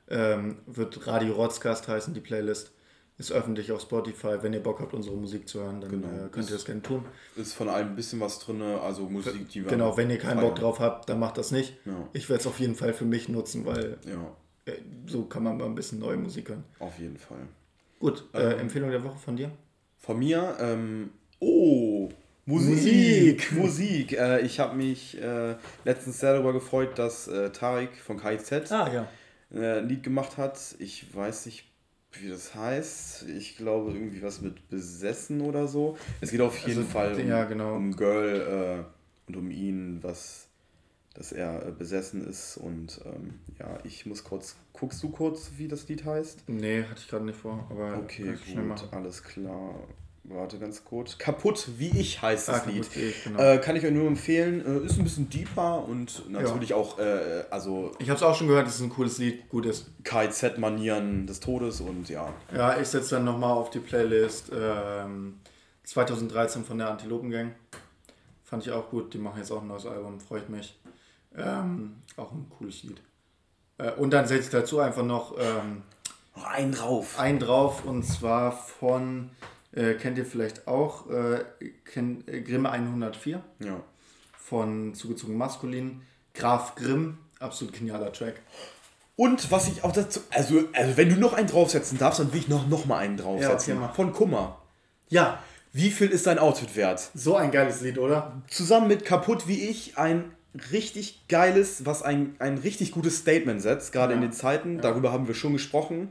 ähm, 0.08 0.58
wird 0.66 1.06
Radio 1.06 1.34
Rotzcast 1.34 1.86
heißen, 1.88 2.14
die 2.14 2.20
Playlist. 2.20 2.72
Ist 3.18 3.32
öffentlich 3.32 3.70
auf 3.70 3.82
Spotify. 3.82 4.38
Wenn 4.40 4.54
ihr 4.54 4.62
Bock 4.62 4.80
habt, 4.80 4.94
unsere 4.94 5.14
Musik 5.14 5.46
zu 5.46 5.60
hören, 5.60 5.82
dann 5.82 5.90
Genau. 5.90 6.08
äh, 6.08 6.28
könnt 6.30 6.48
ihr 6.48 6.54
das 6.56 6.64
gerne 6.64 6.80
tun. 6.80 7.04
Ist 7.36 7.52
von 7.52 7.68
allem 7.68 7.88
ein 7.88 7.96
bisschen 7.96 8.18
was 8.20 8.38
drin, 8.38 8.62
also 8.62 9.02
Musik, 9.10 9.46
die 9.50 9.62
wir. 9.62 9.70
Genau, 9.70 9.94
wenn 9.98 10.08
ihr 10.08 10.16
keinen 10.16 10.40
Bock 10.40 10.56
drauf 10.56 10.80
habt, 10.80 11.06
dann 11.10 11.18
macht 11.20 11.36
das 11.36 11.50
nicht. 11.50 11.74
Ja. 11.84 11.92
Ich 12.14 12.30
werde 12.30 12.40
es 12.40 12.46
auf 12.46 12.58
jeden 12.58 12.76
Fall 12.76 12.94
für 12.94 13.04
mich 13.04 13.28
nutzen, 13.28 13.66
weil 13.66 13.98
Ja, 14.06 14.34
äh, 14.72 14.78
so 15.06 15.24
kann 15.26 15.42
man 15.42 15.58
mal 15.58 15.66
ein 15.66 15.74
bisschen 15.74 15.98
neue 15.98 16.16
Musik 16.16 16.48
hören. 16.48 16.64
auf 16.78 16.98
jeden 16.98 17.18
Fall. 17.18 17.46
Gut, 17.98 18.24
äh, 18.32 18.54
Empfehlung 18.54 18.90
der 18.90 19.04
Woche 19.04 19.18
von 19.18 19.36
dir? 19.36 19.50
Von 19.98 20.18
mir, 20.18 20.56
ähm, 20.58 21.10
oh, 21.40 22.08
Musik, 22.50 23.52
Musik. 23.52 24.12
Äh, 24.12 24.40
ich 24.40 24.60
habe 24.60 24.76
mich 24.76 25.20
äh, 25.20 25.54
letztens 25.84 26.20
sehr 26.20 26.34
darüber 26.34 26.52
gefreut, 26.52 26.98
dass 26.98 27.28
äh, 27.28 27.50
Tarek 27.50 27.96
von 27.96 28.18
KIZ 28.20 28.72
Ah, 28.72 28.92
ja. 28.92 29.08
äh, 29.54 29.78
ein 29.78 29.88
Lied 29.88 30.02
gemacht 30.02 30.36
hat. 30.36 30.58
Ich 30.78 31.14
weiß 31.14 31.46
nicht, 31.46 31.64
wie 32.12 32.28
das 32.28 32.54
heißt. 32.54 33.28
Ich 33.28 33.56
glaube 33.56 33.92
irgendwie 33.92 34.22
was 34.22 34.40
mit 34.40 34.68
Besessen 34.68 35.40
oder 35.42 35.68
so. 35.68 35.96
Es 36.20 36.30
geht 36.30 36.40
auf 36.40 36.58
jeden 36.66 36.80
Also, 36.80 36.90
Fall 36.90 37.14
um, 37.14 37.28
ja, 37.28 37.44
genau. 37.44 37.74
um 37.76 37.94
Girl 37.96 38.84
äh, 39.28 39.28
und 39.28 39.36
um 39.36 39.50
ihn, 39.50 39.98
was 40.02 40.46
dass 41.14 41.32
er 41.32 41.66
äh, 41.66 41.72
besessen 41.72 42.24
ist 42.24 42.56
und 42.56 43.00
ähm, 43.04 43.40
ja, 43.58 43.78
ich 43.82 44.06
muss 44.06 44.22
kurz, 44.22 44.54
guckst 44.72 45.02
du 45.02 45.10
kurz, 45.10 45.50
wie 45.56 45.66
das 45.66 45.88
Lied 45.88 46.04
heißt? 46.04 46.44
Nee, 46.48 46.84
hatte 46.84 47.00
ich 47.00 47.08
gerade 47.08 47.24
nicht 47.24 47.38
vor, 47.38 47.66
aber 47.68 47.98
Okay, 47.98 48.32
gut, 48.54 48.88
alles 48.92 49.20
klar. 49.24 49.74
Warte 50.32 50.58
ganz 50.60 50.84
kurz. 50.84 51.18
Kaputt 51.18 51.68
wie 51.78 51.98
ich 51.98 52.22
heißt 52.22 52.48
Ah, 52.48 52.52
das 52.52 52.62
Kaputt 52.62 52.74
Lied. 52.94 52.96
ich, 52.96 53.24
genau. 53.24 53.40
äh, 53.40 53.58
kann 53.58 53.74
ich 53.74 53.84
euch 53.84 53.90
nur 53.90 54.06
empfehlen. 54.06 54.64
Äh, 54.64 54.86
ist 54.86 54.96
ein 54.98 55.02
bisschen 55.04 55.28
deeper 55.28 55.84
und 55.88 56.30
natürlich 56.30 56.72
auch, 56.72 56.98
äh, 57.00 57.44
also 57.50 57.92
Ich 57.98 58.08
habe 58.08 58.16
es 58.16 58.22
auch 58.22 58.36
schon 58.36 58.46
gehört, 58.46 58.66
dass 58.66 58.76
es 58.76 58.80
ein 58.80 58.90
cooles 58.90 59.18
Lied, 59.18 59.48
gut 59.48 59.66
ist. 59.66 59.90
KZ-Manieren 60.04 61.26
des 61.26 61.40
Todes 61.40 61.80
und 61.80 62.08
ja. 62.08 62.32
Ja, 62.54 62.78
ich 62.80 62.86
setze 62.88 63.16
dann 63.16 63.24
nochmal 63.24 63.50
auf 63.52 63.70
die 63.70 63.80
Playlist 63.80 64.52
ähm, 64.54 65.40
2013 65.84 66.64
von 66.64 66.78
der 66.78 66.90
Antilopen 66.90 67.30
Gang. 67.30 67.52
Fand 68.44 68.64
ich 68.66 68.72
auch 68.72 68.88
gut. 68.90 69.12
Die 69.14 69.18
machen 69.18 69.38
jetzt 69.38 69.50
auch 69.50 69.62
ein 69.62 69.68
neues 69.68 69.86
Album, 69.86 70.20
freut 70.20 70.48
mich. 70.48 70.78
Ähm, 71.36 71.96
auch 72.16 72.30
ein 72.32 72.46
cooles 72.56 72.82
Lied. 72.84 73.00
Äh, 73.78 73.92
und 73.92 74.10
dann 74.10 74.26
setze 74.26 74.44
ich 74.44 74.50
dazu 74.50 74.78
einfach 74.78 75.04
noch 75.04 75.34
ähm, 75.38 75.82
Noch 76.36 76.44
einen 76.44 76.72
drauf. 76.72 77.18
einen 77.18 77.38
drauf 77.40 77.84
und 77.84 78.04
zwar 78.04 78.52
von, 78.52 79.30
äh, 79.72 79.94
kennt 79.94 80.18
ihr 80.18 80.26
vielleicht 80.26 80.66
auch, 80.66 81.08
äh, 81.10 81.44
kennt, 81.84 82.28
äh, 82.28 82.40
Grimme 82.42 82.70
104 82.70 83.42
Ja. 83.64 83.80
von 84.36 84.94
Zugezogen 84.94 85.36
Maskulin. 85.36 86.02
Graf 86.34 86.74
Grimm, 86.76 87.18
absolut 87.38 87.74
genialer 87.74 88.12
Track. 88.12 88.34
Und 89.16 89.50
was 89.50 89.68
ich 89.68 89.84
auch 89.84 89.92
dazu, 89.92 90.20
also, 90.30 90.62
also 90.72 90.96
wenn 90.96 91.10
du 91.10 91.16
noch 91.16 91.34
einen 91.34 91.48
draufsetzen 91.48 91.98
darfst, 91.98 92.20
dann 92.20 92.32
will 92.32 92.40
ich 92.40 92.48
noch, 92.48 92.66
noch 92.68 92.86
mal 92.86 92.98
einen 92.98 93.16
draufsetzen. 93.16 93.74
okay, 93.74 93.86
mach. 93.88 93.94
Von 93.94 94.12
Kummer. 94.12 94.60
Ja, 95.08 95.42
Wie 95.72 95.90
viel 95.90 96.08
ist 96.08 96.26
dein 96.26 96.38
Outfit 96.38 96.74
wert? 96.76 97.10
so 97.14 97.36
ein 97.36 97.50
geiles 97.50 97.80
Lied, 97.80 97.98
oder? 97.98 98.40
Zusammen 98.48 98.88
mit 98.88 99.04
Kaputt 99.04 99.46
wie 99.46 99.68
ich 99.68 99.98
ein 99.98 100.32
richtig 100.72 101.28
geiles, 101.28 101.84
was 101.86 102.02
ein, 102.02 102.34
ein 102.40 102.58
richtig 102.58 102.90
gutes 102.92 103.18
Statement 103.18 103.60
setzt, 103.62 103.92
gerade 103.92 104.14
in 104.14 104.20
den 104.20 104.32
Zeiten. 104.32 104.80
Darüber 104.80 105.12
haben 105.12 105.28
wir 105.28 105.34
schon 105.34 105.52
gesprochen. 105.52 106.10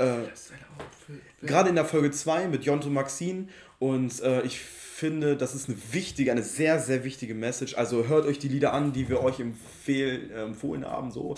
Äh, 0.00 1.46
gerade 1.46 1.68
in 1.68 1.74
der 1.74 1.84
Folge 1.84 2.10
2 2.10 2.48
mit 2.48 2.64
Jonto 2.64 2.88
Maxine. 2.88 3.48
Und 3.78 4.20
äh, 4.22 4.42
ich 4.42 4.60
finde, 4.60 5.36
das 5.36 5.54
ist 5.54 5.68
eine 5.68 5.78
wichtige, 5.92 6.30
eine 6.32 6.42
sehr, 6.42 6.78
sehr 6.78 7.04
wichtige 7.04 7.34
Message. 7.34 7.76
Also 7.76 8.06
hört 8.06 8.26
euch 8.26 8.38
die 8.38 8.48
Lieder 8.48 8.72
an, 8.72 8.92
die 8.92 9.08
wir 9.08 9.22
euch 9.22 9.40
empfehl, 9.40 10.30
äh, 10.30 10.42
empfohlen 10.42 10.84
haben. 10.84 11.10
So. 11.10 11.34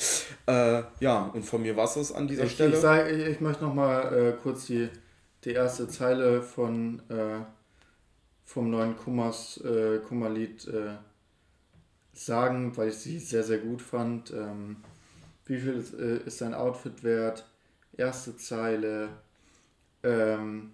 Äh, 0.46 0.82
ja, 1.00 1.30
und 1.34 1.44
von 1.44 1.62
mir 1.62 1.76
war 1.76 1.84
es 1.84 2.12
an 2.12 2.26
dieser 2.28 2.44
Ich, 2.44 2.52
Stelle. 2.52 2.74
ich, 2.74 2.80
sag, 2.80 3.10
ich, 3.10 3.26
ich 3.26 3.40
möchte 3.40 3.64
noch 3.64 3.74
mal 3.74 4.12
äh, 4.12 4.32
kurz 4.42 4.66
die, 4.66 4.88
die 5.44 5.52
erste 5.52 5.88
Zeile 5.88 6.42
von 6.42 7.00
äh, 7.08 7.40
vom 8.44 8.70
neuen 8.70 8.96
Kummers 8.96 9.58
äh, 9.64 9.98
Kummerlied 10.06 10.68
sagen, 12.12 12.76
weil 12.76 12.88
ich 12.88 12.96
sie 12.96 13.18
sehr, 13.18 13.42
sehr 13.42 13.58
gut 13.58 13.80
fand. 13.80 14.30
Ähm, 14.32 14.76
wie 15.46 15.58
viel 15.58 15.74
ist, 15.74 15.94
äh, 15.94 16.18
ist 16.26 16.40
dein 16.40 16.54
Outfit 16.54 17.02
wert? 17.02 17.46
Erste 17.96 18.36
Zeile. 18.36 19.10
Ähm, 20.02 20.72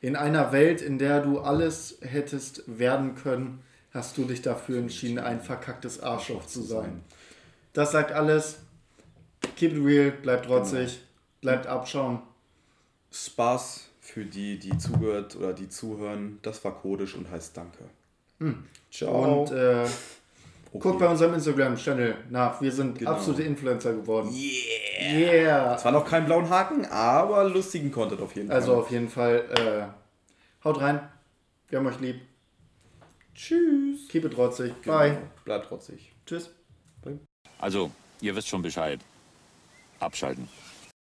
in 0.00 0.16
einer 0.16 0.52
Welt, 0.52 0.80
in 0.82 0.98
der 0.98 1.20
du 1.20 1.40
alles 1.40 1.98
hättest 2.00 2.64
werden 2.66 3.14
können, 3.14 3.62
hast 3.92 4.18
du 4.18 4.24
dich 4.24 4.42
dafür 4.42 4.78
entschieden, 4.78 5.18
ein 5.18 5.40
verkacktes 5.40 6.02
Arschloch 6.02 6.46
zu 6.46 6.62
sein. 6.62 7.02
Das 7.72 7.92
sagt 7.92 8.12
alles. 8.12 8.58
Keep 9.56 9.72
it 9.72 9.84
real, 9.84 10.10
bleibt 10.10 10.46
trotzig, 10.46 11.00
bleibt 11.40 11.66
abschauen. 11.66 12.22
Spaß 13.10 13.88
für 14.00 14.24
die, 14.24 14.58
die 14.58 14.76
zugehört 14.78 15.36
oder 15.36 15.52
die 15.52 15.68
zuhören. 15.68 16.38
Das 16.42 16.64
war 16.64 16.80
kodisch 16.80 17.14
und 17.14 17.30
heißt 17.30 17.56
Danke. 17.56 17.84
Ciao. 18.90 19.42
Und 19.42 19.52
äh, 19.52 19.86
Okay. 20.74 20.78
guckt 20.88 20.98
bei 21.00 21.08
unserem 21.08 21.34
Instagram-Channel 21.34 22.16
nach. 22.30 22.60
Wir 22.62 22.72
sind 22.72 22.98
Genau. 22.98 23.10
absolute 23.12 23.42
Influencer 23.42 23.92
geworden. 23.92 24.30
Yeah! 24.32 25.12
Yeah! 25.18 25.76
Zwar 25.76 25.92
noch 25.92 26.06
keinen 26.08 26.24
blauen 26.26 26.48
Haken, 26.48 26.86
aber 26.86 27.44
lustigen 27.44 27.92
Content 27.92 28.20
auf 28.22 28.34
jeden 28.34 28.48
Fall. 28.48 28.56
Also 28.56 28.74
auf 28.76 28.90
jeden 28.90 29.08
Fall, 29.10 29.44
äh, 29.58 30.64
haut 30.64 30.80
rein. 30.80 31.00
Wir 31.68 31.78
haben 31.78 31.86
euch 31.86 32.00
lieb. 32.00 32.20
tschüss. 33.34 34.08
Keep 34.08 34.26
it 34.26 34.32
trotzig. 34.34 34.72
Genau. 34.82 34.98
Bye. 34.98 35.18
Bleibt 35.44 35.66
trotzig. 35.68 36.12
Tschüss. 36.26 36.50
Also, 37.58 37.90
ihr 38.20 38.34
wisst 38.34 38.48
schon 38.48 38.60
Bescheid. 38.62 39.00
Abschalten. 40.00 40.48